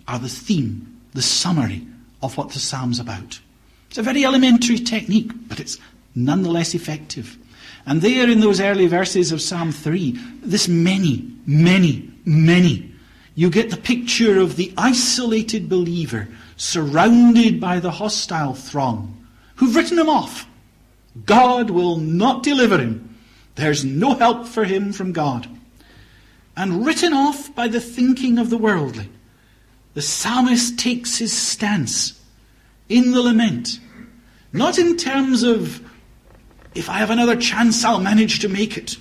are 0.08 0.18
the 0.18 0.28
theme, 0.28 1.00
the 1.12 1.22
summary 1.22 1.86
of 2.22 2.36
what 2.36 2.50
the 2.50 2.58
psalm's 2.58 2.98
about. 2.98 3.40
It's 3.88 3.98
a 3.98 4.02
very 4.02 4.24
elementary 4.24 4.78
technique, 4.78 5.30
but 5.48 5.60
it's 5.60 5.78
nonetheless 6.14 6.74
effective. 6.74 7.38
And 7.86 8.02
there 8.02 8.28
in 8.28 8.40
those 8.40 8.60
early 8.60 8.86
verses 8.86 9.32
of 9.32 9.40
Psalm 9.40 9.72
3, 9.72 10.18
this 10.42 10.68
many, 10.68 11.30
many, 11.46 12.10
many, 12.24 12.92
you 13.34 13.48
get 13.48 13.70
the 13.70 13.76
picture 13.76 14.38
of 14.38 14.56
the 14.56 14.72
isolated 14.76 15.68
believer 15.68 16.28
surrounded 16.56 17.60
by 17.60 17.80
the 17.80 17.92
hostile 17.92 18.54
throng 18.54 19.26
who've 19.56 19.74
written 19.74 19.98
him 19.98 20.08
off. 20.08 20.46
God 21.24 21.70
will 21.70 21.96
not 21.96 22.42
deliver 22.42 22.78
him. 22.78 23.16
There's 23.54 23.84
no 23.84 24.14
help 24.14 24.46
for 24.46 24.64
him 24.64 24.92
from 24.92 25.12
God 25.12 25.48
and 26.60 26.84
written 26.84 27.14
off 27.14 27.54
by 27.54 27.66
the 27.68 27.80
thinking 27.80 28.38
of 28.38 28.50
the 28.50 28.58
worldly, 28.58 29.08
the 29.94 30.02
psalmist 30.02 30.78
takes 30.78 31.16
his 31.16 31.32
stance 31.32 32.20
in 32.90 33.12
the 33.12 33.22
lament, 33.22 33.80
not 34.52 34.78
in 34.78 34.98
terms 34.98 35.42
of, 35.42 35.80
if 36.74 36.90
I 36.90 36.98
have 36.98 37.08
another 37.08 37.34
chance, 37.34 37.82
I'll 37.82 37.98
manage 37.98 38.40
to 38.40 38.48
make 38.50 38.76
it. 38.76 38.98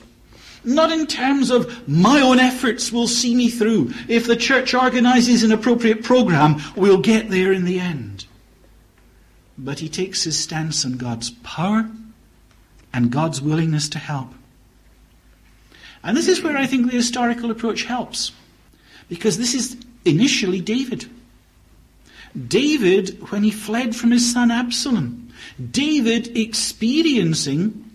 Not 0.63 0.89
in 0.89 1.05
terms 1.05 1.51
of 1.51 1.85
my 1.85 2.21
own 2.21 2.39
efforts 2.39 2.93
will 2.93 3.07
see 3.07 3.35
me 3.35 3.49
through. 3.49 3.91
If 4.07 4.25
the 4.25 4.37
church 4.37 4.73
organizes 4.73 5.43
an 5.43 5.51
appropriate 5.51 6.01
program, 6.01 6.61
we'll 6.77 7.01
get 7.01 7.29
there 7.29 7.51
in 7.51 7.65
the 7.65 7.81
end. 7.81 8.25
But 9.57 9.79
he 9.79 9.89
takes 9.89 10.23
his 10.23 10.39
stance 10.39 10.85
on 10.85 10.93
God's 10.93 11.31
power 11.43 11.89
and 12.93 13.11
God's 13.11 13.41
willingness 13.41 13.89
to 13.89 13.99
help. 13.99 14.33
And 16.03 16.15
this 16.15 16.27
is 16.27 16.41
where 16.41 16.57
I 16.57 16.65
think 16.65 16.85
the 16.85 16.97
historical 16.97 17.51
approach 17.51 17.83
helps. 17.83 18.31
Because 19.09 19.37
this 19.37 19.53
is 19.53 19.77
initially 20.05 20.61
David. 20.61 21.09
David, 22.47 23.31
when 23.31 23.43
he 23.43 23.51
fled 23.51 23.95
from 23.95 24.11
his 24.11 24.31
son 24.31 24.51
Absalom, 24.51 25.31
David 25.71 26.37
experiencing 26.37 27.85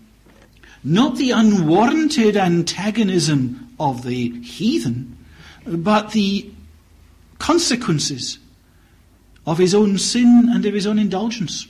not 0.83 1.17
the 1.17 1.31
unwarranted 1.31 2.37
antagonism 2.37 3.75
of 3.81 4.03
the 4.03 4.31
heathen, 4.41 5.17
but 5.67 6.13
the 6.13 6.51
consequences 7.39 8.39
of 9.47 9.59
his 9.59 9.75
own 9.75 9.99
sin 9.99 10.49
and 10.53 10.65
of 10.67 10.75
his 10.75 10.87
own 10.87 10.99
indulgence. 10.99 11.67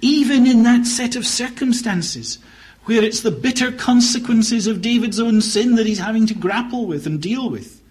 Even 0.00 0.46
in 0.46 0.62
that 0.62 0.86
set 0.86 1.16
of 1.16 1.26
circumstances, 1.26 2.38
where 2.86 3.02
it's 3.02 3.20
the 3.20 3.30
bitter 3.30 3.72
consequences 3.72 4.66
of 4.66 4.80
David's 4.80 5.20
own 5.20 5.40
sin 5.40 5.74
that 5.74 5.86
he's 5.86 5.98
having 5.98 6.26
to 6.26 6.34
grapple 6.34 6.86
with 6.86 7.04
and 7.06 7.20
deal 7.20 7.50
with, 7.50 7.82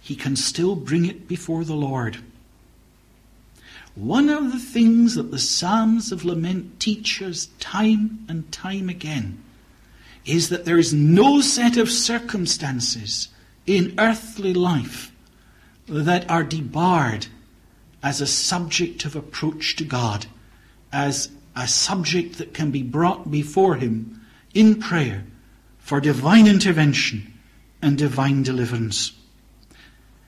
he 0.00 0.16
can 0.16 0.34
still 0.34 0.74
bring 0.74 1.04
it 1.04 1.28
before 1.28 1.64
the 1.64 1.74
Lord. 1.74 2.18
One 3.94 4.28
of 4.28 4.50
the 4.50 4.58
things 4.58 5.14
that 5.14 5.30
the 5.30 5.38
Psalms 5.38 6.10
of 6.10 6.24
Lament 6.24 6.80
teach 6.80 7.22
us 7.22 7.48
time 7.60 8.24
and 8.28 8.50
time 8.50 8.88
again 8.88 9.42
is 10.24 10.48
that 10.48 10.64
there 10.64 10.78
is 10.78 10.92
no 10.92 11.40
set 11.40 11.76
of 11.76 11.90
circumstances 11.90 13.28
in 13.66 13.94
earthly 13.98 14.54
life 14.54 15.12
that 15.86 16.28
are 16.30 16.42
debarred 16.42 17.26
as 18.02 18.20
a 18.20 18.26
subject 18.26 19.04
of 19.04 19.14
approach 19.14 19.76
to 19.76 19.84
God, 19.84 20.26
as 20.92 21.30
a 21.56 21.68
subject 21.68 22.38
that 22.38 22.54
can 22.54 22.70
be 22.70 22.82
brought 22.82 23.30
before 23.30 23.76
Him 23.76 24.20
in 24.54 24.80
prayer 24.80 25.24
for 25.78 26.00
divine 26.00 26.46
intervention 26.46 27.32
and 27.82 27.98
divine 27.98 28.42
deliverance. 28.42 29.12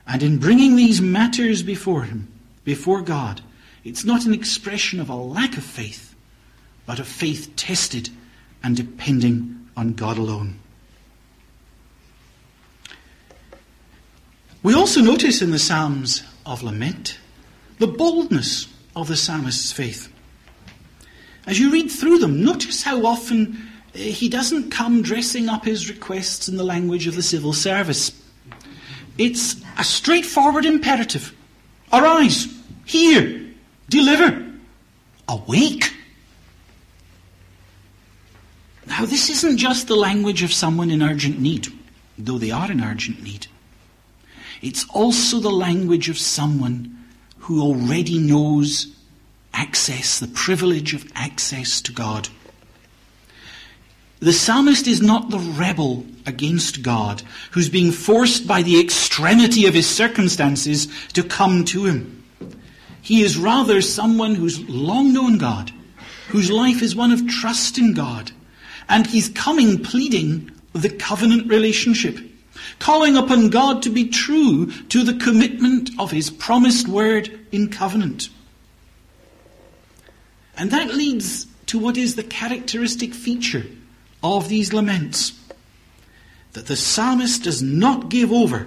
And 0.07 0.23
in 0.23 0.39
bringing 0.39 0.77
these 0.77 1.01
matters 1.01 1.63
before 1.63 2.03
Him, 2.03 2.33
before 2.65 3.03
God, 3.03 3.41
it's 3.85 4.05
not 4.05 4.27
an 4.27 4.35
expression 4.35 5.01
of 5.01 5.09
a 5.09 5.15
lack 5.15 5.57
of 5.57 5.65
faith, 5.65 6.15
but 6.85 6.99
of 6.99 7.09
faith 7.09 7.55
tested 7.57 8.11
and 8.63 8.77
depending 8.77 9.69
on 9.77 9.93
God 9.93 10.19
alone. 10.19 10.59
We 14.63 14.75
also 14.75 15.01
notice 15.01 15.43
in 15.43 15.53
the 15.53 15.59
Psalms 15.59 16.25
of 16.45 16.63
Lament 16.65 17.19
the 17.79 17.87
boldness 17.87 18.67
of 18.97 19.07
the 19.07 19.17
psalmist's 19.17 19.71
faith. 19.71 20.13
As 21.47 21.61
you 21.61 21.71
read 21.71 21.91
through 21.91 22.19
them, 22.19 22.45
notice 22.45 22.83
how 22.83 23.07
often 23.07 23.71
eh, 23.95 23.99
he 23.99 24.29
doesn't 24.29 24.71
come 24.71 25.03
dressing 25.03 25.49
up 25.49 25.65
his 25.65 25.89
requests 25.89 26.49
in 26.49 26.57
the 26.57 26.65
language 26.65 27.07
of 27.07 27.15
the 27.15 27.23
civil 27.23 27.53
service. 27.53 28.11
It's 29.17 29.57
a 29.79 29.85
straightforward 29.85 30.67
imperative. 30.67 31.35
Arise, 31.93 32.49
hear, 32.85 33.47
deliver, 33.89 34.45
awake. 35.29 35.93
Now, 38.87 39.07
this 39.07 39.31
isn't 39.31 39.59
just 39.59 39.87
the 39.87 39.97
language 39.97 40.43
of 40.43 40.53
someone 40.53 40.91
in 40.91 41.03
urgent 41.03 41.41
need, 41.41 41.69
though 42.19 42.39
they 42.39 42.51
are 42.51 42.71
in 42.71 42.83
urgent 42.83 43.23
need. 43.23 43.47
It's 44.63 44.87
also 44.91 45.39
the 45.39 45.51
language 45.51 46.09
of 46.09 46.19
someone 46.19 47.05
who 47.39 47.63
already 47.63 48.19
knows 48.19 48.96
access, 49.57 50.19
the 50.21 50.29
privilege 50.29 50.95
of 50.95 51.11
access 51.15 51.81
to 51.81 51.93
God. 51.93 52.29
The 54.21 54.33
psalmist 54.33 54.87
is 54.87 55.03
not 55.03 55.31
the 55.31 55.39
rebel 55.39 56.07
against 56.25 56.83
God 56.83 57.23
who's 57.51 57.69
being 57.69 57.93
forced 57.93 58.47
by 58.47 58.63
the 58.63 58.81
extremity 58.81 59.67
of 59.67 59.75
his 59.75 59.89
circumstances 59.89 60.89
to 61.13 61.23
come 61.23 61.65
to 61.67 61.85
him. 61.85 62.25
He 63.03 63.23
is 63.23 63.37
rather 63.37 63.81
someone 63.83 64.35
who's 64.35 64.69
long 64.69 65.13
known 65.13 65.39
God, 65.39 65.71
whose 66.29 66.51
life 66.51 66.83
is 66.83 66.97
one 66.97 67.13
of 67.13 67.29
trust 67.29 67.79
in 67.79 67.95
God, 67.95 68.33
and 68.89 69.07
he's 69.07 69.29
coming 69.29 69.83
pleading 69.83 70.51
the 70.73 70.91
covenant 70.91 71.49
relationship, 71.49 72.19
calling 72.79 73.17
upon 73.17 73.51
God 73.51 73.83
to 73.83 73.91
be 73.91 74.09
true 74.09 74.73
to 74.89 75.05
the 75.05 75.15
commitment 75.15 75.91
of 75.99 76.11
his 76.11 76.31
promised 76.31 76.89
word 76.89 77.39
in 77.53 77.69
covenant. 77.69 78.29
And 80.57 80.71
that 80.71 80.95
leads 80.95 81.47
to 81.67 81.79
what 81.79 81.97
is 81.97 82.17
the 82.17 82.23
characteristic 82.23 83.13
feature 83.13 83.67
of 84.23 84.49
these 84.49 84.73
laments 84.73 85.33
that 86.53 86.67
the 86.67 86.77
psalmist 86.77 87.45
does 87.45 87.61
not 87.61 88.09
give 88.09 88.33
over 88.33 88.67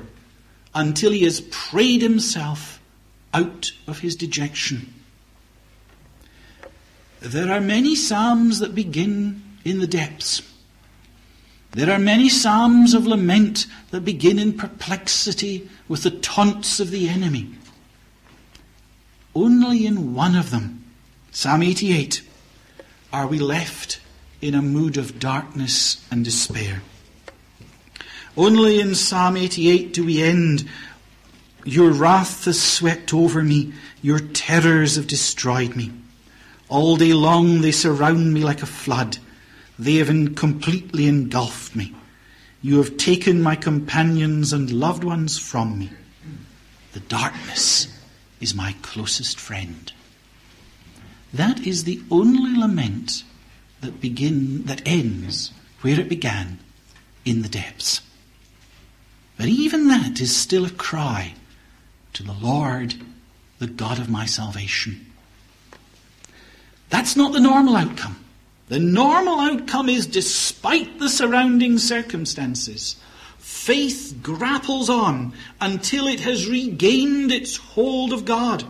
until 0.76 1.12
he 1.12 1.24
has 1.24 1.42
prayed 1.42 2.02
himself 2.02 2.80
out 3.34 3.72
of 3.88 4.00
his 4.00 4.16
dejection. 4.16 4.94
There 7.20 7.52
are 7.52 7.60
many 7.60 7.96
psalms 7.96 8.60
that 8.60 8.76
begin 8.76 9.44
in 9.66 9.80
the 9.80 9.88
depths. 9.88 10.42
There 11.72 11.92
are 11.92 12.00
many 12.00 12.30
psalms 12.30 12.94
of 12.94 13.06
lament 13.06 13.66
that 13.92 14.02
begin 14.02 14.40
in 14.40 14.54
perplexity 14.54 15.70
with 15.88 16.04
the 16.04 16.12
taunts 16.12 16.80
of 16.80 16.92
the 16.92 17.10
enemy. 17.10 17.56
Only 19.36 19.86
in 19.86 20.14
one 20.14 20.36
of 20.36 20.52
them, 20.52 20.79
Psalm 21.32 21.64
88, 21.64 22.22
are 23.14 23.28
we 23.28 23.40
left 23.40 24.00
in 24.42 24.56
a 24.56 24.62
mood 24.62 24.98
of 24.98 25.20
darkness 25.20 26.06
and 26.10 26.24
despair. 26.24 26.82
Only 28.38 28.80
in 28.80 28.96
Psalm 28.96 29.36
88 29.36 29.94
do 29.94 30.06
we 30.06 30.22
end, 30.22 30.68
Your 31.66 31.92
wrath 31.92 32.46
has 32.46 32.62
swept 32.62 33.14
over 33.14 33.44
me, 33.44 33.74
your 34.02 34.20
terrors 34.20 34.96
have 34.96 35.08
destroyed 35.08 35.76
me. 35.76 35.92
All 36.70 36.96
day 36.96 37.14
long 37.14 37.62
they 37.62 37.72
surround 37.72 38.34
me 38.34 38.42
like 38.42 38.62
a 38.62 38.68
flood. 38.68 39.18
They 39.78 39.96
have 39.96 40.36
completely 40.36 41.08
engulfed 41.08 41.76
me. 41.76 41.94
You 42.62 42.78
have 42.78 42.98
taken 42.98 43.42
my 43.42 43.56
companions 43.56 44.54
and 44.54 44.72
loved 44.72 45.04
ones 45.04 45.38
from 45.38 45.80
me. 45.80 45.90
The 46.94 47.00
darkness 47.02 47.88
is 48.40 48.56
my 48.56 48.76
closest 48.82 49.40
friend. 49.40 49.92
That 51.34 51.66
is 51.66 51.84
the 51.84 52.02
only 52.10 52.58
lament 52.58 53.24
that 53.82 54.02
begin 54.02 54.64
that 54.66 54.82
ends 54.86 55.52
where 55.82 56.00
it 56.00 56.10
began, 56.10 56.60
in 57.26 57.42
the 57.42 57.50
depths. 57.50 58.02
But 59.38 59.48
even 59.48 59.88
that 59.88 60.20
is 60.20 60.36
still 60.36 60.66
a 60.66 60.70
cry 60.70 61.34
to 62.14 62.24
the 62.24 62.34
Lord, 62.34 62.96
the 63.60 63.68
God 63.68 64.00
of 64.00 64.10
my 64.10 64.26
salvation. 64.26 65.06
That's 66.90 67.16
not 67.16 67.34
the 67.34 67.40
normal 67.40 67.76
outcome. 67.76 68.24
The 68.68 68.80
normal 68.80 69.40
outcome 69.40 69.90
is 69.90 70.06
despite 70.06 71.00
the 71.00 71.10
surrounding 71.10 71.78
circumstances, 71.78 72.98
faith 73.38 74.20
grapples 74.22 74.90
on 74.90 75.34
until 75.62 76.08
it 76.08 76.20
has 76.20 76.48
regained 76.48 77.32
its 77.32 77.58
hold 77.58 78.12
of 78.12 78.26
God. 78.26 78.66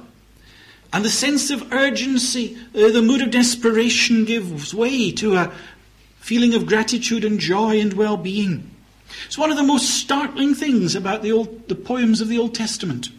And 0.92 1.06
the 1.06 1.10
sense 1.10 1.52
of 1.52 1.72
urgency, 1.72 2.58
uh, 2.74 2.90
the 2.90 3.02
mood 3.02 3.22
of 3.22 3.32
desperation 3.32 4.26
gives 4.26 4.74
way 4.74 5.12
to 5.14 5.36
a 5.36 5.52
feeling 6.20 6.56
of 6.56 6.66
gratitude 6.66 7.24
and 7.24 7.40
joy 7.40 7.80
and 7.80 7.94
well-being. 7.94 8.70
It's 9.26 9.38
one 9.38 9.52
of 9.52 9.58
the 9.58 9.64
most 9.64 9.90
startling 9.90 10.56
things 10.56 10.96
about 10.96 11.22
the, 11.22 11.32
old, 11.32 11.68
the 11.68 11.76
poems 11.76 12.22
of 12.22 12.28
the 12.28 12.38
Old 12.38 12.56
Testament. 12.56 13.10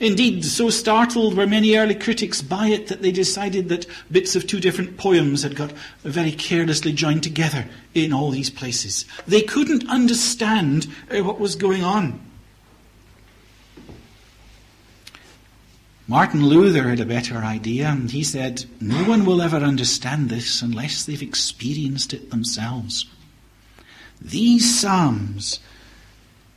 Indeed, 0.00 0.44
so 0.44 0.70
startled 0.70 1.36
were 1.36 1.46
many 1.46 1.76
early 1.76 1.94
critics 1.94 2.40
by 2.40 2.68
it 2.68 2.86
that 2.88 3.02
they 3.02 3.12
decided 3.12 3.68
that 3.68 3.86
bits 4.10 4.36
of 4.36 4.46
two 4.46 4.60
different 4.60 4.96
poems 4.96 5.42
had 5.42 5.56
got 5.56 5.72
very 6.02 6.32
carelessly 6.32 6.92
joined 6.92 7.22
together 7.22 7.66
in 7.94 8.12
all 8.12 8.30
these 8.30 8.50
places. 8.50 9.04
They 9.26 9.42
couldn't 9.42 9.88
understand 9.88 10.86
uh, 11.10 11.22
what 11.22 11.40
was 11.40 11.56
going 11.56 11.84
on. 11.84 12.20
Martin 16.12 16.44
Luther 16.44 16.90
had 16.90 17.00
a 17.00 17.06
better 17.06 17.38
idea, 17.38 17.88
and 17.88 18.10
he 18.10 18.22
said, 18.22 18.66
No 18.82 19.02
one 19.04 19.24
will 19.24 19.40
ever 19.40 19.56
understand 19.56 20.28
this 20.28 20.60
unless 20.60 21.06
they've 21.06 21.22
experienced 21.22 22.12
it 22.12 22.30
themselves. 22.30 23.06
These 24.20 24.78
Psalms 24.78 25.58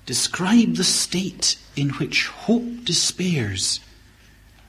describe 0.06 0.76
the 0.76 0.84
state 0.84 1.58
in 1.78 1.91
which 1.91 2.28
hope 2.28 2.84
despairs, 2.84 3.80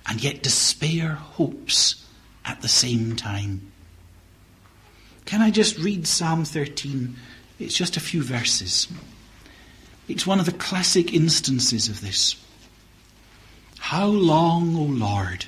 and 0.06 0.22
yet 0.22 0.44
despair 0.44 1.14
hopes 1.14 2.06
at 2.44 2.60
the 2.60 2.68
same 2.68 3.16
time. 3.16 3.72
Can 5.24 5.42
I 5.42 5.50
just 5.50 5.80
read 5.80 6.06
Psalm 6.06 6.44
13? 6.44 7.16
It's 7.58 7.76
just 7.76 7.96
a 7.96 8.00
few 8.08 8.22
verses. 8.22 8.86
It's 10.06 10.28
one 10.28 10.38
of 10.38 10.46
the 10.46 10.52
classic 10.52 11.12
instances 11.12 11.88
of 11.88 12.02
this. 12.02 12.36
How 13.78 14.06
long, 14.06 14.76
O 14.76 14.82
Lord, 14.82 15.46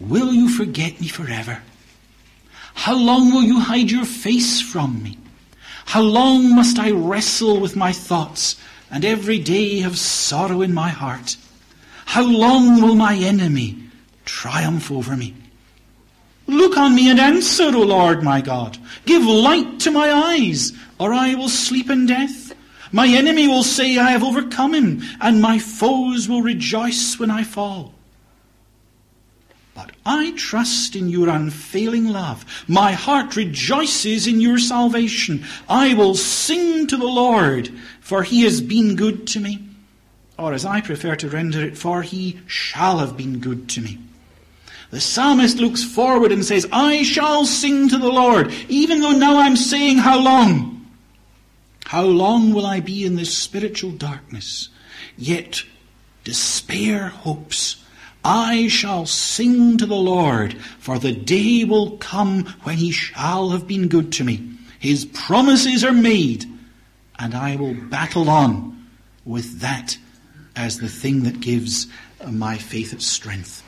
will 0.00 0.32
you 0.32 0.48
forget 0.48 1.00
me 1.00 1.08
forever? 1.08 1.62
How 2.74 2.94
long 2.94 3.32
will 3.32 3.42
you 3.42 3.60
hide 3.60 3.90
your 3.90 4.04
face 4.04 4.60
from 4.60 5.02
me? 5.02 5.18
How 5.86 6.02
long 6.02 6.54
must 6.54 6.78
I 6.78 6.90
wrestle 6.90 7.60
with 7.60 7.76
my 7.76 7.92
thoughts 7.92 8.56
and 8.90 9.04
every 9.04 9.38
day 9.38 9.80
have 9.80 9.98
sorrow 9.98 10.62
in 10.62 10.72
my 10.72 10.88
heart? 10.88 11.36
How 12.06 12.24
long 12.24 12.80
will 12.80 12.94
my 12.94 13.14
enemy 13.16 13.78
triumph 14.24 14.90
over 14.90 15.16
me? 15.16 15.34
Look 16.46 16.76
on 16.76 16.94
me 16.94 17.10
and 17.10 17.20
answer, 17.20 17.64
O 17.74 17.82
Lord 17.82 18.22
my 18.22 18.40
God. 18.40 18.78
Give 19.06 19.24
light 19.24 19.80
to 19.80 19.90
my 19.90 20.10
eyes, 20.10 20.72
or 20.98 21.12
I 21.12 21.34
will 21.34 21.48
sleep 21.48 21.88
in 21.88 22.06
death. 22.06 22.52
My 22.92 23.08
enemy 23.08 23.48
will 23.48 23.64
say, 23.64 23.96
I 23.96 24.10
have 24.10 24.22
overcome 24.22 24.74
him, 24.74 25.02
and 25.20 25.40
my 25.40 25.58
foes 25.58 26.28
will 26.28 26.42
rejoice 26.42 27.18
when 27.18 27.30
I 27.30 27.42
fall. 27.42 27.94
But 29.74 29.92
I 30.04 30.32
trust 30.32 30.94
in 30.94 31.08
your 31.08 31.30
unfailing 31.30 32.08
love. 32.08 32.44
My 32.68 32.92
heart 32.92 33.34
rejoices 33.34 34.26
in 34.26 34.42
your 34.42 34.58
salvation. 34.58 35.44
I 35.66 35.94
will 35.94 36.14
sing 36.14 36.86
to 36.88 36.96
the 36.98 37.06
Lord, 37.06 37.70
for 38.02 38.22
he 38.22 38.42
has 38.42 38.60
been 38.60 38.96
good 38.96 39.26
to 39.28 39.40
me. 39.40 39.66
Or 40.38 40.52
as 40.52 40.66
I 40.66 40.82
prefer 40.82 41.16
to 41.16 41.28
render 41.30 41.64
it, 41.64 41.78
for 41.78 42.02
he 42.02 42.40
shall 42.46 42.98
have 42.98 43.16
been 43.16 43.38
good 43.38 43.70
to 43.70 43.80
me. 43.80 43.98
The 44.90 45.00
psalmist 45.00 45.56
looks 45.56 45.82
forward 45.82 46.32
and 46.32 46.44
says, 46.44 46.66
I 46.70 47.02
shall 47.02 47.46
sing 47.46 47.88
to 47.88 47.96
the 47.96 48.12
Lord, 48.12 48.52
even 48.68 49.00
though 49.00 49.12
now 49.12 49.38
I'm 49.38 49.56
saying 49.56 49.96
how 49.96 50.20
long. 50.20 50.81
How 51.92 52.04
long 52.04 52.54
will 52.54 52.64
I 52.64 52.80
be 52.80 53.04
in 53.04 53.16
this 53.16 53.36
spiritual 53.36 53.90
darkness? 53.90 54.70
Yet 55.18 55.62
despair 56.24 57.08
hopes. 57.08 57.84
I 58.24 58.68
shall 58.68 59.04
sing 59.04 59.76
to 59.76 59.84
the 59.84 59.94
Lord, 59.94 60.54
for 60.78 60.98
the 60.98 61.12
day 61.12 61.64
will 61.64 61.98
come 61.98 62.46
when 62.62 62.78
he 62.78 62.92
shall 62.92 63.50
have 63.50 63.68
been 63.68 63.88
good 63.88 64.10
to 64.12 64.24
me. 64.24 64.54
His 64.78 65.04
promises 65.04 65.84
are 65.84 65.92
made, 65.92 66.46
and 67.18 67.34
I 67.34 67.56
will 67.56 67.74
battle 67.74 68.30
on 68.30 68.88
with 69.26 69.60
that 69.60 69.98
as 70.56 70.78
the 70.78 70.88
thing 70.88 71.24
that 71.24 71.40
gives 71.40 71.88
my 72.26 72.56
faith 72.56 72.94
its 72.94 73.04
strength. 73.04 73.62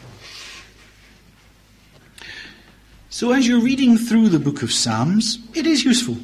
So 3.11 3.33
as 3.33 3.47
you're 3.47 3.61
reading 3.61 3.99
through 3.99 4.31
the 4.31 4.39
book 4.39 4.63
of 4.63 4.73
Psalms, 4.73 5.41
it 5.53 5.67
is 5.67 5.85
useful 5.85 6.17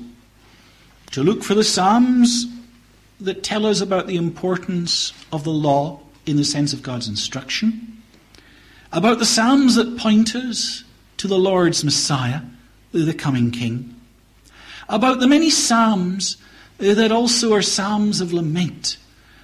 to 1.13 1.23
look 1.23 1.43
for 1.43 1.55
the 1.55 1.65
Psalms 1.65 2.47
that 3.21 3.43
tell 3.43 3.67
us 3.67 3.81
about 3.81 4.07
the 4.07 4.17
importance 4.17 5.13
of 5.33 5.45
the 5.45 5.51
law 5.51 6.01
in 6.27 6.37
the 6.37 6.45
sense 6.45 6.73
of 6.73 6.83
God's 6.83 7.09
instruction, 7.09 8.03
about 8.93 9.19
the 9.19 9.27
Psalms 9.27 9.75
that 9.75 9.99
point 9.99 10.35
us 10.35 10.85
to 11.19 11.29
the 11.29 11.39
Lord's 11.39 11.85
Messiah, 11.85 12.41
the 12.93 13.15
coming 13.15 13.51
King, 13.51 13.95
about 14.89 15.21
the 15.21 15.29
many 15.29 15.51
Psalms 15.51 16.37
that 16.79 17.13
also 17.13 17.53
are 17.53 17.63
Psalms 17.63 18.21
of 18.21 18.33
lament, 18.33 18.97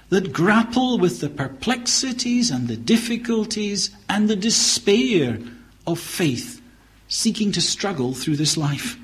that 0.09 0.33
grapple 0.33 0.97
with 0.97 1.19
the 1.19 1.29
perplexities 1.29 2.49
and 2.49 2.67
the 2.67 2.77
difficulties 2.77 3.91
and 4.09 4.29
the 4.29 4.35
despair 4.35 5.37
of 5.85 5.99
faith 5.99 6.61
seeking 7.09 7.51
to 7.51 7.61
struggle 7.61 8.13
through 8.13 8.37
this 8.37 8.57
life. 8.57 8.97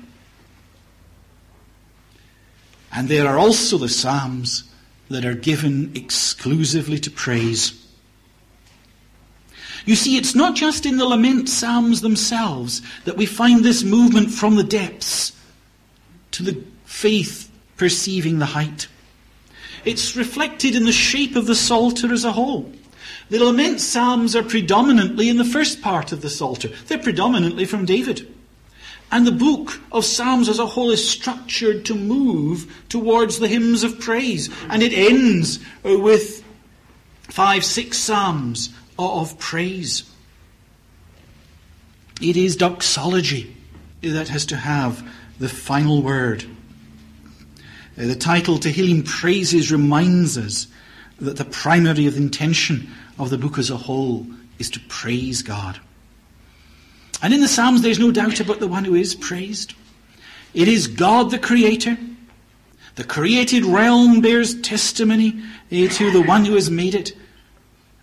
And 2.94 3.08
there 3.08 3.26
are 3.26 3.38
also 3.38 3.76
the 3.76 3.88
Psalms 3.88 4.64
that 5.10 5.24
are 5.24 5.34
given 5.34 5.92
exclusively 5.94 6.98
to 7.00 7.10
praise. 7.10 7.80
You 9.84 9.96
see, 9.96 10.16
it's 10.16 10.34
not 10.34 10.54
just 10.54 10.86
in 10.86 10.96
the 10.96 11.04
lament 11.04 11.48
Psalms 11.48 12.00
themselves 12.00 12.80
that 13.04 13.16
we 13.16 13.26
find 13.26 13.62
this 13.62 13.82
movement 13.82 14.30
from 14.30 14.54
the 14.54 14.64
depths 14.64 15.32
to 16.30 16.42
the 16.42 16.62
faith 16.84 17.50
perceiving 17.76 18.38
the 18.38 18.46
height. 18.46 18.88
It's 19.84 20.16
reflected 20.16 20.74
in 20.74 20.84
the 20.84 20.92
shape 20.92 21.36
of 21.36 21.46
the 21.46 21.54
Psalter 21.54 22.12
as 22.12 22.24
a 22.24 22.32
whole. 22.32 22.72
The 23.28 23.44
lament 23.44 23.80
Psalms 23.80 24.34
are 24.34 24.42
predominantly 24.42 25.28
in 25.28 25.36
the 25.36 25.44
first 25.44 25.82
part 25.82 26.12
of 26.12 26.22
the 26.22 26.30
Psalter. 26.30 26.68
They're 26.86 26.98
predominantly 26.98 27.66
from 27.66 27.84
David. 27.84 28.33
And 29.10 29.26
the 29.26 29.32
book 29.32 29.80
of 29.92 30.04
Psalms 30.04 30.48
as 30.48 30.58
a 30.58 30.66
whole 30.66 30.90
is 30.90 31.08
structured 31.08 31.84
to 31.86 31.94
move 31.94 32.84
towards 32.88 33.38
the 33.38 33.48
hymns 33.48 33.84
of 33.84 34.00
praise. 34.00 34.50
And 34.68 34.82
it 34.82 34.92
ends 34.92 35.60
with 35.82 36.42
five, 37.22 37.64
six 37.64 37.98
Psalms 37.98 38.74
of 38.98 39.38
praise. 39.38 40.10
It 42.20 42.36
is 42.36 42.56
doxology. 42.56 43.56
that 44.02 44.28
has 44.28 44.46
to 44.46 44.56
have 44.56 45.08
the 45.38 45.48
final 45.48 46.02
word. 46.02 46.44
Uh, 47.96 48.06
the 48.06 48.14
title 48.14 48.58
Tehillim 48.58 49.06
Praises 49.06 49.70
reminds 49.70 50.36
us 50.36 50.66
that 51.20 51.36
the 51.36 51.44
primary 51.44 52.06
of 52.06 52.14
the 52.14 52.22
intention 52.22 52.90
of 53.18 53.30
the 53.30 53.38
book 53.38 53.58
as 53.58 53.70
a 53.70 53.76
whole 53.76 54.26
is 54.58 54.70
to 54.70 54.80
praise 54.88 55.42
God. 55.42 55.80
And 57.22 57.32
in 57.32 57.40
the 57.40 57.48
Psalms, 57.48 57.82
there's 57.82 57.98
no 57.98 58.10
doubt 58.10 58.40
about 58.40 58.60
the 58.60 58.68
one 58.68 58.84
who 58.84 58.94
is 58.94 59.14
praised. 59.14 59.74
It 60.52 60.68
is 60.68 60.86
God 60.86 61.30
the 61.30 61.38
Creator. 61.38 61.96
The 62.96 63.04
created 63.04 63.64
realm 63.64 64.20
bears 64.20 64.60
testimony 64.60 65.42
to 65.70 66.10
the 66.10 66.22
one 66.22 66.44
who 66.44 66.54
has 66.54 66.70
made 66.70 66.94
it. 66.94 67.16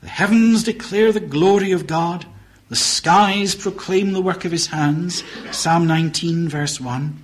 The 0.01 0.09
heavens 0.09 0.63
declare 0.63 1.11
the 1.11 1.21
glory 1.21 1.71
of 1.71 1.87
God. 1.87 2.25
The 2.69 2.75
skies 2.75 3.55
proclaim 3.55 4.11
the 4.11 4.21
work 4.21 4.43
of 4.43 4.51
his 4.51 4.67
hands. 4.67 5.23
Psalm 5.51 5.87
19, 5.87 6.49
verse 6.49 6.81
1 6.81 7.21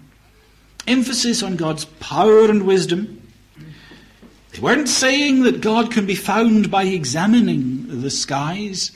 emphasis 0.88 1.44
on 1.44 1.56
God's 1.56 1.86
power 1.86 2.50
and 2.50 2.66
wisdom. 2.66 3.22
They 4.52 4.60
weren't 4.60 4.90
saying 4.90 5.44
that 5.44 5.62
God 5.62 5.92
can 5.92 6.06
be 6.06 6.16
found 6.16 6.72
by 6.72 6.84
examining 6.84 8.02
the 8.02 8.10
skies. 8.10 8.92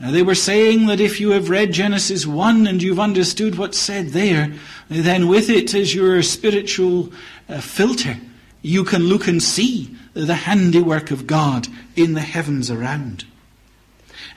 They 0.00 0.22
were 0.22 0.34
saying 0.34 0.86
that 0.86 1.00
if 1.00 1.20
you 1.20 1.32
have 1.32 1.50
read 1.50 1.72
Genesis 1.72 2.26
1 2.26 2.66
and 2.66 2.82
you've 2.82 2.98
understood 2.98 3.58
what's 3.58 3.78
said 3.78 4.08
there, 4.08 4.52
then 4.88 5.28
with 5.28 5.50
it 5.50 5.74
as 5.74 5.94
your 5.94 6.22
spiritual 6.22 7.12
uh, 7.50 7.60
filter, 7.60 8.16
you 8.62 8.82
can 8.82 9.04
look 9.04 9.28
and 9.28 9.42
see 9.42 9.94
the 10.14 10.34
handiwork 10.34 11.10
of 11.10 11.26
God 11.26 11.68
in 11.96 12.14
the 12.14 12.20
heavens 12.22 12.70
around. 12.70 13.24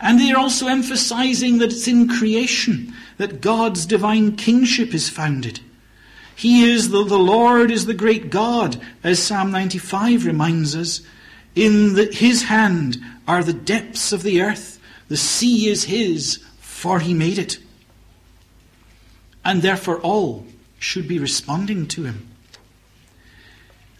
And 0.01 0.19
they're 0.19 0.37
also 0.37 0.67
emphasizing 0.67 1.59
that 1.59 1.71
it's 1.71 1.87
in 1.87 2.09
creation 2.09 2.93
that 3.17 3.39
God's 3.39 3.85
divine 3.85 4.35
kingship 4.35 4.93
is 4.93 5.07
founded. 5.07 5.61
He 6.35 6.69
is 6.69 6.89
the, 6.89 7.05
the 7.05 7.17
Lord 7.17 7.71
is 7.71 7.85
the 7.85 7.93
great 7.93 8.29
God, 8.29 8.81
as 9.01 9.23
Psalm 9.23 9.51
95 9.51 10.25
reminds 10.25 10.75
us. 10.75 11.01
In 11.55 11.93
the, 11.93 12.05
his 12.05 12.43
hand 12.43 12.97
are 13.27 13.43
the 13.43 13.53
depths 13.53 14.11
of 14.11 14.23
the 14.23 14.41
earth. 14.41 14.79
The 15.13 15.17
sea 15.17 15.67
is 15.67 15.83
his, 15.83 16.43
for 16.57 16.99
he 16.99 17.13
made 17.13 17.37
it. 17.37 17.59
And 19.45 19.61
therefore 19.61 19.99
all 19.99 20.47
should 20.79 21.07
be 21.07 21.19
responding 21.19 21.85
to 21.89 22.05
him. 22.05 22.31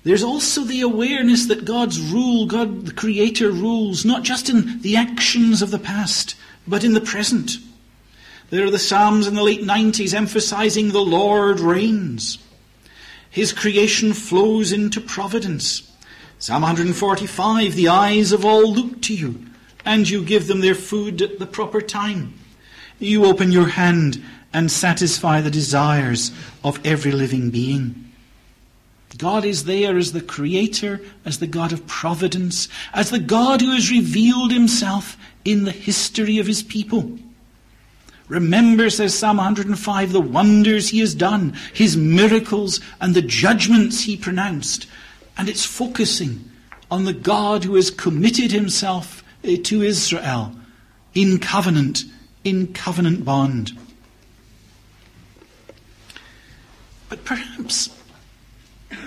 There's 0.02 0.24
also 0.24 0.64
the 0.64 0.82
awareness 0.82 1.46
that 1.46 1.66
God's 1.66 2.02
rule, 2.02 2.48
God 2.48 2.88
the 2.88 2.94
Creator 2.94 3.52
rules, 3.52 4.04
not 4.04 4.24
just 4.24 4.50
in 4.50 4.82
the 4.82 4.96
actions 4.96 5.62
of 5.62 5.70
the 5.70 5.78
past, 5.78 6.34
but 6.68 6.84
in 6.84 6.94
the 6.94 7.00
present. 7.00 7.58
There 8.50 8.66
are 8.66 8.72
the 8.72 8.80
Psalms 8.80 9.28
in 9.28 9.36
the 9.36 9.44
late 9.44 9.62
90s 9.62 10.16
emphasizing 10.16 10.90
the 10.90 11.00
Lord 11.00 11.60
reigns. 11.60 12.40
His 13.30 13.54
creation 13.54 14.14
flows 14.14 14.72
into 14.72 15.00
providence. 15.00 15.92
Psalm 16.40 16.64
145 16.64 17.76
The 17.76 17.90
eyes 17.90 18.32
of 18.32 18.44
all 18.44 18.74
look 18.74 19.00
to 19.04 19.14
you, 19.14 19.46
and 19.86 20.10
you 20.10 20.24
give 20.24 20.48
them 20.48 20.62
their 20.62 20.76
food 20.76 21.22
at 21.22 21.40
the 21.40 21.46
proper 21.46 21.82
time. 21.82 22.34
You 23.00 23.26
open 23.26 23.52
your 23.52 23.70
hand 23.70 24.24
and 24.54 24.72
satisfy 24.72 25.42
the 25.42 25.52
desires 25.52 26.32
of 26.64 26.80
every 26.86 27.12
living 27.12 27.50
being. 27.50 28.12
God 29.18 29.46
is 29.46 29.66
there 29.66 29.98
as 29.98 30.12
the 30.12 30.22
creator, 30.22 31.02
as 31.26 31.40
the 31.40 31.48
God 31.48 31.72
of 31.72 31.86
providence, 31.86 32.68
as 32.94 33.10
the 33.10 33.20
God 33.20 33.62
who 33.62 33.72
has 33.72 33.92
revealed 33.92 34.52
himself 34.52 35.18
in 35.46 35.66
the 35.66 35.72
history 35.72 36.40
of 36.40 36.48
his 36.48 36.64
people. 36.64 37.20
Remember, 38.28 38.90
says 38.90 39.18
Psalm 39.18 39.38
105, 39.38 40.12
the 40.12 40.22
wonders 40.22 40.90
he 40.90 41.00
has 41.00 41.14
done, 41.14 41.54
his 41.74 41.96
miracles, 41.98 42.80
and 43.00 43.14
the 43.14 43.22
judgments 43.22 44.04
he 44.04 44.18
pronounced. 44.18 44.88
And 45.38 45.50
it's 45.50 45.66
focusing 45.66 46.50
on 46.90 47.06
the 47.06 47.14
God 47.14 47.64
who 47.64 47.76
has 47.76 47.92
committed 47.92 48.52
himself 48.52 49.23
Eh, 49.44 49.58
to 49.64 49.82
Israel 49.82 50.56
in 51.14 51.38
covenant, 51.38 52.06
in 52.44 52.74
covenant 52.74 53.26
bond. 53.26 53.78
But 57.10 57.26
perhaps 57.26 57.90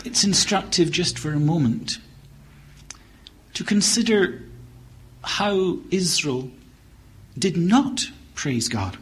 it's 0.05 0.25
instructive 0.25 0.91
just 0.91 1.19
for 1.19 1.33
a 1.33 1.41
moment 1.41 1.99
to 3.55 3.65
consider 3.65 4.43
how 5.25 5.79
Israel 5.91 6.51
did 7.39 7.57
not 7.57 8.07
praise 8.35 8.69
God. 8.69 8.99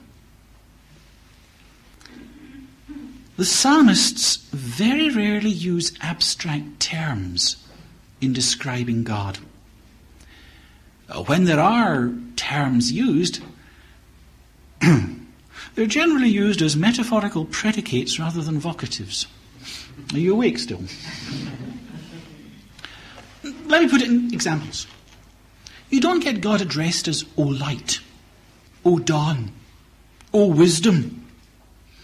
The 3.36 3.44
psalmists 3.44 4.36
very 4.52 5.10
rarely 5.10 5.50
use 5.50 5.92
abstract 6.00 6.78
terms 6.78 7.56
in 8.20 8.32
describing 8.32 9.02
God. 9.02 9.38
Uh, 11.14 11.22
when 11.24 11.44
there 11.44 11.60
are 11.60 12.10
terms 12.36 12.90
used, 12.90 13.42
they're 15.74 15.86
generally 15.86 16.28
used 16.28 16.60
as 16.60 16.76
metaphorical 16.76 17.44
predicates 17.44 18.18
rather 18.18 18.42
than 18.42 18.58
vocatives. 18.58 19.26
Are 20.12 20.18
you 20.18 20.32
awake 20.32 20.58
still? 20.58 20.80
Let 23.66 23.82
me 23.82 23.88
put 23.88 24.02
it 24.02 24.08
in 24.08 24.34
examples. 24.34 24.86
You 25.90 26.00
don't 26.00 26.20
get 26.20 26.40
God 26.40 26.60
addressed 26.60 27.06
as 27.06 27.24
O 27.36 27.42
light, 27.42 28.00
O 28.84 28.98
dawn, 28.98 29.52
O 30.32 30.46
wisdom, 30.46 31.24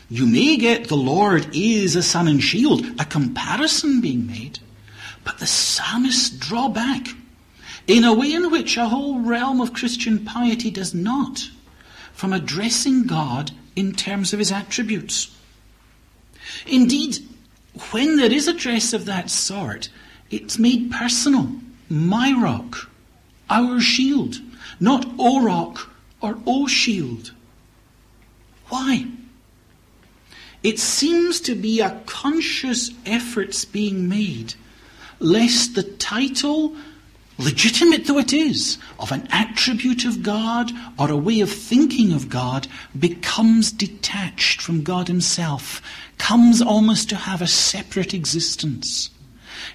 you 0.09 0.27
may 0.27 0.57
get 0.57 0.89
the 0.89 0.97
Lord 0.97 1.55
is 1.55 1.97
a 1.97 2.03
sun 2.03 2.29
and 2.29 2.43
shield, 2.43 2.85
a 3.01 3.05
comparison 3.05 4.01
being 4.01 4.27
made, 4.27 4.59
but 5.25 5.39
the 5.39 5.47
psalmists 5.47 6.31
draw 6.31 6.69
back 6.69 7.09
in 7.91 8.05
a 8.05 8.15
way 8.15 8.33
in 8.33 8.51
which 8.51 8.77
a 8.77 8.89
whole 8.89 9.19
realm 9.19 9.61
of 9.61 9.73
Christian 9.73 10.25
piety 10.25 10.71
does 10.71 10.95
not, 10.95 11.51
from 12.13 12.33
addressing 12.33 13.05
God 13.05 13.51
in 13.75 13.93
terms 13.93 14.33
of 14.33 14.39
his 14.39 14.53
attributes. 14.53 15.37
Indeed, 16.67 17.19
when 17.91 18.17
there 18.17 18.33
is 18.33 18.47
address 18.47 18.93
of 18.93 19.07
that 19.07 19.29
sort, 19.29 19.89
it's 20.31 20.59
made 20.59 20.93
personal. 20.93 21.51
My 21.89 22.33
rock, 22.33 22.89
our 23.49 23.81
shield, 23.81 24.37
not 24.79 25.05
O 25.19 25.43
rock 25.43 25.91
or 26.21 26.39
O 26.47 26.69
shield. 26.69 27.33
Why? 28.69 29.07
It 30.63 30.79
seems 30.79 31.41
to 31.41 31.57
be 31.57 31.81
a 31.81 32.01
conscious 32.07 32.93
efforts 33.05 33.65
being 33.65 34.09
made, 34.09 34.55
lest 35.19 35.75
the 35.75 35.83
title, 35.83 36.77
legitimate 37.41 38.07
though 38.07 38.19
it 38.19 38.33
is, 38.33 38.79
of 38.99 39.13
an 39.13 39.27
attribute 39.31 40.05
of 40.05 40.23
God 40.23 40.71
or 40.99 41.11
a 41.11 41.17
way 41.17 41.41
of 41.41 41.51
thinking 41.51 42.13
of 42.13 42.29
God 42.29 42.69
becomes 42.99 43.73
detached 43.73 44.61
from 44.61 44.83
God 44.83 45.09
Himself, 45.09 45.83
comes 46.19 46.61
almost 46.61 47.09
to 47.09 47.17
have 47.17 47.43
a 47.43 47.47
separate 47.47 48.15
existence. 48.15 49.11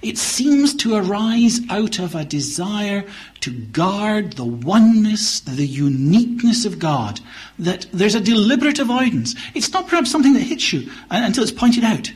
It 0.01 0.17
seems 0.17 0.73
to 0.75 0.95
arise 0.95 1.59
out 1.69 1.99
of 1.99 2.15
a 2.15 2.25
desire 2.25 3.05
to 3.41 3.51
guard 3.51 4.33
the 4.33 4.45
oneness, 4.45 5.39
the 5.41 5.65
uniqueness 5.65 6.65
of 6.65 6.79
God, 6.79 7.19
that 7.59 7.87
there's 7.91 8.15
a 8.15 8.21
deliberate 8.21 8.79
avoidance. 8.79 9.35
It's 9.53 9.71
not 9.71 9.87
perhaps 9.87 10.11
something 10.11 10.33
that 10.33 10.41
hits 10.41 10.73
you 10.73 10.91
until 11.09 11.43
it's 11.43 11.51
pointed 11.51 11.83
out, 11.83 12.11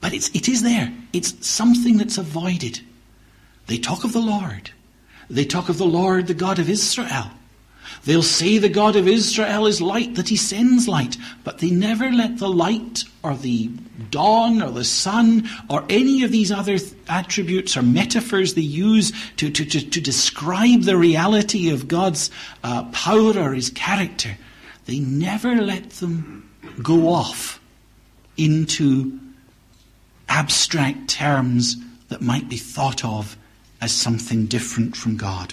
but 0.00 0.12
it's, 0.12 0.28
it 0.30 0.48
is 0.48 0.62
there. 0.62 0.92
It's 1.12 1.46
something 1.46 1.96
that's 1.96 2.18
avoided. 2.18 2.80
They 3.66 3.78
talk 3.78 4.04
of 4.04 4.12
the 4.12 4.20
Lord. 4.20 4.70
They 5.30 5.44
talk 5.44 5.68
of 5.68 5.78
the 5.78 5.86
Lord, 5.86 6.26
the 6.26 6.34
God 6.34 6.58
of 6.58 6.68
Israel. 6.68 7.30
They'll 8.04 8.22
say 8.22 8.58
the 8.58 8.68
God 8.68 8.96
of 8.96 9.08
Israel 9.08 9.66
is 9.66 9.80
light, 9.80 10.14
that 10.16 10.28
he 10.28 10.36
sends 10.36 10.88
light, 10.88 11.16
but 11.42 11.58
they 11.58 11.70
never 11.70 12.10
let 12.10 12.38
the 12.38 12.48
light 12.48 13.04
or 13.22 13.34
the 13.34 13.70
dawn 14.10 14.60
or 14.62 14.70
the 14.70 14.84
sun 14.84 15.48
or 15.70 15.84
any 15.88 16.22
of 16.22 16.30
these 16.30 16.52
other 16.52 16.78
th- 16.78 16.92
attributes 17.08 17.76
or 17.76 17.82
metaphors 17.82 18.54
they 18.54 18.60
use 18.60 19.12
to, 19.36 19.50
to, 19.50 19.64
to, 19.64 19.88
to 19.88 20.00
describe 20.00 20.82
the 20.82 20.96
reality 20.96 21.70
of 21.70 21.88
God's 21.88 22.30
uh, 22.62 22.84
power 22.90 23.38
or 23.38 23.54
his 23.54 23.70
character. 23.70 24.36
They 24.84 24.98
never 24.98 25.54
let 25.56 25.88
them 25.90 26.50
go 26.82 27.08
off 27.08 27.60
into 28.36 29.18
abstract 30.28 31.08
terms 31.08 31.76
that 32.08 32.20
might 32.20 32.48
be 32.48 32.56
thought 32.56 33.04
of 33.04 33.36
as 33.84 33.92
something 33.92 34.46
different 34.46 34.96
from 34.96 35.14
God. 35.14 35.52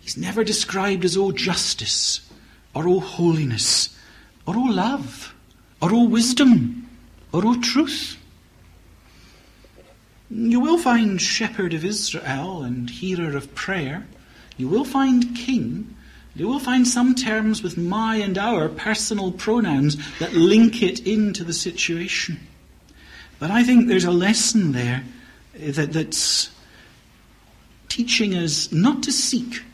He's 0.00 0.16
never 0.16 0.42
described 0.42 1.04
as, 1.04 1.16
all 1.16 1.30
justice, 1.30 2.28
or 2.74 2.88
all 2.88 3.00
holiness, 3.00 3.96
or 4.44 4.56
all 4.56 4.72
love, 4.72 5.32
or 5.80 5.92
all 5.92 6.08
wisdom, 6.08 6.90
or 7.32 7.46
all 7.46 7.60
truth. 7.60 8.18
You 10.30 10.58
will 10.58 10.78
find 10.78 11.22
shepherd 11.22 11.74
of 11.74 11.84
Israel 11.84 12.64
and 12.64 12.90
hearer 12.90 13.36
of 13.36 13.54
prayer. 13.54 14.08
You 14.56 14.66
will 14.66 14.84
find 14.84 15.36
king, 15.36 15.94
You 16.34 16.48
will 16.48 16.58
find 16.58 16.88
some 16.88 17.14
terms 17.14 17.62
with 17.62 17.78
my 17.78 18.16
and 18.16 18.36
our 18.36 18.68
personal 18.68 19.30
pronouns 19.30 19.96
that 20.18 20.32
link 20.32 20.82
it 20.82 21.06
into 21.06 21.44
the 21.44 21.52
situation. 21.52 22.40
But 23.44 23.50
I 23.50 23.62
think 23.62 23.88
there's 23.88 24.06
a 24.06 24.10
lesson 24.10 24.72
there 24.72 25.04
eh, 25.60 25.70
that, 25.72 25.92
that's 25.92 26.48
teaching 27.90 28.34
us 28.34 28.72
not 28.72 29.02
to 29.02 29.12
seek 29.12 29.64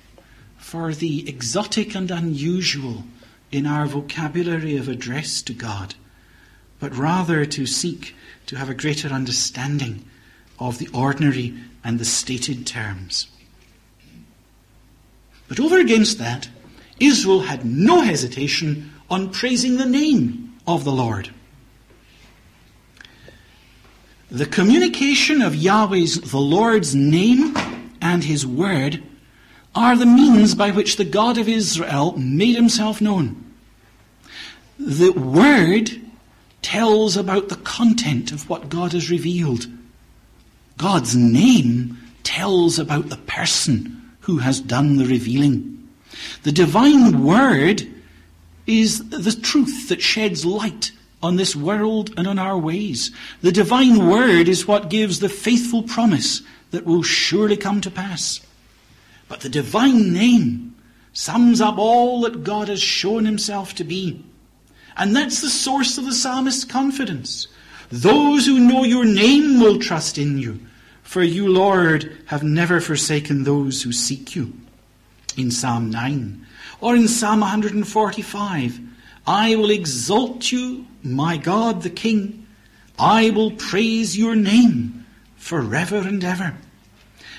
for 0.58 0.92
the 0.92 1.28
exotic 1.28 1.94
and 1.94 2.10
unusual 2.10 3.04
in 3.52 3.68
our 3.68 3.86
vocabulary 3.86 4.76
of 4.76 4.88
address 4.88 5.40
to 5.42 5.52
God, 5.52 5.94
but 6.80 6.96
rather 6.96 7.46
to 7.46 7.64
seek 7.64 8.16
to 8.46 8.56
have 8.56 8.68
a 8.68 8.74
greater 8.74 9.06
understanding 9.06 10.04
of 10.58 10.78
the 10.78 10.88
ordinary 10.92 11.54
and 11.84 12.00
the 12.00 12.04
stated 12.04 12.66
terms. 12.66 13.28
But 15.46 15.60
over 15.60 15.78
against 15.78 16.18
that, 16.18 16.48
Israel 16.98 17.42
had 17.42 17.64
no 17.64 18.00
hesitation 18.00 18.90
on 19.08 19.30
praising 19.30 19.76
the 19.76 19.86
name 19.86 20.58
of 20.66 20.82
the 20.82 20.90
Lord. 20.90 21.32
The 24.30 24.46
communication 24.46 25.42
of 25.42 25.56
Yahweh's, 25.56 26.20
the 26.20 26.38
Lord's 26.38 26.94
name 26.94 27.56
and 28.00 28.22
his 28.22 28.46
word 28.46 29.02
are 29.74 29.96
the 29.96 30.06
means 30.06 30.54
by 30.54 30.70
which 30.70 30.96
the 30.96 31.04
God 31.04 31.36
of 31.36 31.48
Israel 31.48 32.16
made 32.16 32.54
himself 32.54 33.00
known. 33.00 33.44
The 34.78 35.10
word 35.10 35.90
tells 36.62 37.16
about 37.16 37.48
the 37.48 37.56
content 37.56 38.30
of 38.30 38.48
what 38.48 38.68
God 38.68 38.92
has 38.92 39.10
revealed. 39.10 39.66
God's 40.78 41.16
name 41.16 41.98
tells 42.22 42.78
about 42.78 43.08
the 43.08 43.16
person 43.16 44.12
who 44.20 44.38
has 44.38 44.60
done 44.60 44.96
the 44.96 45.06
revealing. 45.06 45.88
The 46.44 46.52
divine 46.52 47.24
word 47.24 47.86
is 48.66 49.08
the 49.08 49.32
truth 49.32 49.88
that 49.88 50.00
sheds 50.00 50.44
light 50.44 50.92
on 51.22 51.36
this 51.36 51.54
world 51.54 52.12
and 52.16 52.26
on 52.26 52.38
our 52.38 52.58
ways. 52.58 53.10
The 53.42 53.52
divine 53.52 54.08
word 54.08 54.48
is 54.48 54.66
what 54.66 54.90
gives 54.90 55.20
the 55.20 55.28
faithful 55.28 55.82
promise 55.82 56.42
that 56.70 56.86
will 56.86 57.02
surely 57.02 57.56
come 57.56 57.80
to 57.82 57.90
pass. 57.90 58.40
But 59.28 59.40
the 59.40 59.48
divine 59.48 60.12
name 60.12 60.74
sums 61.12 61.60
up 61.60 61.78
all 61.78 62.22
that 62.22 62.44
God 62.44 62.68
has 62.68 62.82
shown 62.82 63.24
himself 63.24 63.74
to 63.74 63.84
be. 63.84 64.24
And 64.96 65.14
that's 65.14 65.40
the 65.40 65.50
source 65.50 65.98
of 65.98 66.04
the 66.04 66.12
psalmist's 66.12 66.64
confidence. 66.64 67.48
Those 67.90 68.46
who 68.46 68.58
know 68.58 68.84
your 68.84 69.04
name 69.04 69.60
will 69.60 69.78
trust 69.78 70.18
in 70.18 70.38
you, 70.38 70.60
for 71.02 71.22
you, 71.22 71.48
Lord, 71.48 72.16
have 72.26 72.42
never 72.42 72.80
forsaken 72.80 73.44
those 73.44 73.82
who 73.82 73.92
seek 73.92 74.36
you. 74.36 74.52
In 75.36 75.50
Psalm 75.50 75.90
9, 75.90 76.44
or 76.80 76.96
in 76.96 77.06
Psalm 77.06 77.40
145, 77.40 78.80
I 79.30 79.54
will 79.54 79.70
exalt 79.70 80.50
you, 80.50 80.86
my 81.04 81.36
God 81.36 81.82
the 81.82 81.90
King. 81.90 82.48
I 82.98 83.30
will 83.30 83.52
praise 83.52 84.18
your 84.18 84.34
name 84.34 85.06
forever 85.36 85.98
and 85.98 86.24
ever. 86.24 86.56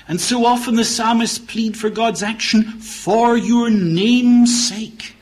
And 0.08 0.18
so 0.18 0.46
often 0.46 0.76
the 0.76 0.86
psalmists 0.86 1.38
plead 1.38 1.76
for 1.76 1.90
God's 1.90 2.22
action 2.22 2.62
for 2.80 3.36
your 3.36 3.68
name's 3.68 4.68
sake, 4.70 5.16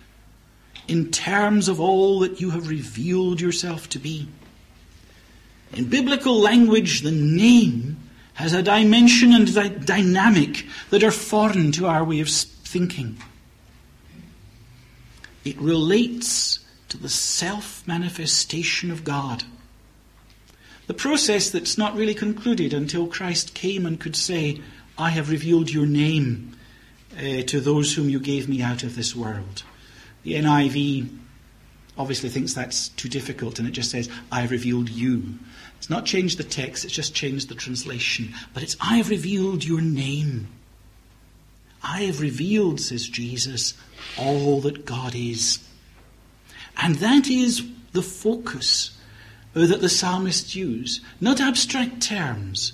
in 0.86 1.10
terms 1.10 1.68
of 1.68 1.80
all 1.80 2.20
that 2.20 2.40
you 2.40 2.50
have 2.50 2.68
revealed 2.68 3.40
yourself 3.40 3.88
to 3.88 3.98
be. 3.98 4.28
In 5.72 5.86
biblical 5.86 6.38
language, 6.38 7.00
the 7.00 7.10
name 7.10 7.96
has 8.34 8.52
a 8.52 8.62
dimension 8.62 9.32
and 9.32 9.56
a 9.56 9.70
dynamic 9.70 10.64
that 10.90 11.02
are 11.02 11.10
foreign 11.10 11.72
to 11.72 11.88
our 11.88 12.04
way 12.04 12.20
of 12.20 12.28
thinking. 12.28 13.18
It 15.44 15.58
relates 15.60 16.60
to 16.88 16.96
the 16.96 17.08
self 17.08 17.86
manifestation 17.86 18.90
of 18.90 19.04
God. 19.04 19.44
The 20.86 20.94
process 20.94 21.50
that's 21.50 21.78
not 21.78 21.94
really 21.94 22.14
concluded 22.14 22.74
until 22.74 23.06
Christ 23.06 23.54
came 23.54 23.86
and 23.86 24.00
could 24.00 24.16
say, 24.16 24.60
I 24.98 25.10
have 25.10 25.30
revealed 25.30 25.70
your 25.70 25.86
name 25.86 26.56
uh, 27.16 27.42
to 27.42 27.60
those 27.60 27.94
whom 27.94 28.08
you 28.08 28.20
gave 28.20 28.48
me 28.48 28.60
out 28.60 28.82
of 28.82 28.96
this 28.96 29.14
world. 29.14 29.62
The 30.24 30.34
NIV 30.34 31.16
obviously 31.96 32.28
thinks 32.28 32.54
that's 32.54 32.88
too 32.88 33.08
difficult 33.08 33.58
and 33.58 33.68
it 33.68 33.72
just 33.72 33.90
says, 33.90 34.08
I 34.32 34.40
have 34.40 34.50
revealed 34.50 34.88
you. 34.88 35.38
It's 35.78 35.90
not 35.90 36.06
changed 36.06 36.38
the 36.38 36.44
text, 36.44 36.84
it's 36.84 36.94
just 36.94 37.14
changed 37.14 37.48
the 37.48 37.54
translation. 37.54 38.34
But 38.52 38.62
it's, 38.62 38.76
I 38.80 38.96
have 38.96 39.10
revealed 39.10 39.64
your 39.64 39.80
name. 39.80 40.48
I 41.82 42.02
have 42.02 42.20
revealed, 42.20 42.80
says 42.80 43.08
Jesus, 43.08 43.74
all 44.20 44.60
that 44.60 44.84
God 44.84 45.14
is. 45.14 45.58
And 46.76 46.96
that 46.96 47.28
is 47.28 47.62
the 47.92 48.02
focus 48.02 48.96
uh, 49.54 49.66
that 49.66 49.80
the 49.80 49.88
psalmists 49.88 50.54
use. 50.54 51.00
Not 51.20 51.40
abstract 51.40 52.00
terms, 52.00 52.72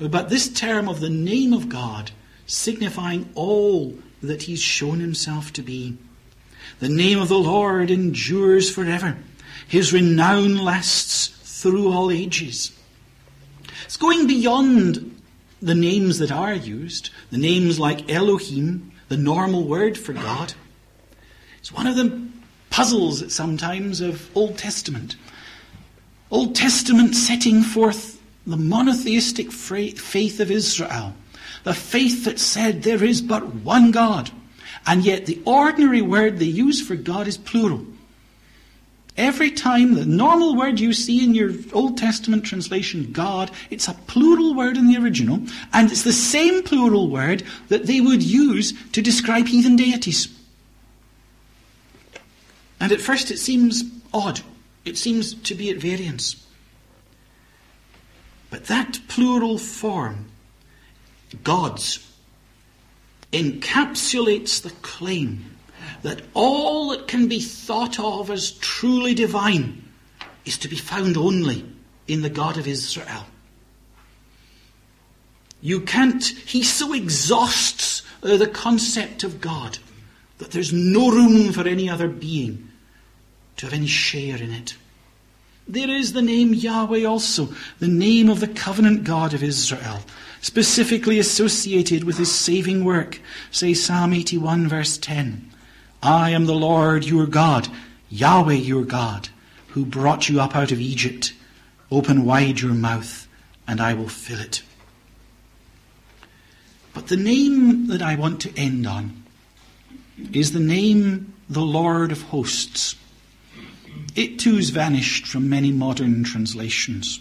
uh, 0.00 0.08
but 0.08 0.28
this 0.28 0.48
term 0.48 0.88
of 0.88 1.00
the 1.00 1.10
name 1.10 1.52
of 1.52 1.68
God 1.68 2.10
signifying 2.46 3.30
all 3.34 3.96
that 4.22 4.42
he's 4.42 4.60
shown 4.60 5.00
himself 5.00 5.52
to 5.54 5.62
be. 5.62 5.96
The 6.80 6.88
name 6.88 7.18
of 7.18 7.28
the 7.28 7.38
Lord 7.38 7.90
endures 7.90 8.70
forever. 8.70 9.16
His 9.68 9.92
renown 9.92 10.58
lasts 10.58 11.28
through 11.62 11.92
all 11.92 12.10
ages. 12.10 12.72
It's 13.84 13.96
going 13.96 14.26
beyond 14.26 15.20
the 15.62 15.74
names 15.74 16.18
that 16.18 16.32
are 16.32 16.54
used, 16.54 17.10
the 17.30 17.38
names 17.38 17.78
like 17.78 18.10
Elohim, 18.10 18.92
the 19.08 19.16
normal 19.16 19.64
word 19.64 19.96
for 19.96 20.12
God. 20.12 20.54
It's 21.64 21.72
one 21.72 21.86
of 21.86 21.96
the 21.96 22.20
puzzles 22.68 23.32
sometimes 23.32 24.02
of 24.02 24.28
Old 24.36 24.58
Testament. 24.58 25.16
Old 26.30 26.54
Testament 26.54 27.14
setting 27.14 27.62
forth 27.62 28.20
the 28.46 28.58
monotheistic 28.58 29.50
faith 29.50 30.40
of 30.40 30.50
Israel, 30.50 31.14
the 31.62 31.72
faith 31.72 32.26
that 32.26 32.38
said 32.38 32.82
there 32.82 33.02
is 33.02 33.22
but 33.22 33.54
one 33.54 33.92
God, 33.92 34.30
and 34.86 35.06
yet 35.06 35.24
the 35.24 35.40
ordinary 35.46 36.02
word 36.02 36.38
they 36.38 36.44
use 36.44 36.86
for 36.86 36.96
God 36.96 37.26
is 37.26 37.38
plural. 37.38 37.86
Every 39.16 39.50
time 39.50 39.94
the 39.94 40.04
normal 40.04 40.56
word 40.56 40.80
you 40.80 40.92
see 40.92 41.24
in 41.24 41.34
your 41.34 41.52
Old 41.72 41.96
Testament 41.96 42.44
translation, 42.44 43.10
God, 43.10 43.50
it's 43.70 43.88
a 43.88 43.94
plural 44.06 44.52
word 44.52 44.76
in 44.76 44.86
the 44.86 44.98
original, 44.98 45.40
and 45.72 45.90
it's 45.90 46.02
the 46.02 46.12
same 46.12 46.62
plural 46.62 47.08
word 47.08 47.42
that 47.68 47.86
they 47.86 48.02
would 48.02 48.22
use 48.22 48.74
to 48.90 49.00
describe 49.00 49.46
heathen 49.46 49.76
deities. 49.76 50.28
And 52.84 52.92
at 52.92 53.00
first 53.00 53.30
it 53.30 53.38
seems 53.38 53.82
odd. 54.12 54.42
It 54.84 54.98
seems 54.98 55.32
to 55.32 55.54
be 55.54 55.70
at 55.70 55.78
variance. 55.78 56.36
But 58.50 58.66
that 58.66 59.00
plural 59.08 59.56
form, 59.56 60.26
gods, 61.42 62.06
encapsulates 63.32 64.60
the 64.60 64.72
claim 64.82 65.56
that 66.02 66.20
all 66.34 66.90
that 66.90 67.08
can 67.08 67.26
be 67.26 67.40
thought 67.40 67.98
of 67.98 68.30
as 68.30 68.50
truly 68.50 69.14
divine 69.14 69.82
is 70.44 70.58
to 70.58 70.68
be 70.68 70.76
found 70.76 71.16
only 71.16 71.64
in 72.06 72.20
the 72.20 72.28
God 72.28 72.58
of 72.58 72.68
Israel. 72.68 73.24
You 75.62 75.80
can't, 75.80 76.22
he 76.22 76.62
so 76.62 76.92
exhausts 76.92 78.02
the 78.20 78.46
concept 78.46 79.24
of 79.24 79.40
God 79.40 79.78
that 80.36 80.50
there's 80.50 80.74
no 80.74 81.10
room 81.10 81.50
for 81.50 81.66
any 81.66 81.88
other 81.88 82.08
being 82.08 82.72
to 83.56 83.66
have 83.66 83.72
any 83.72 83.86
share 83.86 84.36
in 84.36 84.50
it. 84.50 84.76
There 85.66 85.90
is 85.90 86.12
the 86.12 86.22
name 86.22 86.52
Yahweh 86.52 87.04
also, 87.04 87.48
the 87.78 87.88
name 87.88 88.28
of 88.28 88.40
the 88.40 88.48
covenant 88.48 89.04
God 89.04 89.32
of 89.32 89.42
Israel, 89.42 90.02
specifically 90.42 91.18
associated 91.18 92.04
with 92.04 92.18
his 92.18 92.34
saving 92.34 92.84
work. 92.84 93.20
Say 93.50 93.72
Psalm 93.72 94.12
81 94.12 94.68
verse 94.68 94.98
10. 94.98 95.50
I 96.02 96.30
am 96.30 96.44
the 96.44 96.54
Lord 96.54 97.04
your 97.04 97.26
God, 97.26 97.68
Yahweh 98.10 98.54
your 98.54 98.84
God, 98.84 99.30
who 99.68 99.86
brought 99.86 100.28
you 100.28 100.38
up 100.38 100.54
out 100.54 100.70
of 100.70 100.80
Egypt. 100.80 101.32
Open 101.90 102.26
wide 102.26 102.60
your 102.60 102.74
mouth, 102.74 103.26
and 103.66 103.80
I 103.80 103.94
will 103.94 104.08
fill 104.08 104.40
it. 104.40 104.62
But 106.92 107.08
the 107.08 107.16
name 107.16 107.86
that 107.86 108.02
I 108.02 108.16
want 108.16 108.40
to 108.42 108.56
end 108.56 108.86
on 108.86 109.22
is 110.32 110.52
the 110.52 110.60
name 110.60 111.32
the 111.48 111.62
Lord 111.62 112.12
of 112.12 112.22
hosts. 112.22 112.96
It 114.14 114.38
too 114.38 114.56
has 114.56 114.70
vanished 114.70 115.26
from 115.26 115.48
many 115.48 115.72
modern 115.72 116.22
translations. 116.24 117.20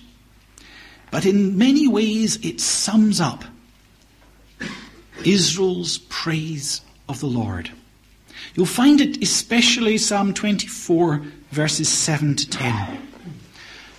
But 1.11 1.25
in 1.25 1.57
many 1.57 1.87
ways 1.87 2.43
it 2.43 2.59
sums 2.59 3.19
up 3.21 3.43
Israel's 5.23 5.99
praise 6.09 6.81
of 7.07 7.19
the 7.19 7.27
Lord. 7.27 7.71
You'll 8.55 8.65
find 8.65 9.01
it 9.01 9.21
especially 9.21 9.97
Psalm 9.97 10.33
24, 10.33 11.23
verses 11.51 11.89
7 11.89 12.35
to 12.35 12.49
10. 12.49 13.07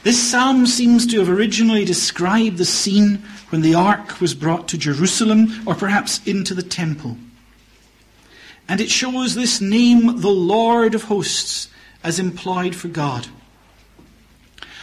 This 0.02 0.22
psalm 0.22 0.66
seems 0.66 1.06
to 1.06 1.18
have 1.18 1.30
originally 1.30 1.84
described 1.84 2.58
the 2.58 2.64
scene 2.64 3.22
when 3.48 3.62
the 3.62 3.74
ark 3.74 4.20
was 4.20 4.34
brought 4.34 4.68
to 4.68 4.78
Jerusalem 4.78 5.62
or 5.66 5.74
perhaps 5.74 6.20
into 6.26 6.52
the 6.52 6.62
temple. 6.62 7.16
And 8.68 8.80
it 8.80 8.90
shows 8.90 9.34
this 9.34 9.60
name, 9.60 10.20
the 10.20 10.28
Lord 10.28 10.94
of 10.94 11.04
hosts, 11.04 11.68
as 12.04 12.18
implied 12.18 12.76
for 12.76 12.88
God. 12.88 13.26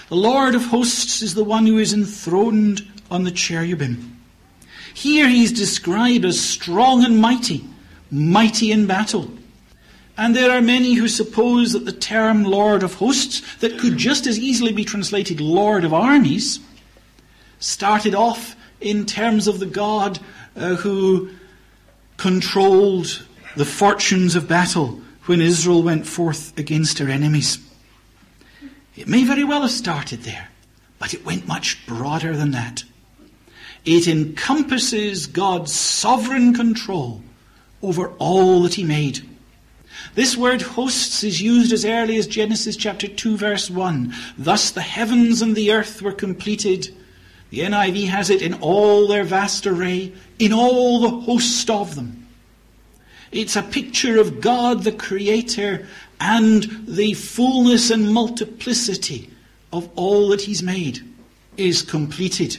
The 0.10 0.16
Lord 0.16 0.56
of 0.56 0.66
hosts 0.66 1.22
is 1.22 1.36
the 1.36 1.44
one 1.44 1.66
who 1.66 1.78
is 1.78 1.94
enthroned 1.94 2.86
on 3.10 3.24
the 3.24 3.32
cherubim. 3.32 4.18
Here 4.94 5.30
he 5.30 5.44
is 5.44 5.54
described 5.54 6.26
as 6.26 6.38
strong 6.38 7.06
and 7.06 7.22
mighty, 7.22 7.64
mighty 8.10 8.72
in 8.72 8.88
battle. 8.88 9.32
And 10.18 10.36
there 10.36 10.52
are 10.52 10.62
many 10.62 10.96
who 10.96 11.08
suppose 11.08 11.72
that 11.72 11.86
the 11.86 11.94
term 11.94 12.44
Lord 12.44 12.84
of 12.84 12.96
hosts, 12.96 13.42
that 13.58 13.80
could 13.80 13.96
just 13.96 14.28
as 14.28 14.38
easily 14.38 14.74
be 14.74 14.84
translated 14.84 15.40
Lord 15.40 15.86
of 15.86 15.94
armies, 15.94 16.60
started 17.60 18.14
off 18.14 18.56
in 18.82 19.06
terms 19.06 19.48
of 19.48 19.60
the 19.60 19.66
God 19.66 20.20
uh, 20.56 20.76
who 20.76 21.30
controlled 22.18 23.26
the 23.56 23.66
fortunes 23.66 24.36
of 24.36 24.48
battle 24.48 25.02
when 25.26 25.42
Israel 25.42 25.84
went 25.84 26.08
forth 26.08 26.58
against 26.58 27.00
her 27.00 27.10
enemies. 27.10 27.60
It 28.96 29.08
may 29.08 29.24
very 29.24 29.44
well 29.44 29.62
have 29.62 29.72
started 29.72 30.24
there, 30.24 30.50
but 31.00 31.14
it 31.14 31.26
went 31.26 31.48
much 31.48 31.86
broader 31.86 32.36
than 32.36 32.52
that. 32.52 32.84
It 33.86 34.08
encompasses 34.08 35.28
God's 35.28 35.72
sovereign 35.72 36.54
control 36.54 37.22
over 37.82 38.10
all 38.20 38.64
that 38.64 38.76
He 38.76 38.84
made. 38.84 39.28
This 40.16 40.36
word 40.36 40.62
hosts 40.62 41.24
is 41.24 41.42
used 41.42 41.72
as 41.72 41.86
early 41.86 42.18
as 42.18 42.28
Genesis 42.28 42.76
chapter 42.76 43.08
2 43.08 43.38
verse 43.38 43.70
1. 43.70 44.14
Thus 44.38 44.72
the 44.72 44.82
heavens 44.82 45.42
and 45.42 45.56
the 45.56 45.72
earth 45.72 46.02
were 46.02 46.12
completed. 46.12 46.96
The 47.50 47.60
NIV 47.60 48.08
has 48.08 48.30
it 48.30 48.42
in 48.42 48.56
all 48.56 49.08
their 49.08 49.24
vast 49.24 49.68
array, 49.68 50.14
in 50.40 50.54
all 50.54 51.02
the 51.02 51.10
host 51.10 51.70
of 51.70 51.96
them. 51.96 52.21
It's 53.32 53.56
a 53.56 53.64
picture 53.64 54.20
of 54.20 54.42
God 54.42 54.84
the 54.84 54.92
Creator 54.92 55.88
and 56.20 56.64
the 56.88 57.14
fullness 57.14 57.90
and 57.90 58.14
multiplicity 58.14 59.30
of 59.72 59.90
all 59.96 60.30
that 60.30 60.42
He's 60.42 60.62
made 60.62 61.00
is 61.58 61.82
completed. 61.82 62.58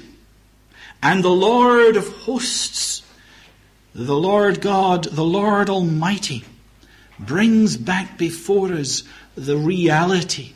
And 1.03 1.23
the 1.23 1.29
Lord 1.29 1.97
of 1.97 2.09
hosts, 2.09 3.03
the 3.95 4.17
Lord 4.17 4.61
God, 4.61 5.05
the 5.05 5.25
Lord 5.25 5.69
Almighty, 5.69 6.45
brings 7.19 7.77
back 7.77 8.17
before 8.17 8.73
us 8.73 9.03
the 9.35 9.57
reality 9.57 10.53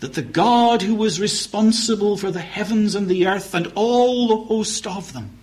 that 0.00 0.14
the 0.14 0.22
God 0.22 0.82
who 0.82 0.94
was 0.94 1.20
responsible 1.20 2.16
for 2.16 2.30
the 2.30 2.40
heavens 2.40 2.94
and 2.94 3.08
the 3.08 3.26
earth 3.26 3.54
and 3.54 3.72
all 3.74 4.28
the 4.28 4.44
host 4.44 4.86
of 4.86 5.12
them 5.12 5.38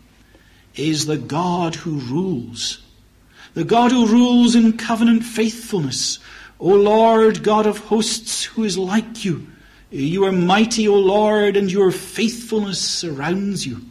is 0.75 1.05
the 1.05 1.17
God 1.17 1.75
who 1.75 1.99
rules. 1.99 2.79
The 3.53 3.63
God 3.63 3.91
who 3.91 4.07
rules 4.07 4.55
in 4.55 4.77
covenant 4.77 5.23
faithfulness, 5.23 6.19
O 6.59 6.69
Lord, 6.69 7.43
God 7.43 7.65
of 7.65 7.79
hosts, 7.79 8.45
who 8.45 8.63
is 8.63 8.77
like 8.77 9.25
you? 9.25 9.47
You 9.89 10.23
are 10.23 10.31
mighty, 10.31 10.87
O 10.87 10.95
Lord, 10.95 11.57
and 11.57 11.69
your 11.69 11.91
faithfulness 11.91 12.79
surrounds 12.79 13.65
you. 13.65 13.81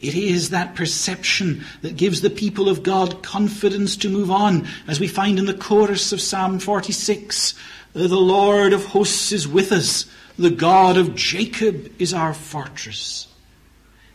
It 0.00 0.14
is 0.14 0.50
that 0.50 0.74
perception 0.74 1.64
that 1.82 1.96
gives 1.96 2.20
the 2.20 2.30
people 2.30 2.68
of 2.68 2.82
God 2.82 3.22
confidence 3.22 3.96
to 3.98 4.08
move 4.08 4.30
on, 4.30 4.66
as 4.88 4.98
we 4.98 5.06
find 5.06 5.38
in 5.38 5.44
the 5.44 5.54
chorus 5.54 6.12
of 6.12 6.20
Psalm 6.20 6.58
46. 6.58 7.54
Uh, 7.94 8.06
the 8.06 8.16
Lord 8.16 8.72
of 8.72 8.86
hosts 8.86 9.30
is 9.30 9.46
with 9.46 9.72
us. 9.72 10.06
The 10.38 10.50
God 10.50 10.96
of 10.96 11.14
Jacob 11.14 11.92
is 12.00 12.14
our 12.14 12.32
fortress. 12.32 13.28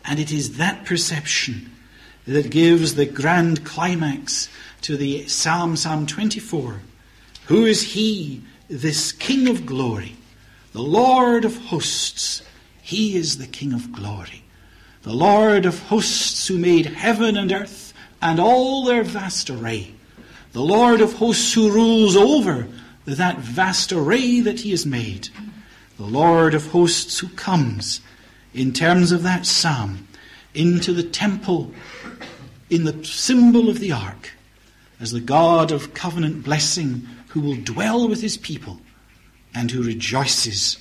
And 0.04 0.20
it 0.20 0.32
is 0.32 0.58
that 0.58 0.86
perception 0.86 1.72
that 2.26 2.50
gives 2.50 2.96
the 2.96 3.06
grand 3.06 3.64
climax 3.64 4.50
to 4.82 4.98
the 4.98 5.28
Psalm, 5.28 5.76
Psalm 5.76 6.06
24. 6.06 6.82
Who 7.48 7.66
is 7.66 7.94
he, 7.94 8.42
this 8.68 9.12
King 9.12 9.48
of 9.48 9.66
glory? 9.66 10.16
The 10.74 10.82
Lord 10.82 11.46
of 11.46 11.58
hosts. 11.58 12.42
He 12.82 13.16
is 13.16 13.38
the 13.38 13.48
King 13.48 13.74
of 13.74 13.92
glory. 13.92 14.44
The 15.04 15.14
Lord 15.14 15.66
of 15.66 15.80
hosts 15.84 16.48
who 16.48 16.58
made 16.58 16.88
heaven 16.88 17.38
and 17.38 17.52
earth 17.52 17.94
and 18.22 18.40
all 18.40 18.84
their 18.86 19.04
vast 19.04 19.50
array. 19.50 19.94
The 20.52 20.62
Lord 20.62 21.02
of 21.02 21.14
hosts 21.14 21.54
who 21.54 21.72
rules 21.72 22.16
over 22.16 22.68
that 23.06 23.38
vast 23.38 23.92
array 23.92 24.40
that 24.40 24.62
he 24.62 24.72
has 24.72 24.86
made. 24.86 25.30
The 25.98 26.06
Lord 26.06 26.54
of 26.56 26.68
hosts 26.72 27.20
who 27.20 27.30
comes, 27.30 28.02
in 28.54 28.74
terms 28.74 29.12
of 29.12 29.22
that 29.24 29.46
psalm, 29.46 30.08
into 30.54 30.92
the 30.92 31.04
temple 31.04 31.72
in 32.70 32.84
the 32.84 33.04
symbol 33.04 33.70
of 33.70 33.80
the 33.80 33.92
ark 33.92 34.32
as 35.00 35.12
the 35.12 35.20
God 35.20 35.72
of 35.72 35.94
covenant 35.94 36.44
blessing 36.44 37.08
who 37.30 37.42
will 37.42 37.56
dwell 37.56 38.08
with 38.08 38.22
his 38.22 38.38
people 38.38 38.80
and 39.54 39.72
who 39.72 39.84
rejoices 39.84 40.78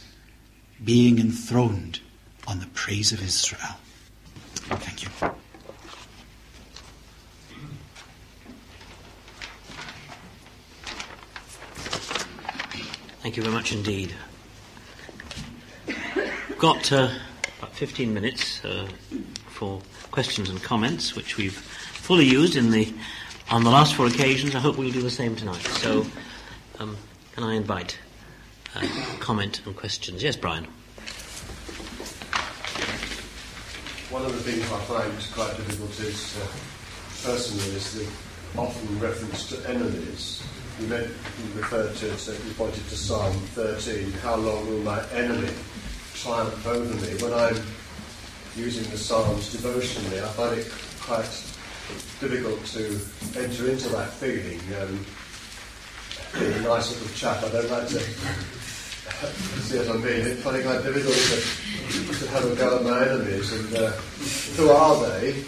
being 0.82 1.18
enthroned 1.18 2.00
on 2.46 2.60
the 2.60 2.66
praise 2.68 3.12
of 3.12 3.22
Israel. 3.22 3.76
Thank 4.54 5.02
you. 5.02 5.08
Thank 13.22 13.36
you 13.36 13.42
very 13.42 13.54
much 13.54 13.72
indeed. 13.72 14.14
Got 16.58 16.92
uh, 16.92 17.08
about 17.58 17.72
15 17.72 18.12
minutes 18.12 18.64
uh, 18.64 18.86
for 19.48 19.80
questions 20.14 20.48
and 20.48 20.62
comments, 20.62 21.16
which 21.16 21.36
we've 21.36 21.56
fully 21.56 22.24
used 22.24 22.54
in 22.54 22.70
the 22.70 22.94
on 23.50 23.64
the 23.64 23.70
last 23.70 23.96
four 23.96 24.06
occasions. 24.06 24.54
I 24.54 24.60
hope 24.60 24.78
we'll 24.78 24.92
do 24.92 25.02
the 25.02 25.10
same 25.10 25.34
tonight. 25.34 25.66
So, 25.82 26.06
um, 26.78 26.96
can 27.32 27.42
I 27.42 27.54
invite 27.54 27.98
uh, 28.76 28.86
comment 29.18 29.60
and 29.66 29.74
questions? 29.74 30.22
Yes, 30.22 30.36
Brian. 30.36 30.66
One 34.14 34.24
of 34.24 34.32
the 34.32 34.38
things 34.38 34.62
I 34.70 34.78
find 34.86 35.12
quite 35.34 35.56
difficult 35.56 35.98
is, 35.98 36.38
uh, 36.38 36.46
personally, 37.28 37.74
is 37.74 37.94
the 37.94 38.06
often 38.56 39.00
reference 39.00 39.48
to 39.48 39.68
enemies. 39.68 40.44
You, 40.78 40.86
meant, 40.86 41.08
you 41.08 41.60
referred 41.60 41.96
to, 41.96 42.16
so 42.18 42.30
you 42.30 42.54
pointed 42.54 42.86
to 42.88 42.96
Psalm 42.96 43.34
13, 43.58 44.12
how 44.22 44.36
long 44.36 44.64
will 44.70 44.78
my 44.78 45.04
enemy 45.10 45.50
triumph 46.14 46.66
over 46.68 46.94
me? 46.94 47.20
When 47.20 47.34
I'm 47.34 47.60
using 48.56 48.88
the 48.90 48.98
Psalms 48.98 49.52
devotionally, 49.52 50.20
I 50.20 50.28
find 50.28 50.58
it 50.58 50.70
quite 51.00 51.24
difficult 52.20 52.64
to 52.66 53.40
enter 53.40 53.70
into 53.70 53.88
that 53.90 54.10
feeling. 54.12 54.60
Um, 54.80 55.04
being 56.38 56.52
a 56.52 56.60
nice 56.62 56.90
little 56.90 57.14
chap, 57.14 57.44
I 57.44 57.48
don't 57.50 57.70
like 57.70 57.88
to 57.88 58.00
see 59.60 59.78
what 59.78 59.88
I 59.88 59.92
mean. 59.94 60.26
It's 60.26 60.42
quite 60.42 60.82
difficult 60.82 61.14
to, 61.14 62.18
to 62.18 62.30
have 62.30 62.44
a 62.44 62.56
go 62.56 62.76
at 62.76 62.84
my 62.84 63.08
enemies. 63.08 63.52
And 63.52 63.76
uh, 63.76 63.90
who 64.56 64.70
are 64.70 65.06
they? 65.06 65.44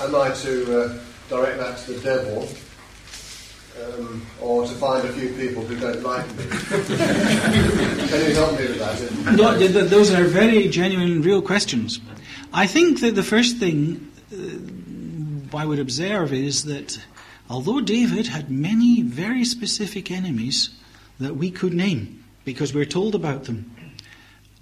Am 0.00 0.14
I 0.14 0.30
to 0.30 0.82
uh, 0.82 0.98
direct 1.28 1.58
that 1.58 1.78
to 1.78 1.92
the 1.92 2.00
devil? 2.00 2.48
Um, 3.82 4.26
or 4.40 4.66
to 4.66 4.74
find 4.74 5.08
a 5.08 5.12
few 5.12 5.30
people 5.30 5.62
who 5.64 5.74
don't 5.80 6.02
like 6.02 6.26
me. 6.36 6.44
Can 6.50 8.28
you 8.28 8.34
help 8.34 8.52
me 8.58 8.66
with 8.66 8.78
that? 8.78 9.34
No, 9.34 9.56
those 9.56 10.12
are 10.12 10.24
very 10.24 10.68
genuine, 10.68 11.22
real 11.22 11.40
questions. 11.40 11.98
I 12.54 12.66
think 12.66 13.00
that 13.00 13.14
the 13.14 13.22
first 13.22 13.56
thing 13.56 14.12
uh, 14.30 15.56
I 15.56 15.64
would 15.64 15.78
observe 15.78 16.34
is 16.34 16.64
that 16.64 17.00
although 17.48 17.80
David 17.80 18.26
had 18.26 18.50
many 18.50 19.00
very 19.02 19.44
specific 19.44 20.10
enemies 20.10 20.70
that 21.18 21.36
we 21.36 21.50
could 21.50 21.72
name, 21.72 22.24
because 22.44 22.74
we're 22.74 22.84
told 22.84 23.14
about 23.14 23.44
them, 23.44 23.70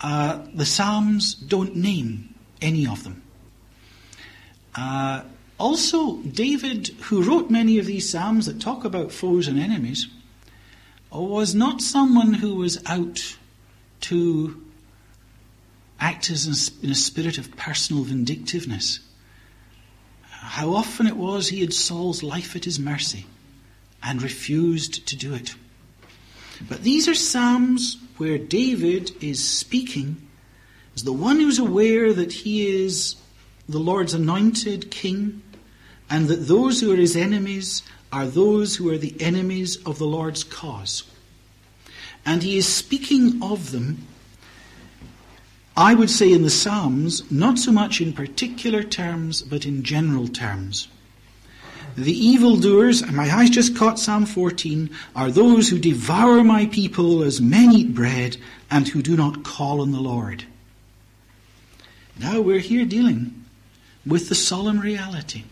uh, 0.01 0.47
the 0.55 0.66
Psalms 0.66 1.34
don't 1.34 1.74
name 1.74 2.32
any 2.62 2.86
of 2.86 3.03
them. 3.03 3.22
Uh, 4.76 5.22
also, 5.59 6.18
David, 6.18 6.88
who 7.03 7.22
wrote 7.22 7.51
many 7.51 7.78
of 7.78 7.86
these 7.86 8.09
Psalms 8.09 8.47
that 8.47 8.61
talk 8.61 8.84
about 8.84 9.11
foes 9.11 9.49
and 9.49 9.59
enemies, 9.59 10.07
was 11.11 11.57
not 11.57 11.82
someone 11.82 12.34
who 12.34 12.55
was 12.55 12.80
out 12.86 13.36
to 14.03 14.62
act 16.01 16.30
as 16.30 16.72
in 16.82 16.90
a 16.90 16.94
spirit 16.94 17.38
of 17.38 17.57
personal 17.57 18.03
vindictiveness. 18.05 19.01
How 20.30 20.74
often 20.74 21.07
it 21.07 21.16
was 21.16 21.48
he 21.48 21.61
had 21.61 21.74
Saul's 21.74 22.22
life 22.22 22.57
at 22.57 22.64
his 22.64 22.78
mercy 22.78 23.26
and 24.03 24.22
refused 24.22 25.07
to 25.09 25.16
do 25.16 25.34
it. 25.34 25.55
But 26.68 26.82
these 26.82 27.07
are 27.07 27.14
Psalms 27.14 27.98
where 28.16 28.38
David 28.38 29.12
is 29.22 29.46
speaking 29.46 30.28
as 30.94 31.05
the 31.05 31.12
one 31.12 31.38
who's 31.38 31.59
aware 31.59 32.12
that 32.12 32.32
he 32.32 32.66
is 32.66 33.16
the 33.68 33.78
Lord's 33.78 34.14
anointed 34.14 34.90
king 34.90 35.42
and 36.09 36.28
that 36.28 36.48
those 36.48 36.80
who 36.80 36.92
are 36.92 36.96
his 36.96 37.16
enemies 37.16 37.82
are 38.12 38.26
those 38.26 38.76
who 38.76 38.90
are 38.90 38.98
the 38.98 39.14
enemies 39.20 39.76
of 39.86 39.98
the 39.98 40.07
Lord's 40.07 40.42
cause. 40.42 41.05
And 42.26 42.42
he 42.42 42.57
is 42.57 42.66
speaking 42.66 43.42
of 43.42 43.70
them 43.70 44.07
I 45.76 45.94
would 45.94 46.10
say 46.10 46.32
in 46.32 46.42
the 46.42 46.50
Psalms, 46.50 47.30
not 47.30 47.58
so 47.58 47.72
much 47.72 48.00
in 48.00 48.12
particular 48.12 48.82
terms, 48.82 49.42
but 49.42 49.64
in 49.64 49.82
general 49.82 50.28
terms. 50.28 50.88
The 51.96 52.12
evildoers, 52.12 53.02
and 53.02 53.16
my 53.16 53.30
eyes 53.34 53.50
just 53.50 53.76
caught 53.76 53.98
Psalm 53.98 54.26
14, 54.26 54.90
are 55.16 55.30
those 55.30 55.68
who 55.68 55.78
devour 55.78 56.44
my 56.44 56.66
people 56.66 57.22
as 57.22 57.40
men 57.40 57.72
eat 57.72 57.94
bread 57.94 58.36
and 58.70 58.86
who 58.86 59.02
do 59.02 59.16
not 59.16 59.42
call 59.42 59.80
on 59.80 59.92
the 59.92 60.00
Lord. 60.00 60.44
Now 62.18 62.40
we're 62.40 62.58
here 62.58 62.84
dealing 62.84 63.44
with 64.06 64.28
the 64.28 64.34
solemn 64.34 64.80
reality. 64.80 65.44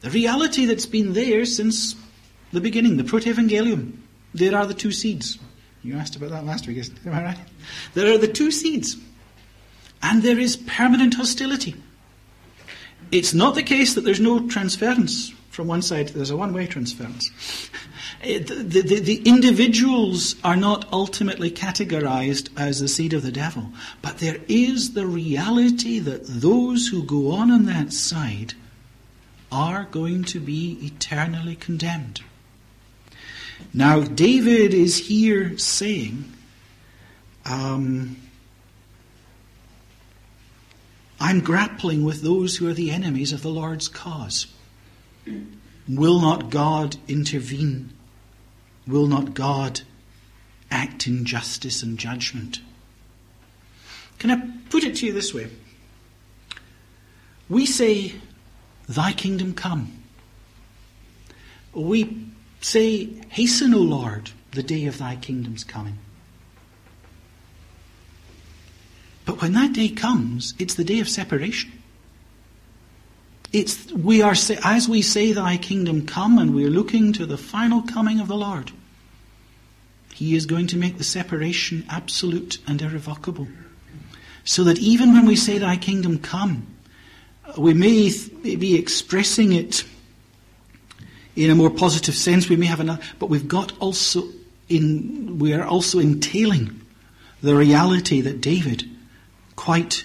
The 0.00 0.10
reality 0.10 0.64
that's 0.66 0.86
been 0.86 1.12
there 1.12 1.44
since 1.44 1.96
the 2.52 2.60
beginning, 2.60 2.96
the 2.96 3.02
protevangelium. 3.02 3.96
There 4.34 4.56
are 4.56 4.66
the 4.66 4.74
two 4.74 4.92
seeds. 4.92 5.38
You 5.82 5.96
asked 5.96 6.16
about 6.16 6.30
that 6.30 6.44
last 6.44 6.66
week, 6.66 6.76
is 6.76 6.88
it? 6.88 7.06
am 7.06 7.14
I 7.14 7.24
right? 7.24 7.38
There 7.94 8.12
are 8.12 8.18
the 8.18 8.28
two 8.28 8.50
seeds. 8.50 8.96
And 10.02 10.22
there 10.22 10.38
is 10.38 10.56
permanent 10.56 11.14
hostility. 11.14 11.74
It's 13.10 13.34
not 13.34 13.54
the 13.54 13.62
case 13.62 13.94
that 13.94 14.02
there's 14.02 14.20
no 14.20 14.48
transference 14.48 15.32
from 15.58 15.66
one 15.66 15.82
side, 15.82 16.10
there's 16.10 16.30
a 16.30 16.36
one 16.36 16.52
way 16.52 16.68
transference. 16.68 17.30
The, 18.20 18.38
the, 18.38 18.98
the, 18.98 19.22
individuals 19.26 20.34
are 20.42 20.56
not 20.56 20.92
ultimately 20.92 21.52
categorized 21.52 22.48
as 22.56 22.80
the 22.80 22.88
seed 22.88 23.12
of 23.12 23.22
the 23.22 23.30
devil, 23.30 23.70
but 24.02 24.18
there 24.18 24.38
is 24.48 24.94
the 24.94 25.06
reality 25.06 26.00
that 26.00 26.26
those 26.26 26.88
who 26.88 27.04
go 27.04 27.30
on 27.30 27.52
on 27.52 27.66
that 27.66 27.92
side 27.92 28.54
are 29.52 29.84
going 29.84 30.24
to 30.24 30.40
be 30.40 30.78
eternally 30.82 31.54
condemned. 31.54 32.22
Now, 33.72 34.00
David 34.00 34.74
is 34.74 35.06
here 35.06 35.56
saying, 35.56 36.24
um, 37.44 38.16
I'm 41.20 41.40
grappling 41.40 42.04
with 42.04 42.22
those 42.22 42.56
who 42.56 42.68
are 42.68 42.74
the 42.74 42.90
enemies 42.90 43.32
of 43.32 43.42
the 43.42 43.50
Lord's 43.50 43.88
cause. 43.88 44.46
Will 45.88 46.20
not 46.20 46.50
God 46.50 46.96
intervene? 47.08 47.90
Will 48.86 49.06
not 49.06 49.34
God 49.34 49.82
act 50.70 51.06
in 51.06 51.24
justice 51.24 51.82
and 51.82 51.98
judgment? 51.98 52.60
Can 54.18 54.30
I 54.30 54.42
put 54.70 54.84
it 54.84 54.96
to 54.96 55.06
you 55.06 55.12
this 55.12 55.34
way? 55.34 55.48
We 57.48 57.66
say, 57.66 58.14
Thy 58.88 59.12
kingdom 59.12 59.54
come. 59.54 60.02
We 61.72 62.26
say, 62.60 63.06
Hasten, 63.28 63.74
O 63.74 63.78
Lord, 63.78 64.30
the 64.52 64.62
day 64.62 64.86
of 64.86 64.98
thy 64.98 65.16
kingdom's 65.16 65.64
coming. 65.64 65.98
But 69.28 69.42
when 69.42 69.52
that 69.52 69.74
day 69.74 69.90
comes, 69.90 70.54
it's 70.58 70.72
the 70.72 70.84
day 70.84 71.00
of 71.00 71.08
separation. 71.08 71.70
It's, 73.52 73.92
we 73.92 74.22
are, 74.22 74.34
as 74.64 74.88
we 74.88 75.02
say, 75.02 75.32
Thy 75.32 75.58
kingdom 75.58 76.06
come, 76.06 76.38
and 76.38 76.54
we're 76.54 76.70
looking 76.70 77.12
to 77.12 77.26
the 77.26 77.36
final 77.36 77.82
coming 77.82 78.20
of 78.20 78.28
the 78.28 78.38
Lord, 78.38 78.72
He 80.14 80.34
is 80.34 80.46
going 80.46 80.66
to 80.68 80.78
make 80.78 80.96
the 80.96 81.04
separation 81.04 81.84
absolute 81.90 82.56
and 82.66 82.80
irrevocable. 82.80 83.48
So 84.44 84.64
that 84.64 84.78
even 84.78 85.12
when 85.12 85.26
we 85.26 85.36
say, 85.36 85.58
Thy 85.58 85.76
kingdom 85.76 86.20
come, 86.20 86.66
we 87.58 87.74
may 87.74 88.10
be 88.42 88.76
expressing 88.76 89.52
it 89.52 89.84
in 91.36 91.50
a 91.50 91.54
more 91.54 91.68
positive 91.68 92.14
sense. 92.14 92.48
We 92.48 92.56
may 92.56 92.64
have 92.64 92.80
another, 92.80 93.02
but 93.18 93.28
we've 93.28 93.46
got 93.46 93.78
also 93.78 94.24
in, 94.70 95.38
we 95.38 95.52
are 95.52 95.66
also 95.66 95.98
entailing 95.98 96.80
the 97.42 97.54
reality 97.54 98.22
that 98.22 98.40
David 98.40 98.88
quite 99.68 100.02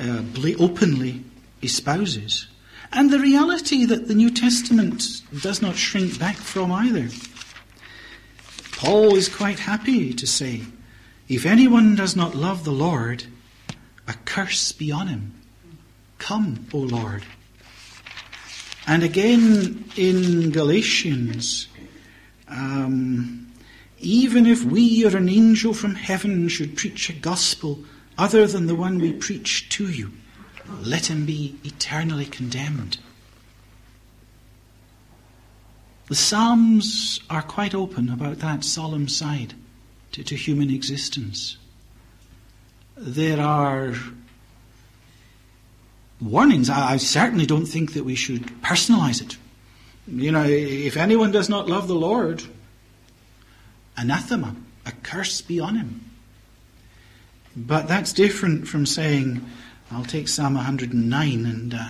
uh, 0.00 0.22
openly 0.58 1.22
espouses 1.62 2.46
and 2.94 3.10
the 3.10 3.18
reality 3.18 3.84
that 3.84 4.08
the 4.08 4.14
New 4.14 4.30
Testament 4.30 5.20
does 5.42 5.60
not 5.60 5.76
shrink 5.76 6.18
back 6.18 6.36
from 6.36 6.72
either. 6.72 7.10
Paul 8.74 9.14
is 9.14 9.28
quite 9.28 9.58
happy 9.58 10.14
to 10.14 10.26
say, 10.26 10.62
If 11.28 11.44
anyone 11.44 11.94
does 11.94 12.16
not 12.16 12.34
love 12.34 12.64
the 12.64 12.72
Lord, 12.72 13.24
a 14.08 14.14
curse 14.24 14.72
be 14.72 14.90
on 14.90 15.08
him. 15.08 15.34
Come, 16.16 16.66
O 16.72 16.78
Lord. 16.78 17.22
And 18.86 19.02
again 19.02 19.84
in 19.94 20.52
Galatians, 20.52 21.68
um, 22.48 23.52
even 23.98 24.46
if 24.46 24.64
we 24.64 25.04
or 25.04 25.14
an 25.14 25.28
angel 25.28 25.74
from 25.74 25.96
heaven 25.96 26.48
should 26.48 26.78
preach 26.78 27.10
a 27.10 27.12
gospel 27.12 27.84
other 28.22 28.46
than 28.46 28.66
the 28.66 28.74
one 28.76 29.00
we 29.00 29.12
preach 29.12 29.68
to 29.68 29.90
you, 29.90 30.12
let 30.80 31.10
him 31.10 31.26
be 31.26 31.56
eternally 31.64 32.24
condemned. 32.24 32.98
The 36.06 36.14
Psalms 36.14 37.18
are 37.28 37.42
quite 37.42 37.74
open 37.74 38.08
about 38.08 38.38
that 38.38 38.62
solemn 38.62 39.08
side 39.08 39.54
to, 40.12 40.22
to 40.22 40.36
human 40.36 40.70
existence. 40.70 41.56
There 42.96 43.40
are 43.40 43.94
warnings. 46.20 46.70
I, 46.70 46.92
I 46.92 46.96
certainly 46.98 47.46
don't 47.46 47.66
think 47.66 47.94
that 47.94 48.04
we 48.04 48.14
should 48.14 48.46
personalize 48.62 49.20
it. 49.20 49.36
You 50.06 50.30
know, 50.30 50.44
if 50.44 50.96
anyone 50.96 51.32
does 51.32 51.48
not 51.48 51.68
love 51.68 51.88
the 51.88 51.96
Lord, 51.96 52.44
anathema, 53.96 54.54
a 54.86 54.92
curse 54.92 55.40
be 55.40 55.58
on 55.58 55.74
him. 55.74 56.11
But 57.56 57.88
that's 57.88 58.12
different 58.12 58.66
from 58.66 58.86
saying, 58.86 59.44
I'll 59.90 60.04
take 60.04 60.28
Psalm 60.28 60.54
109 60.54 61.46
and, 61.46 61.74
uh, 61.74 61.88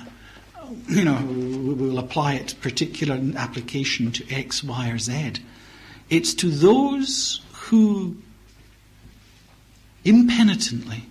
you 0.89 1.05
know, 1.05 1.23
we'll 1.25 1.99
apply 1.99 2.35
it 2.35 2.55
particular 2.61 3.21
application 3.37 4.11
to 4.13 4.35
X, 4.35 4.65
Y, 4.65 4.91
or 4.91 4.99
Z. 4.99 5.35
It's 6.11 6.35
to 6.35 6.51
those 6.51 7.43
who 7.53 8.17
impenitently 10.05 11.03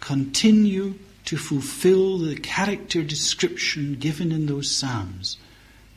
continue 0.00 0.94
to 1.26 1.36
fulfill 1.36 2.18
the 2.18 2.34
character 2.36 3.02
description 3.02 3.94
given 3.94 4.32
in 4.32 4.46
those 4.46 4.70
Psalms 4.70 5.38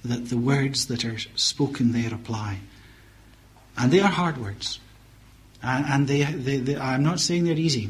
that 0.05 0.29
the 0.29 0.37
words 0.37 0.87
that 0.87 1.05
are 1.05 1.17
spoken 1.35 1.91
there 1.91 2.13
apply. 2.13 2.59
And 3.77 3.91
they 3.91 3.99
are 3.99 4.09
hard 4.09 4.37
words. 4.37 4.79
And 5.63 6.07
they, 6.07 6.23
they, 6.23 6.57
they, 6.57 6.75
I'm 6.75 7.03
not 7.03 7.21
saying 7.21 7.45
they're 7.45 7.53
easy. 7.53 7.89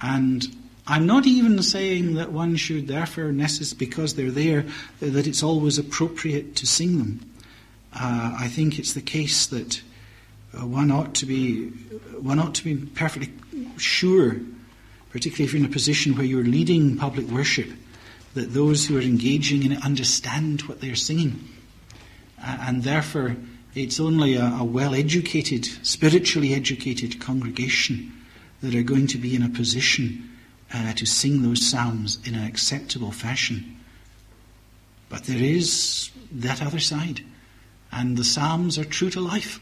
And 0.00 0.46
I'm 0.86 1.06
not 1.06 1.26
even 1.26 1.60
saying 1.62 2.14
that 2.14 2.30
one 2.30 2.54
should 2.54 2.86
therefore, 2.86 3.32
necess- 3.32 3.76
because 3.76 4.14
they're 4.14 4.30
there, 4.30 4.66
that 5.00 5.26
it's 5.26 5.42
always 5.42 5.78
appropriate 5.78 6.54
to 6.56 6.66
sing 6.66 6.98
them. 6.98 7.32
Uh, 7.92 8.36
I 8.38 8.46
think 8.46 8.78
it's 8.78 8.92
the 8.92 9.00
case 9.00 9.46
that 9.46 9.82
uh, 10.56 10.64
one 10.64 10.92
ought 10.92 11.14
to 11.16 11.26
be 11.26 11.68
one 12.20 12.38
ought 12.38 12.54
to 12.56 12.64
be 12.64 12.76
perfectly 12.76 13.32
sure, 13.78 14.36
particularly 15.10 15.44
if 15.44 15.52
you're 15.52 15.64
in 15.64 15.68
a 15.68 15.72
position 15.72 16.14
where 16.14 16.24
you're 16.24 16.44
leading 16.44 16.96
public 16.96 17.26
worship, 17.26 17.70
that 18.34 18.52
those 18.52 18.86
who 18.86 18.96
are 18.96 19.02
engaging 19.02 19.64
in 19.64 19.72
it 19.72 19.84
understand 19.84 20.62
what 20.62 20.80
they're 20.80 20.94
singing, 20.94 21.48
and 22.38 22.82
therefore 22.82 23.36
it's 23.76 24.00
only 24.00 24.34
a, 24.34 24.46
a 24.58 24.64
well-educated, 24.64 25.66
spiritually 25.86 26.54
educated 26.54 27.20
congregation 27.20 28.12
that 28.62 28.74
are 28.74 28.82
going 28.82 29.06
to 29.08 29.18
be 29.18 29.36
in 29.36 29.42
a 29.42 29.50
position 29.50 30.30
uh, 30.72 30.94
to 30.94 31.04
sing 31.04 31.42
those 31.42 31.64
psalms 31.64 32.18
in 32.24 32.34
an 32.34 32.46
acceptable 32.46 33.12
fashion. 33.12 33.76
But 35.10 35.24
there 35.24 35.42
is 35.42 36.10
that 36.32 36.62
other 36.62 36.80
side. 36.80 37.20
And 37.92 38.16
the 38.16 38.24
psalms 38.24 38.78
are 38.78 38.84
true 38.84 39.10
to 39.10 39.20
life. 39.20 39.60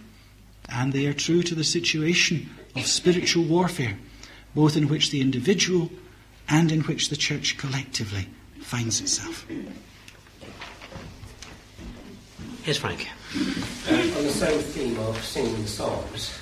And 0.69 0.93
they 0.93 1.07
are 1.07 1.13
true 1.13 1.43
to 1.43 1.55
the 1.55 1.65
situation 1.65 2.49
of 2.75 2.87
spiritual 2.87 3.45
warfare, 3.45 3.99
both 4.55 4.77
in 4.77 4.89
which 4.89 5.11
the 5.11 5.21
individual 5.21 5.91
and 6.49 6.71
in 6.71 6.83
which 6.83 7.09
the 7.09 7.17
church 7.17 7.59
collectively 7.59 8.29
finds 8.61 9.01
itself. 9.01 9.47
Here's 12.63 12.79
Frank. 12.79 13.09
Uh, 13.35 14.17
on 14.17 14.23
the 14.23 14.31
same 14.31 14.61
theme 14.61 14.99
of 15.01 15.21
singing 15.25 15.67
psalms, 15.67 16.39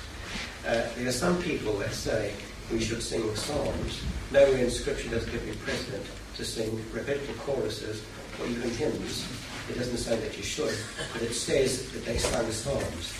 uh, 0.67 0.87
there 0.95 1.07
are 1.07 1.11
some 1.11 1.41
people 1.41 1.73
that 1.79 1.91
say 1.91 2.31
we 2.71 2.79
should 2.79 3.01
sing 3.01 3.35
psalms. 3.35 4.03
Nowhere 4.31 4.59
in 4.59 4.69
Scripture 4.69 5.09
does 5.09 5.27
it 5.27 5.31
give 5.31 5.47
you 5.47 5.55
precedent 5.55 6.05
to 6.35 6.45
sing 6.45 6.69
repetitive 6.93 7.37
choruses 7.39 8.03
or 8.39 8.45
even 8.45 8.69
hymns. 8.71 9.25
It 9.69 9.77
doesn't 9.77 9.97
say 9.97 10.17
that 10.17 10.37
you 10.37 10.43
should, 10.43 10.75
but 11.13 11.23
it 11.23 11.33
says 11.33 11.91
that 11.93 12.05
they 12.05 12.17
sing 12.17 12.51
psalms. 12.51 13.13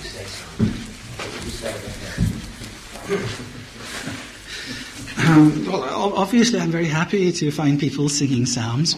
What 1.18 1.34
would 1.34 1.44
you 1.44 1.50
say 1.50 1.70
about 1.72 1.96
that? 3.08 3.44
Um, 5.26 5.66
well, 5.66 6.14
obviously, 6.16 6.60
I'm 6.60 6.72
very 6.72 6.88
happy 6.88 7.32
to 7.32 7.52
find 7.52 7.80
people 7.80 8.08
singing 8.10 8.46
psalms. 8.46 8.96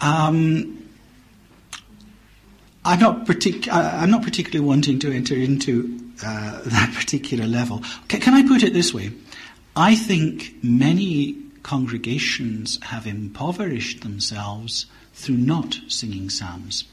Um, 0.00 0.88
I'm 2.84 2.98
not, 2.98 3.26
partic- 3.26 3.68
I'm 3.70 4.10
not 4.10 4.22
particularly 4.22 4.66
wanting 4.66 4.98
to 5.00 5.12
enter 5.12 5.34
into 5.34 6.00
uh, 6.24 6.60
that 6.66 6.94
particular 6.94 7.46
level. 7.46 7.82
Can 8.08 8.34
I 8.34 8.46
put 8.46 8.62
it 8.62 8.72
this 8.72 8.94
way? 8.94 9.12
I 9.76 9.94
think 9.94 10.54
many 10.62 11.36
congregations 11.62 12.82
have 12.84 13.06
impoverished 13.06 14.02
themselves 14.02 14.86
through 15.14 15.36
not 15.36 15.78
singing 15.88 16.30
psalms. 16.30 16.84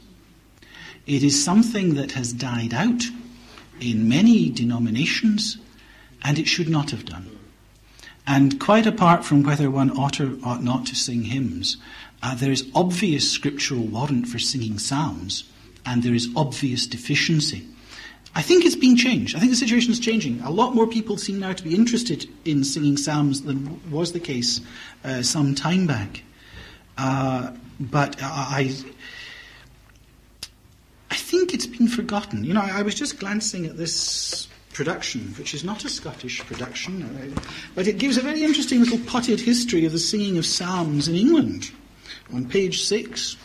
It 1.05 1.23
is 1.23 1.41
something 1.41 1.95
that 1.95 2.11
has 2.11 2.33
died 2.33 2.73
out 2.73 3.03
in 3.79 4.09
many 4.09 4.49
denominations, 4.49 5.57
and 6.23 6.37
it 6.37 6.47
should 6.47 6.67
not 6.67 6.91
have 6.91 7.05
done. 7.05 7.37
And 8.25 8.59
quite 8.59 8.85
apart 8.85 9.23
from 9.23 9.43
whether 9.43 9.71
one 9.71 9.89
ought 9.91 10.19
or 10.19 10.37
ought 10.43 10.61
not 10.61 10.85
to 10.87 10.95
sing 10.95 11.23
hymns, 11.23 11.77
uh, 12.23 12.35
there 12.35 12.51
is 12.51 12.69
obvious 12.73 13.31
scriptural 13.31 13.83
warrant 13.83 14.27
for 14.27 14.39
singing 14.39 14.79
psalms, 14.79 15.43
and 15.85 16.03
there 16.03 16.13
is 16.13 16.29
obvious 16.35 16.87
deficiency. 16.87 17.67
I 18.35 18.41
think 18.41 18.65
it's 18.65 18.75
being 18.75 18.95
changed. 18.95 19.35
I 19.35 19.39
think 19.39 19.51
the 19.51 19.57
situation 19.57 19.91
is 19.91 19.99
changing. 19.99 20.41
A 20.41 20.51
lot 20.51 20.75
more 20.75 20.87
people 20.87 21.17
seem 21.17 21.39
now 21.39 21.53
to 21.53 21.63
be 21.63 21.73
interested 21.73 22.29
in 22.45 22.63
singing 22.63 22.97
psalms 22.97 23.41
than 23.41 23.81
was 23.89 24.11
the 24.11 24.19
case 24.19 24.61
uh, 25.03 25.21
some 25.21 25.55
time 25.55 25.87
back. 25.87 26.21
Uh, 26.97 27.51
but 27.79 28.15
I, 28.21 28.75
I 31.09 31.15
think 31.15 31.53
it's 31.53 31.65
been 31.65 31.87
forgotten. 31.87 32.43
You 32.43 32.53
know, 32.53 32.61
I, 32.61 32.79
I 32.79 32.81
was 32.81 32.95
just 32.95 33.19
glancing 33.19 33.65
at 33.65 33.77
this 33.77 34.47
production, 34.73 35.33
which 35.39 35.55
is 35.55 35.63
not 35.63 35.83
a 35.83 35.89
Scottish 35.89 36.45
production, 36.45 37.03
uh, 37.03 37.41
but 37.73 37.87
it 37.87 37.97
gives 37.97 38.17
a 38.17 38.21
very 38.21 38.43
interesting 38.43 38.79
little 38.79 38.99
potted 38.99 39.39
history 39.39 39.85
of 39.85 39.91
the 39.91 39.99
singing 39.99 40.37
of 40.37 40.45
psalms 40.45 41.07
in 41.07 41.15
England 41.15 41.71
on 42.33 42.47
page 42.49 42.83
six. 42.83 43.37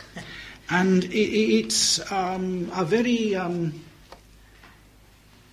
And 0.69 1.03
it, 1.05 1.15
it's 1.15 2.11
um, 2.11 2.71
a 2.73 2.85
very. 2.85 3.35
Um, 3.35 3.81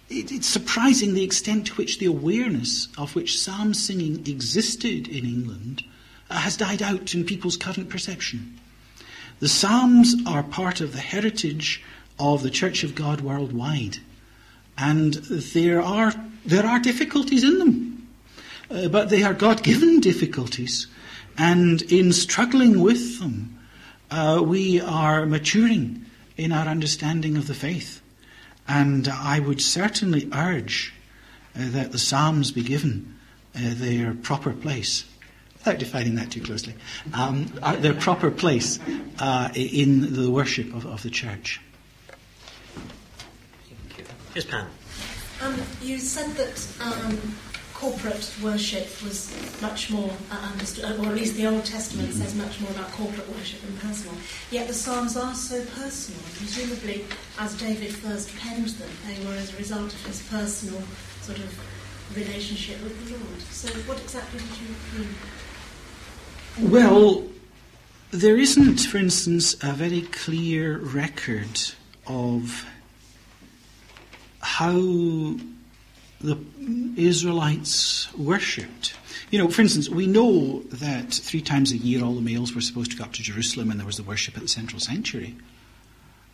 it, 0.09 0.33
it's 0.33 0.47
surprising 0.47 1.15
the 1.15 1.25
extent 1.25 1.67
to 1.69 1.75
which 1.75 1.99
the 1.99 2.07
awareness 2.07 2.89
of 2.99 3.15
which 3.15 3.41
psalm 3.41 3.75
singing 3.75 4.27
existed 4.27 5.09
in 5.09 5.25
England 5.25 5.85
uh, 6.29 6.39
has 6.39 6.57
died 6.57 6.83
out 6.83 7.15
in 7.15 7.25
people's 7.25 7.57
current 7.57 7.89
perception. 7.89 8.59
The 9.41 9.49
Psalms 9.49 10.15
are 10.27 10.43
part 10.43 10.83
of 10.83 10.93
the 10.93 11.01
heritage 11.01 11.83
of 12.19 12.43
the 12.43 12.51
Church 12.51 12.85
of 12.85 12.95
God 12.95 13.23
worldwide, 13.23 13.97
and 14.77 15.15
there 15.15 15.81
are, 15.81 16.13
there 16.45 16.67
are 16.67 16.79
difficulties 16.79 17.43
in 17.43 17.59
them, 17.59 18.09
uh, 18.71 18.89
but 18.89 19.09
they 19.09 19.23
are 19.23 19.33
God 19.33 19.63
given 19.63 20.01
difficulties, 20.01 20.89
and 21.41 21.81
in 21.81 22.13
struggling 22.13 22.81
with 22.81 23.19
them, 23.19 23.59
uh, 24.11 24.43
we 24.45 24.79
are 24.79 25.25
maturing 25.25 26.05
in 26.37 26.53
our 26.53 26.67
understanding 26.67 27.39
of 27.39 27.47
the 27.47 27.55
faith. 27.55 28.03
And 28.69 29.09
I 29.09 29.41
would 29.41 29.63
certainly 29.63 30.29
urge 30.35 30.93
uh, 31.57 31.71
that 31.71 31.93
the 31.93 31.99
Psalms 31.99 32.53
be 32.53 32.63
given 32.63 33.19
uh, 33.57 33.73
their 33.73 34.13
proper 34.13 34.53
place 34.53 35.07
without 35.55 35.79
defining 35.79 36.17
that 36.17 36.31
too 36.31 36.43
closely, 36.43 36.75
um, 37.15 37.51
uh, 37.63 37.77
their 37.77 37.95
proper 37.95 38.31
place 38.31 38.79
uh, 39.19 39.49
in 39.55 40.13
the 40.13 40.31
worship 40.31 40.75
of, 40.75 40.85
of 40.85 41.03
the 41.03 41.11
church. 41.11 41.59
Yes, 44.35 44.45
Pam. 44.45 44.67
Um, 45.41 45.57
you 45.81 45.99
said 45.99 46.31
that 46.37 46.67
um, 46.81 47.19
corporate 47.81 48.31
worship 48.43 48.87
was 49.03 49.33
much 49.63 49.91
more 49.91 50.11
uh, 50.31 50.51
understood, 50.53 51.01
or 51.01 51.07
at 51.07 51.15
least 51.15 51.35
the 51.35 51.47
Old 51.47 51.65
Testament 51.65 52.13
says 52.13 52.35
much 52.35 52.61
more 52.61 52.71
about 52.73 52.93
corporate 52.93 53.27
worship 53.31 53.63
than 53.63 53.75
personal. 53.79 54.15
Yet 54.51 54.69
the 54.69 54.75
Psalms 54.75 55.17
are 55.17 55.35
so 55.35 55.65
personal. 55.81 56.21
Presumably, 56.37 57.07
as 57.39 57.59
David 57.59 57.95
first 57.95 58.37
penned 58.37 58.69
them, 58.69 58.91
they 59.07 59.25
were 59.25 59.35
as 59.35 59.55
a 59.55 59.57
result 59.57 59.95
of 59.95 60.05
his 60.05 60.23
personal 60.29 60.83
sort 61.23 61.39
of 61.39 61.59
relationship 62.15 62.83
with 62.83 63.03
the 63.07 63.13
Lord. 63.17 63.41
So, 63.51 63.69
what 63.89 63.99
exactly 63.99 64.41
did 64.41 64.49
you 64.61 65.01
mean? 65.01 66.71
Well, 66.71 67.25
there 68.11 68.37
isn't, 68.37 68.81
for 68.81 68.99
instance, 68.99 69.55
a 69.63 69.73
very 69.73 70.03
clear 70.03 70.77
record 70.79 71.73
of 72.07 72.67
how 74.41 75.37
the 76.21 76.39
Israelites 76.97 78.13
worshipped. 78.15 78.95
You 79.31 79.39
know, 79.39 79.49
for 79.49 79.63
instance, 79.63 79.89
we 79.89 80.07
know 80.07 80.61
that 80.65 81.13
three 81.13 81.41
times 81.41 81.73
a 81.73 81.77
year 81.77 82.05
all 82.05 82.15
the 82.15 82.21
males 82.21 82.55
were 82.55 82.61
supposed 82.61 82.91
to 82.93 82.97
go 82.97 83.05
up 83.05 83.13
to 83.15 83.23
Jerusalem 83.23 83.71
and 83.71 83.79
there 83.79 83.87
was 83.87 83.97
the 83.97 84.03
worship 84.03 84.37
at 84.37 84.43
the 84.43 84.49
central 84.49 84.81
sanctuary. 84.81 85.37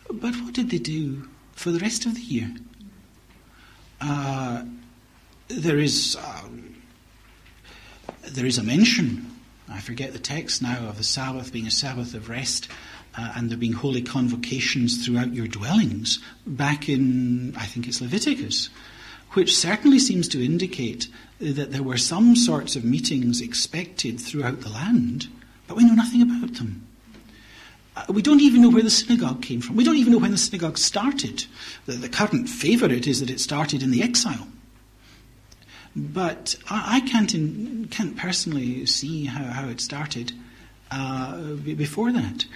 But 0.09 0.35
what 0.35 0.53
did 0.53 0.69
they 0.69 0.77
do 0.77 1.27
for 1.53 1.71
the 1.71 1.79
rest 1.79 2.05
of 2.05 2.15
the 2.15 2.21
year? 2.21 2.53
Uh, 3.99 4.65
there 5.47 5.79
is 5.79 6.17
um, 6.17 6.75
there 8.23 8.45
is 8.45 8.57
a 8.57 8.63
mention 8.63 9.37
I 9.69 9.79
forget 9.81 10.13
the 10.13 10.19
text 10.19 10.61
now 10.61 10.87
of 10.87 10.97
the 10.97 11.03
Sabbath 11.03 11.51
being 11.51 11.67
a 11.67 11.71
Sabbath 11.71 12.13
of 12.13 12.29
rest 12.29 12.69
uh, 13.17 13.33
and 13.35 13.49
there 13.49 13.57
being 13.57 13.73
holy 13.73 14.01
convocations 14.01 15.05
throughout 15.05 15.33
your 15.33 15.47
dwellings 15.47 16.19
back 16.45 16.87
in, 16.87 17.53
I 17.57 17.65
think 17.65 17.87
it's 17.87 17.99
Leviticus, 17.99 18.69
which 19.37 19.55
certainly 19.55 19.99
seems 19.99 20.27
to 20.27 20.43
indicate 20.43 21.07
that 21.39 21.71
there 21.71 21.83
were 21.83 21.95
some 21.95 22.35
sorts 22.35 22.75
of 22.75 22.83
meetings 22.83 23.39
expected 23.39 24.19
throughout 24.19 24.61
the 24.61 24.69
land, 24.69 25.27
but 25.67 25.77
we 25.77 25.85
know 25.85 25.93
nothing 25.93 26.23
about 26.23 26.55
them. 26.55 26.87
Uh, 27.95 28.03
we 28.09 28.23
don't 28.23 28.41
even 28.41 28.63
know 28.63 28.71
where 28.71 28.81
the 28.81 28.89
synagogue 28.89 29.43
came 29.43 29.61
from. 29.61 29.75
We 29.75 29.83
don't 29.83 29.97
even 29.97 30.11
know 30.11 30.17
when 30.17 30.31
the 30.31 30.39
synagogue 30.39 30.79
started. 30.79 31.45
The, 31.85 31.91
the 31.91 32.09
current 32.09 32.49
favourite 32.49 33.05
is 33.05 33.19
that 33.19 33.29
it 33.29 33.39
started 33.39 33.83
in 33.83 33.91
the 33.91 34.01
exile. 34.01 34.47
But 35.95 36.55
I, 36.67 36.95
I 36.95 36.99
can't, 37.01 37.35
in, 37.35 37.89
can't 37.91 38.17
personally 38.17 38.87
see 38.87 39.25
how, 39.25 39.43
how 39.43 39.69
it 39.69 39.79
started 39.81 40.31
uh, 40.89 41.53
before 41.57 42.11
that. 42.11 42.47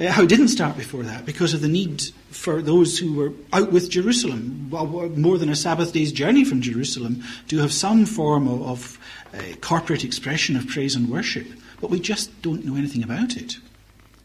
Uh, 0.00 0.10
how 0.10 0.22
it 0.22 0.28
didn't 0.28 0.48
start 0.48 0.76
before 0.78 1.02
that 1.02 1.26
because 1.26 1.52
of 1.52 1.60
the 1.60 1.68
need 1.68 2.02
for 2.30 2.62
those 2.62 2.98
who 2.98 3.12
were 3.12 3.32
out 3.52 3.70
with 3.70 3.90
Jerusalem, 3.90 4.68
more 4.70 5.36
than 5.36 5.50
a 5.50 5.56
Sabbath 5.56 5.92
day's 5.92 6.10
journey 6.10 6.44
from 6.44 6.62
Jerusalem, 6.62 7.22
to 7.48 7.58
have 7.58 7.72
some 7.72 8.06
form 8.06 8.48
of, 8.48 8.62
of 8.62 8.98
uh, 9.34 9.56
corporate 9.60 10.02
expression 10.02 10.56
of 10.56 10.66
praise 10.68 10.96
and 10.96 11.10
worship. 11.10 11.46
But 11.82 11.90
we 11.90 12.00
just 12.00 12.40
don't 12.40 12.64
know 12.64 12.76
anything 12.76 13.02
about 13.02 13.36
it. 13.36 13.58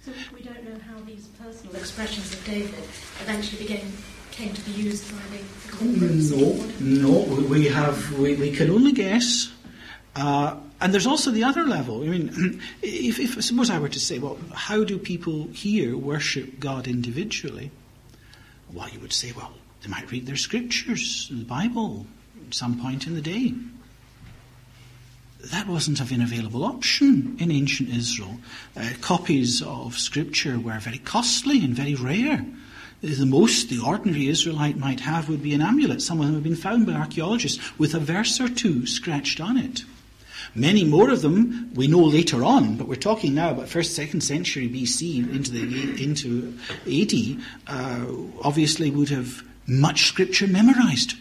So 0.05 0.11
we 0.33 0.43
don't 0.43 0.63
know 0.63 0.79
how 0.79 0.99
these 1.01 1.27
personal 1.39 1.75
expressions 1.75 2.33
of 2.33 2.45
David 2.45 2.83
eventually 3.21 3.63
became 3.63 3.91
came 4.31 4.53
to 4.53 4.61
be 4.61 4.71
used 4.71 5.09
by 5.11 5.37
the 5.37 5.43
corporates? 5.71 6.79
No, 6.81 7.23
no, 7.25 7.47
we 7.47 7.67
have 7.67 8.17
we, 8.19 8.35
we 8.35 8.51
can 8.51 8.69
only 8.69 8.91
guess. 8.91 9.51
Uh, 10.15 10.57
and 10.85 10.93
there's 10.93 11.07
also 11.07 11.31
the 11.31 11.43
other 11.43 11.63
level. 11.63 12.03
I 12.03 12.09
mean, 12.09 12.61
if, 12.83 13.19
if 13.19 13.43
suppose 13.43 13.71
I 13.71 13.79
were 13.79 13.89
to 13.89 13.99
say, 13.99 14.19
well, 14.19 14.37
how 14.53 14.83
do 14.83 14.99
people 14.99 15.47
here 15.47 15.97
worship 15.97 16.59
God 16.59 16.87
individually? 16.87 17.71
Well, 18.71 18.87
you 18.89 18.99
would 18.99 19.11
say, 19.11 19.31
well, 19.31 19.51
they 19.81 19.89
might 19.89 20.11
read 20.11 20.27
their 20.27 20.35
scriptures, 20.35 21.27
the 21.31 21.43
Bible, 21.43 22.05
at 22.45 22.53
some 22.53 22.79
point 22.79 23.07
in 23.07 23.15
the 23.15 23.21
day. 23.21 23.55
That 25.45 25.67
wasn't 25.67 25.99
an 26.01 26.21
available 26.21 26.63
option 26.63 27.35
in 27.39 27.49
ancient 27.49 27.89
Israel. 27.89 28.37
Uh, 28.77 28.91
copies 29.01 29.63
of 29.63 29.97
scripture 29.97 30.59
were 30.59 30.77
very 30.77 30.99
costly 30.99 31.65
and 31.65 31.73
very 31.73 31.95
rare. 31.95 32.45
The 33.01 33.25
most 33.25 33.69
the 33.69 33.79
ordinary 33.79 34.27
Israelite 34.27 34.77
might 34.77 34.99
have 34.99 35.29
would 35.29 35.41
be 35.41 35.55
an 35.55 35.63
amulet. 35.63 36.03
Some 36.03 36.19
of 36.19 36.27
them 36.27 36.35
have 36.35 36.43
been 36.43 36.55
found 36.55 36.85
by 36.85 36.93
archaeologists 36.93 37.59
with 37.79 37.95
a 37.95 37.99
verse 37.99 38.39
or 38.39 38.49
two 38.49 38.85
scratched 38.85 39.41
on 39.41 39.57
it. 39.57 39.83
Many 40.55 40.85
more 40.85 41.09
of 41.09 41.21
them 41.21 41.71
we 41.75 41.87
know 41.87 42.03
later 42.03 42.43
on, 42.43 42.77
but 42.77 42.87
we're 42.87 42.95
talking 42.95 43.35
now 43.35 43.51
about 43.51 43.67
first, 43.67 43.93
second 43.93 44.21
century 44.21 44.69
BC 44.69 45.29
into 45.29 45.51
the 45.51 46.03
into 46.03 46.57
AD. 46.87 47.43
Uh, 47.67 48.05
obviously, 48.41 48.89
would 48.89 49.09
have 49.09 49.43
much 49.67 50.05
scripture 50.05 50.47
memorized. 50.47 51.15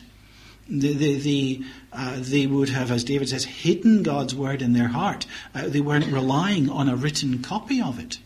The, 0.68 0.94
the, 0.94 1.18
the, 1.18 1.64
uh, 1.92 2.16
they 2.20 2.46
would 2.46 2.70
have, 2.70 2.90
as 2.90 3.04
David 3.04 3.28
says, 3.28 3.44
hidden 3.44 4.02
God's 4.02 4.34
word 4.34 4.62
in 4.62 4.72
their 4.72 4.88
heart. 4.88 5.26
Uh, 5.54 5.68
they 5.68 5.80
weren't 5.80 6.06
relying 6.06 6.70
on 6.70 6.88
a 6.88 6.96
written 6.96 7.42
copy 7.42 7.82
of 7.82 7.98
it. 7.98 8.18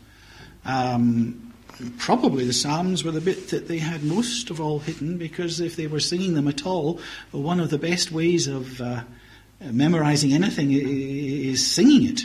Um, 0.63 1.53
probably 1.97 2.45
the 2.45 2.53
Psalms 2.53 3.03
were 3.03 3.11
the 3.11 3.19
bit 3.19 3.49
that 3.49 3.67
they 3.67 3.79
had 3.79 4.03
most 4.03 4.49
of 4.49 4.61
all 4.61 4.79
hidden 4.79 5.17
because 5.17 5.59
if 5.59 5.75
they 5.75 5.87
were 5.87 5.99
singing 5.99 6.33
them 6.33 6.47
at 6.47 6.65
all, 6.65 7.01
one 7.31 7.59
of 7.59 7.71
the 7.71 7.77
best 7.77 8.11
ways 8.11 8.47
of 8.47 8.79
uh, 8.79 9.03
memorizing 9.61 10.33
anything 10.33 10.71
is 10.71 11.65
singing 11.65 12.09
it. 12.09 12.21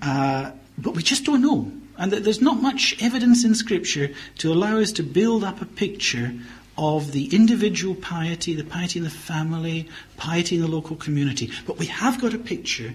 Uh, 0.00 0.52
but 0.78 0.94
we 0.94 1.02
just 1.02 1.24
don't 1.24 1.42
know. 1.42 1.70
And 1.98 2.12
there's 2.12 2.40
not 2.40 2.62
much 2.62 2.96
evidence 3.02 3.44
in 3.44 3.54
Scripture 3.54 4.10
to 4.38 4.52
allow 4.52 4.78
us 4.78 4.92
to 4.92 5.02
build 5.02 5.44
up 5.44 5.60
a 5.60 5.66
picture 5.66 6.32
of 6.78 7.12
the 7.12 7.34
individual 7.34 7.94
piety, 7.94 8.54
the 8.54 8.64
piety 8.64 8.98
in 8.98 9.04
the 9.04 9.10
family, 9.10 9.88
piety 10.16 10.56
in 10.56 10.62
the 10.62 10.68
local 10.68 10.96
community. 10.96 11.50
But 11.66 11.78
we 11.78 11.86
have 11.86 12.20
got 12.20 12.34
a 12.34 12.38
picture 12.38 12.94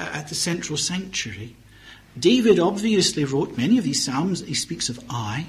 at 0.00 0.28
the 0.28 0.34
central 0.34 0.76
sanctuary 0.76 1.54
David 2.18 2.58
obviously 2.58 3.24
wrote 3.24 3.56
many 3.56 3.78
of 3.78 3.84
these 3.84 4.04
psalms, 4.04 4.40
he 4.40 4.54
speaks 4.54 4.88
of 4.88 5.02
I. 5.08 5.46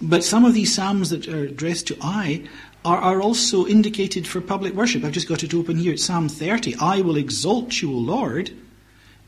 But 0.00 0.24
some 0.24 0.44
of 0.44 0.54
these 0.54 0.74
psalms 0.74 1.10
that 1.10 1.28
are 1.28 1.44
addressed 1.44 1.86
to 1.88 1.96
I 2.00 2.48
are, 2.84 2.98
are 2.98 3.20
also 3.20 3.66
indicated 3.66 4.26
for 4.26 4.40
public 4.40 4.74
worship. 4.74 5.04
I've 5.04 5.12
just 5.12 5.28
got 5.28 5.42
it 5.42 5.54
open 5.54 5.76
here. 5.76 5.92
It's 5.92 6.04
Psalm 6.04 6.28
30. 6.28 6.76
I 6.76 7.00
will 7.00 7.16
exalt 7.16 7.82
you, 7.82 7.90
O 7.90 7.96
Lord. 7.98 8.50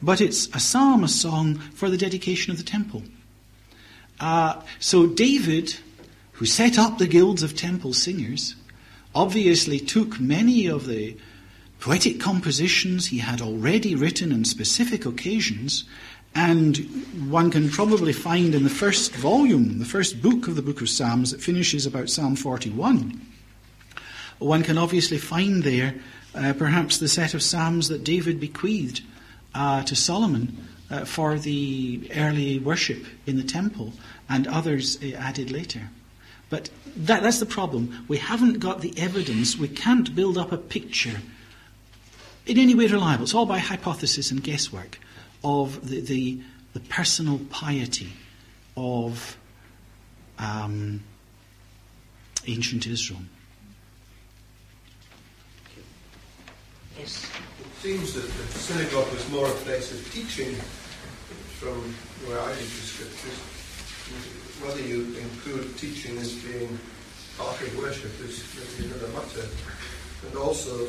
but 0.03 0.21
it's 0.21 0.49
a 0.55 0.61
psalm, 0.61 1.05
a 1.05 1.09
song 1.09 1.55
for 1.75 1.89
the 1.89 1.97
dedication 1.97 2.51
of 2.51 2.59
the 2.59 2.65
temple. 2.65 3.03
Uh, 4.19 4.61
so 4.81 5.07
David, 5.07 5.77
who 6.33 6.45
set 6.45 6.79
up 6.79 6.99
the 6.99 7.07
guilds 7.07 7.43
of 7.43 7.57
temple 7.57 7.93
singers, 7.93 8.57
obviously 9.15 9.79
took 9.79 10.19
many 10.21 10.67
of 10.67 10.87
the 10.87 11.17
poetic 11.81 12.21
compositions 12.21 13.07
he 13.07 13.19
had 13.19 13.41
already 13.41 13.95
written 13.95 14.33
on 14.33 14.45
specific 14.45 15.05
occasions, 15.07 15.85
and 16.35 16.79
one 17.29 17.51
can 17.51 17.69
probably 17.69 18.13
find 18.13 18.55
in 18.55 18.65
the 18.65 18.71
first 18.71 19.15
volume, 19.15 19.79
the 19.79 19.85
first 19.85 20.23
book 20.23 20.49
of 20.49 20.57
the 20.57 20.63
book 20.63 20.81
of 20.81 20.89
Psalms, 20.89 21.31
that 21.31 21.41
finishes 21.41 21.87
about 21.87 22.09
Psalm 22.09 22.37
41. 22.37 23.21
One 24.43 24.63
can 24.63 24.79
obviously 24.79 25.19
find 25.19 25.63
there 25.63 25.95
uh, 26.35 26.53
perhaps 26.55 26.99
the 26.99 27.09
set 27.09 27.35
of 27.35 27.43
Psalms 27.43 27.89
that 27.89 28.05
David 28.05 28.41
bequeathed 28.41 29.03
uh, 29.55 29.83
to 29.85 29.95
Solomon 29.95 30.69
uh, 30.91 31.05
for 31.05 31.39
the 31.39 32.11
early 32.17 32.59
worship 32.59 33.05
in 33.27 33.37
the 33.37 33.43
temple, 33.43 33.93
and 34.29 34.47
others 34.47 34.99
uh, 35.03 35.15
added 35.17 35.51
later. 35.51 35.91
But 36.51 36.71
that, 36.97 37.23
that's 37.23 37.39
the 37.39 37.47
problem. 37.47 38.05
We 38.09 38.19
haven't 38.19 38.59
got 38.59 38.81
the 38.83 38.93
evidence. 38.99 39.57
We 39.57 39.69
can't 39.69 40.15
build 40.15 40.37
up 40.37 40.53
a 40.53 40.59
picture 40.59 41.21
in 42.47 42.59
any 42.59 42.75
way 42.75 42.87
reliable. 42.89 43.25
It's 43.25 43.35
all 43.35 43.47
by 43.47 43.59
hypothesis 43.59 44.31
and 44.31 44.43
guesswork 44.43 44.99
of 45.45 45.89
the, 45.89 46.01
the, 46.01 46.41
the 46.75 46.81
personal 46.81 47.41
piety 47.51 48.13
of 48.77 49.39
um, 50.39 51.03
ancient 52.47 52.87
Israel. 52.87 53.21
Yes. 56.99 57.27
It 57.61 57.67
seems 57.81 58.15
that 58.15 58.23
the 58.27 58.59
synagogue 58.59 59.11
was 59.13 59.29
more 59.31 59.47
a 59.47 59.55
place 59.65 59.93
of 59.93 60.13
teaching 60.13 60.55
from 61.59 61.79
where 62.27 62.39
I 62.39 62.49
read 62.49 62.59
the 62.59 62.87
scriptures. 62.87 63.39
Whether 64.63 64.83
you 64.83 65.17
include 65.17 65.77
teaching 65.79 66.19
as 66.19 66.35
being 66.35 66.79
part 67.39 67.61
of 67.61 67.79
worship 67.79 68.13
is 68.21 68.45
maybe 68.79 68.91
another 68.91 69.09
matter. 69.09 69.49
And 70.27 70.37
also, 70.37 70.87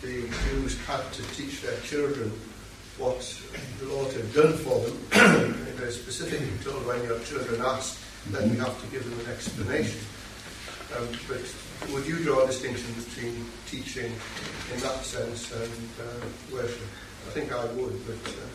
the 0.00 0.28
Jews 0.48 0.78
had 0.86 1.12
to 1.12 1.22
teach 1.34 1.62
their 1.62 1.78
children 1.80 2.32
what 2.98 3.20
the 3.78 3.86
Lord 3.86 4.12
had 4.12 4.32
done 4.32 4.54
for 4.54 4.80
them. 4.80 5.52
very 5.76 5.92
specifically 5.92 6.48
told 6.64 6.86
when 6.86 7.02
your 7.04 7.18
children 7.20 7.60
ask, 7.60 8.00
then 8.30 8.50
you 8.50 8.60
have 8.60 8.80
to 8.80 8.86
give 8.88 9.02
them 9.08 9.18
an 9.20 9.32
explanation. 9.32 9.98
Um, 10.96 11.08
but 11.28 11.42
would 11.90 12.06
you 12.06 12.18
draw 12.22 12.44
a 12.44 12.46
distinction 12.46 12.92
between 12.94 13.46
teaching 13.66 14.12
in 14.74 14.80
that 14.80 15.04
sense 15.04 15.52
and 15.52 15.72
uh, 16.00 16.26
worship? 16.52 16.86
I 17.26 17.30
think 17.30 17.52
I 17.52 17.64
would, 17.64 18.06
but. 18.06 18.32
Uh, 18.32 18.46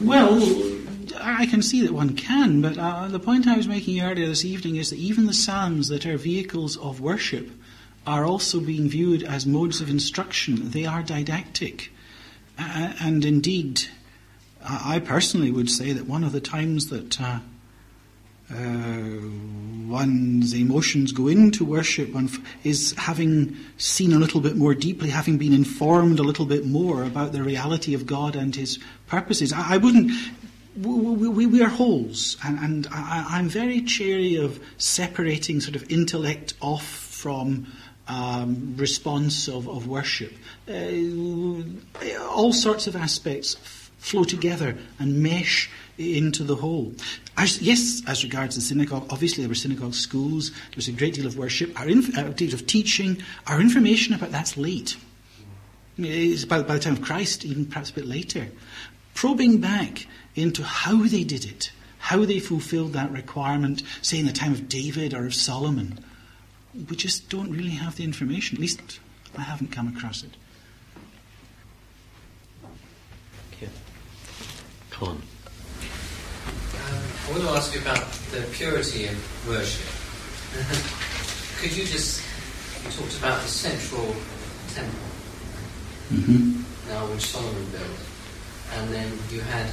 well, 0.00 0.40
I 1.20 1.46
can 1.46 1.62
see 1.62 1.82
that 1.82 1.92
one 1.92 2.16
can, 2.16 2.60
but 2.60 2.76
uh, 2.76 3.08
the 3.08 3.20
point 3.20 3.46
I 3.46 3.56
was 3.56 3.68
making 3.68 4.00
earlier 4.00 4.26
this 4.26 4.44
evening 4.44 4.76
is 4.76 4.90
that 4.90 4.98
even 4.98 5.26
the 5.26 5.32
Psalms 5.32 5.88
that 5.88 6.04
are 6.04 6.18
vehicles 6.18 6.76
of 6.76 7.00
worship 7.00 7.50
are 8.06 8.24
also 8.24 8.60
being 8.60 8.88
viewed 8.88 9.22
as 9.22 9.46
modes 9.46 9.80
of 9.80 9.88
instruction. 9.88 10.70
They 10.70 10.84
are 10.84 11.02
didactic. 11.02 11.92
Uh, 12.58 12.92
and 13.00 13.24
indeed, 13.24 13.82
I 14.62 15.00
personally 15.00 15.50
would 15.50 15.70
say 15.70 15.92
that 15.92 16.06
one 16.06 16.24
of 16.24 16.32
the 16.32 16.40
times 16.40 16.88
that 16.88 17.20
uh, 17.20 17.40
one's 18.50 20.54
emotions 20.54 21.12
go 21.12 21.28
into 21.28 21.64
worship 21.64 22.12
one 22.12 22.30
is 22.64 22.94
having 22.96 23.56
seen 23.76 24.12
a 24.12 24.18
little 24.18 24.40
bit 24.40 24.56
more 24.56 24.74
deeply, 24.74 25.10
having 25.10 25.38
been 25.38 25.52
informed 25.52 26.18
a 26.18 26.22
little 26.22 26.46
bit 26.46 26.66
more 26.66 27.02
about 27.02 27.32
the 27.32 27.42
reality 27.42 27.94
of 27.94 28.06
God 28.06 28.36
and 28.36 28.54
His 28.54 28.78
purposes. 29.06 29.52
I, 29.52 29.74
I 29.74 29.76
wouldn't. 29.78 30.12
We, 30.76 31.28
we, 31.28 31.46
we, 31.46 31.62
are 31.62 31.70
wholes, 31.70 32.36
and, 32.44 32.58
and 32.58 32.86
I, 32.92 33.38
am 33.38 33.48
very 33.48 33.80
chary 33.80 34.36
of 34.36 34.60
separating 34.76 35.60
sort 35.60 35.74
of 35.74 35.90
intellect 35.90 36.52
off 36.60 36.86
from 36.86 37.66
um, 38.08 38.74
response 38.76 39.48
of, 39.48 39.68
of 39.68 39.88
worship. 39.88 40.34
Uh, 40.68 41.62
all 42.28 42.52
sorts 42.52 42.86
of 42.86 42.94
aspects 42.94 43.56
f- 43.56 43.90
flow 43.98 44.24
together 44.24 44.76
and 44.98 45.22
mesh 45.22 45.70
into 45.98 46.44
the 46.44 46.56
whole. 46.56 46.92
As, 47.36 47.60
yes, 47.60 48.02
as 48.06 48.22
regards 48.24 48.54
the 48.54 48.60
synagogue, 48.60 49.06
obviously 49.10 49.42
there 49.42 49.48
were 49.48 49.54
synagogue 49.54 49.94
schools, 49.94 50.50
there 50.50 50.76
was 50.76 50.88
a 50.88 50.92
great 50.92 51.14
deal 51.14 51.26
of 51.26 51.36
worship, 51.36 51.78
our 51.78 51.88
inf- 51.88 52.16
a 52.16 52.30
deal 52.30 52.54
of 52.54 52.66
teaching. 52.66 53.22
Our 53.46 53.60
information 53.60 54.14
about 54.14 54.30
that's 54.30 54.56
late. 54.56 54.96
It's 55.98 56.44
by, 56.44 56.62
by 56.62 56.74
the 56.74 56.80
time 56.80 56.94
of 56.94 57.02
Christ, 57.02 57.44
even 57.44 57.66
perhaps 57.66 57.90
a 57.90 57.94
bit 57.94 58.06
later. 58.06 58.48
Probing 59.14 59.60
back 59.60 60.06
into 60.34 60.62
how 60.62 61.06
they 61.06 61.24
did 61.24 61.44
it, 61.44 61.72
how 61.98 62.24
they 62.24 62.38
fulfilled 62.38 62.92
that 62.92 63.10
requirement, 63.10 63.82
say 64.02 64.18
in 64.18 64.26
the 64.26 64.32
time 64.32 64.52
of 64.52 64.68
David 64.68 65.14
or 65.14 65.26
of 65.26 65.34
Solomon, 65.34 65.98
we 66.74 66.96
just 66.96 67.30
don't 67.30 67.50
really 67.50 67.70
have 67.70 67.96
the 67.96 68.04
information. 68.04 68.56
At 68.56 68.60
least 68.60 69.00
I 69.36 69.42
haven't 69.42 69.72
come 69.72 69.88
across 69.88 70.22
it. 70.22 70.30
You. 73.60 73.68
Colin. 74.90 75.22
I 77.26 77.30
want 77.30 77.42
to 77.42 77.48
ask 77.50 77.74
you 77.74 77.80
about 77.80 78.06
the 78.30 78.46
purity 78.52 79.06
of 79.06 79.48
worship. 79.48 79.82
Could 81.60 81.76
you 81.76 81.84
just, 81.84 82.22
you 82.84 82.90
talked 82.92 83.18
about 83.18 83.42
the 83.42 83.48
central 83.48 84.14
temple, 84.72 85.08
mm-hmm. 86.14 86.62
now 86.88 87.04
which 87.10 87.26
Solomon 87.26 87.66
built, 87.72 87.98
and 88.74 88.94
then 88.94 89.10
you 89.32 89.40
had, 89.40 89.68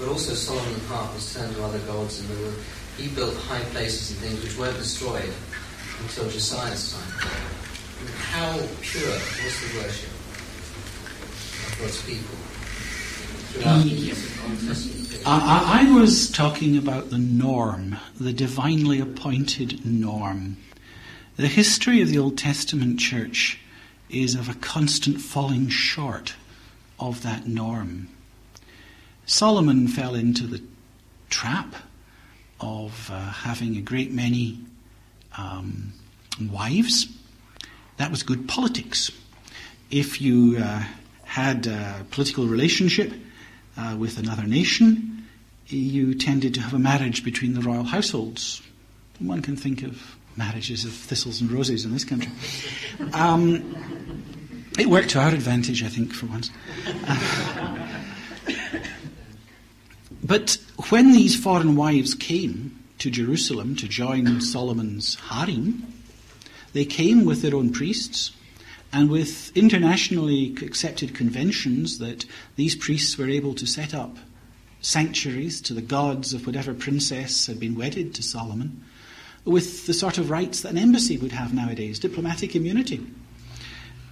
but 0.00 0.08
also 0.08 0.34
Solomon's 0.34 0.84
heart 0.88 1.14
was 1.14 1.32
turned 1.32 1.54
to 1.54 1.62
other 1.62 1.78
gods, 1.86 2.18
and 2.18 2.28
were, 2.40 2.52
he 2.96 3.06
built 3.06 3.36
high 3.36 3.62
places 3.70 4.10
and 4.10 4.18
things 4.26 4.42
which 4.42 4.58
weren't 4.58 4.76
destroyed 4.76 5.32
until 6.02 6.28
Josiah's 6.28 6.92
time. 6.92 7.30
How 8.34 8.58
pure 8.82 9.14
was 9.14 9.54
the 9.62 9.78
worship 9.78 10.10
of 11.70 11.76
God's 11.78 12.02
people? 12.02 12.36
I, 15.28 15.80
I 15.82 15.92
was 15.92 16.30
talking 16.30 16.76
about 16.76 17.10
the 17.10 17.18
norm, 17.18 17.96
the 18.20 18.32
divinely 18.32 19.00
appointed 19.00 19.84
norm. 19.84 20.56
The 21.34 21.48
history 21.48 22.00
of 22.00 22.08
the 22.08 22.18
Old 22.18 22.38
Testament 22.38 23.00
church 23.00 23.58
is 24.08 24.36
of 24.36 24.48
a 24.48 24.54
constant 24.54 25.20
falling 25.20 25.68
short 25.68 26.34
of 27.00 27.24
that 27.24 27.48
norm. 27.48 28.08
Solomon 29.26 29.88
fell 29.88 30.14
into 30.14 30.46
the 30.46 30.62
trap 31.28 31.74
of 32.60 33.10
uh, 33.12 33.18
having 33.18 33.76
a 33.76 33.80
great 33.80 34.12
many 34.12 34.60
um, 35.36 35.92
wives. 36.52 37.08
That 37.96 38.12
was 38.12 38.22
good 38.22 38.46
politics. 38.46 39.10
If 39.90 40.20
you 40.20 40.58
uh, 40.58 40.84
had 41.24 41.66
a 41.66 42.06
political 42.12 42.46
relationship 42.46 43.12
uh, 43.76 43.96
with 43.98 44.18
another 44.18 44.44
nation, 44.44 45.14
you 45.68 46.14
tended 46.14 46.54
to 46.54 46.60
have 46.60 46.74
a 46.74 46.78
marriage 46.78 47.24
between 47.24 47.54
the 47.54 47.60
royal 47.60 47.84
households. 47.84 48.62
One 49.18 49.42
can 49.42 49.56
think 49.56 49.82
of 49.82 50.16
marriages 50.36 50.84
of 50.84 50.92
thistles 50.92 51.40
and 51.40 51.50
roses 51.50 51.84
in 51.84 51.92
this 51.92 52.04
country. 52.04 52.30
Um, 53.12 53.74
it 54.78 54.86
worked 54.86 55.10
to 55.10 55.20
our 55.20 55.30
advantage, 55.30 55.82
I 55.82 55.88
think, 55.88 56.12
for 56.12 56.26
once. 56.26 56.50
But 60.26 60.58
when 60.90 61.12
these 61.12 61.40
foreign 61.40 61.76
wives 61.76 62.14
came 62.14 62.82
to 62.98 63.10
Jerusalem 63.10 63.76
to 63.76 63.86
join 63.86 64.40
Solomon's 64.40 65.14
harem, 65.14 65.92
they 66.72 66.84
came 66.84 67.24
with 67.24 67.42
their 67.42 67.54
own 67.54 67.70
priests 67.70 68.32
and 68.92 69.08
with 69.08 69.56
internationally 69.56 70.52
accepted 70.62 71.14
conventions 71.14 71.98
that 71.98 72.24
these 72.56 72.74
priests 72.74 73.16
were 73.16 73.28
able 73.28 73.54
to 73.54 73.66
set 73.66 73.94
up 73.94 74.16
sanctuaries 74.80 75.60
to 75.62 75.74
the 75.74 75.82
gods 75.82 76.32
of 76.34 76.46
whatever 76.46 76.74
princess 76.74 77.46
had 77.46 77.58
been 77.58 77.74
wedded 77.74 78.14
to 78.14 78.22
Solomon, 78.22 78.84
with 79.44 79.86
the 79.86 79.94
sort 79.94 80.18
of 80.18 80.30
rights 80.30 80.60
that 80.60 80.72
an 80.72 80.78
embassy 80.78 81.16
would 81.16 81.32
have 81.32 81.54
nowadays, 81.54 81.98
diplomatic 81.98 82.56
immunity. 82.56 83.06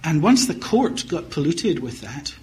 And 0.03 0.21
once 0.21 0.45
the 0.45 0.55
court 0.55 1.05
got 1.07 1.29
polluted 1.29 1.79
with 1.79 2.01
that, 2.01 2.35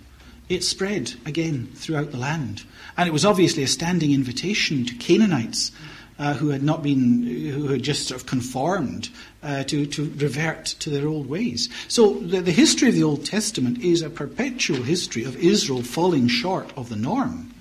it 0.49 0.65
spread 0.65 1.15
again 1.25 1.71
throughout 1.75 2.11
the 2.11 2.19
land. 2.19 2.65
And 2.97 3.09
it 3.09 3.13
was 3.13 3.25
obviously 3.25 3.63
a 3.63 3.69
standing 3.69 4.13
invitation 4.13 4.85
to 4.85 4.95
Canaanites 4.95 5.73
uh, 6.19 6.35
who 6.35 6.51
had 6.51 6.63
not 6.63 6.83
been, 6.83 7.23
who 7.25 7.69
had 7.69 7.83
just 7.83 8.09
sort 8.09 8.21
of 8.21 8.27
conformed 8.27 9.09
uh, 9.43 9.65
to, 9.65 9.87
to 9.87 10.05
revert 10.17 10.67
to 10.67 10.91
their 10.91 11.09
old 11.09 11.29
ways. 11.29 11.69
So 11.89 12.15
the, 12.15 12.41
the 12.41 12.53
history 12.53 12.89
of 12.89 12.95
the 12.95 13.03
Old 13.03 13.25
Testament 13.25 13.79
is 13.79 14.03
a 14.03 14.11
perpetual 14.11 14.83
history 14.83 15.25
of 15.25 15.37
Israel 15.37 15.83
falling 15.83 16.29
short 16.29 16.71
of 16.77 16.89
the 16.89 16.97
norm. 16.97 17.55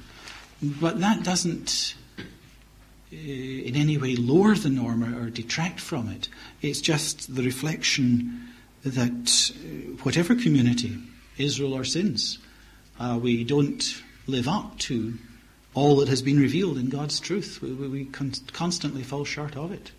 But 0.61 0.99
that 0.99 1.23
doesn't 1.23 1.95
uh, 3.13 3.15
in 3.15 3.75
any 3.75 3.97
way 3.97 4.15
lower 4.15 4.55
the 4.55 4.69
norm 4.69 5.03
or, 5.03 5.23
or, 5.25 5.29
detract 5.29 5.81
from 5.81 6.07
it. 6.07 6.29
It's 6.61 6.79
just 6.79 7.35
the 7.35 7.43
reflection 7.43 8.47
that 8.83 9.51
uh, 9.53 10.03
whatever 10.03 10.33
community, 10.33 10.97
Israel 11.37 11.73
or 11.73 11.83
sins, 11.83 12.37
uh, 12.99 13.19
we 13.21 13.43
don't 13.43 14.01
live 14.27 14.47
up 14.47 14.77
to 14.79 15.17
all 15.73 15.97
that 15.97 16.07
has 16.07 16.21
been 16.21 16.39
revealed 16.39 16.77
in 16.77 16.89
God's 16.89 17.19
truth. 17.19 17.59
We, 17.61 17.73
we, 17.73 17.87
we 17.87 18.05
con- 18.05 18.33
constantly 18.53 19.03
fall 19.03 19.25
short 19.25 19.57
of 19.57 19.71
it. 19.71 19.91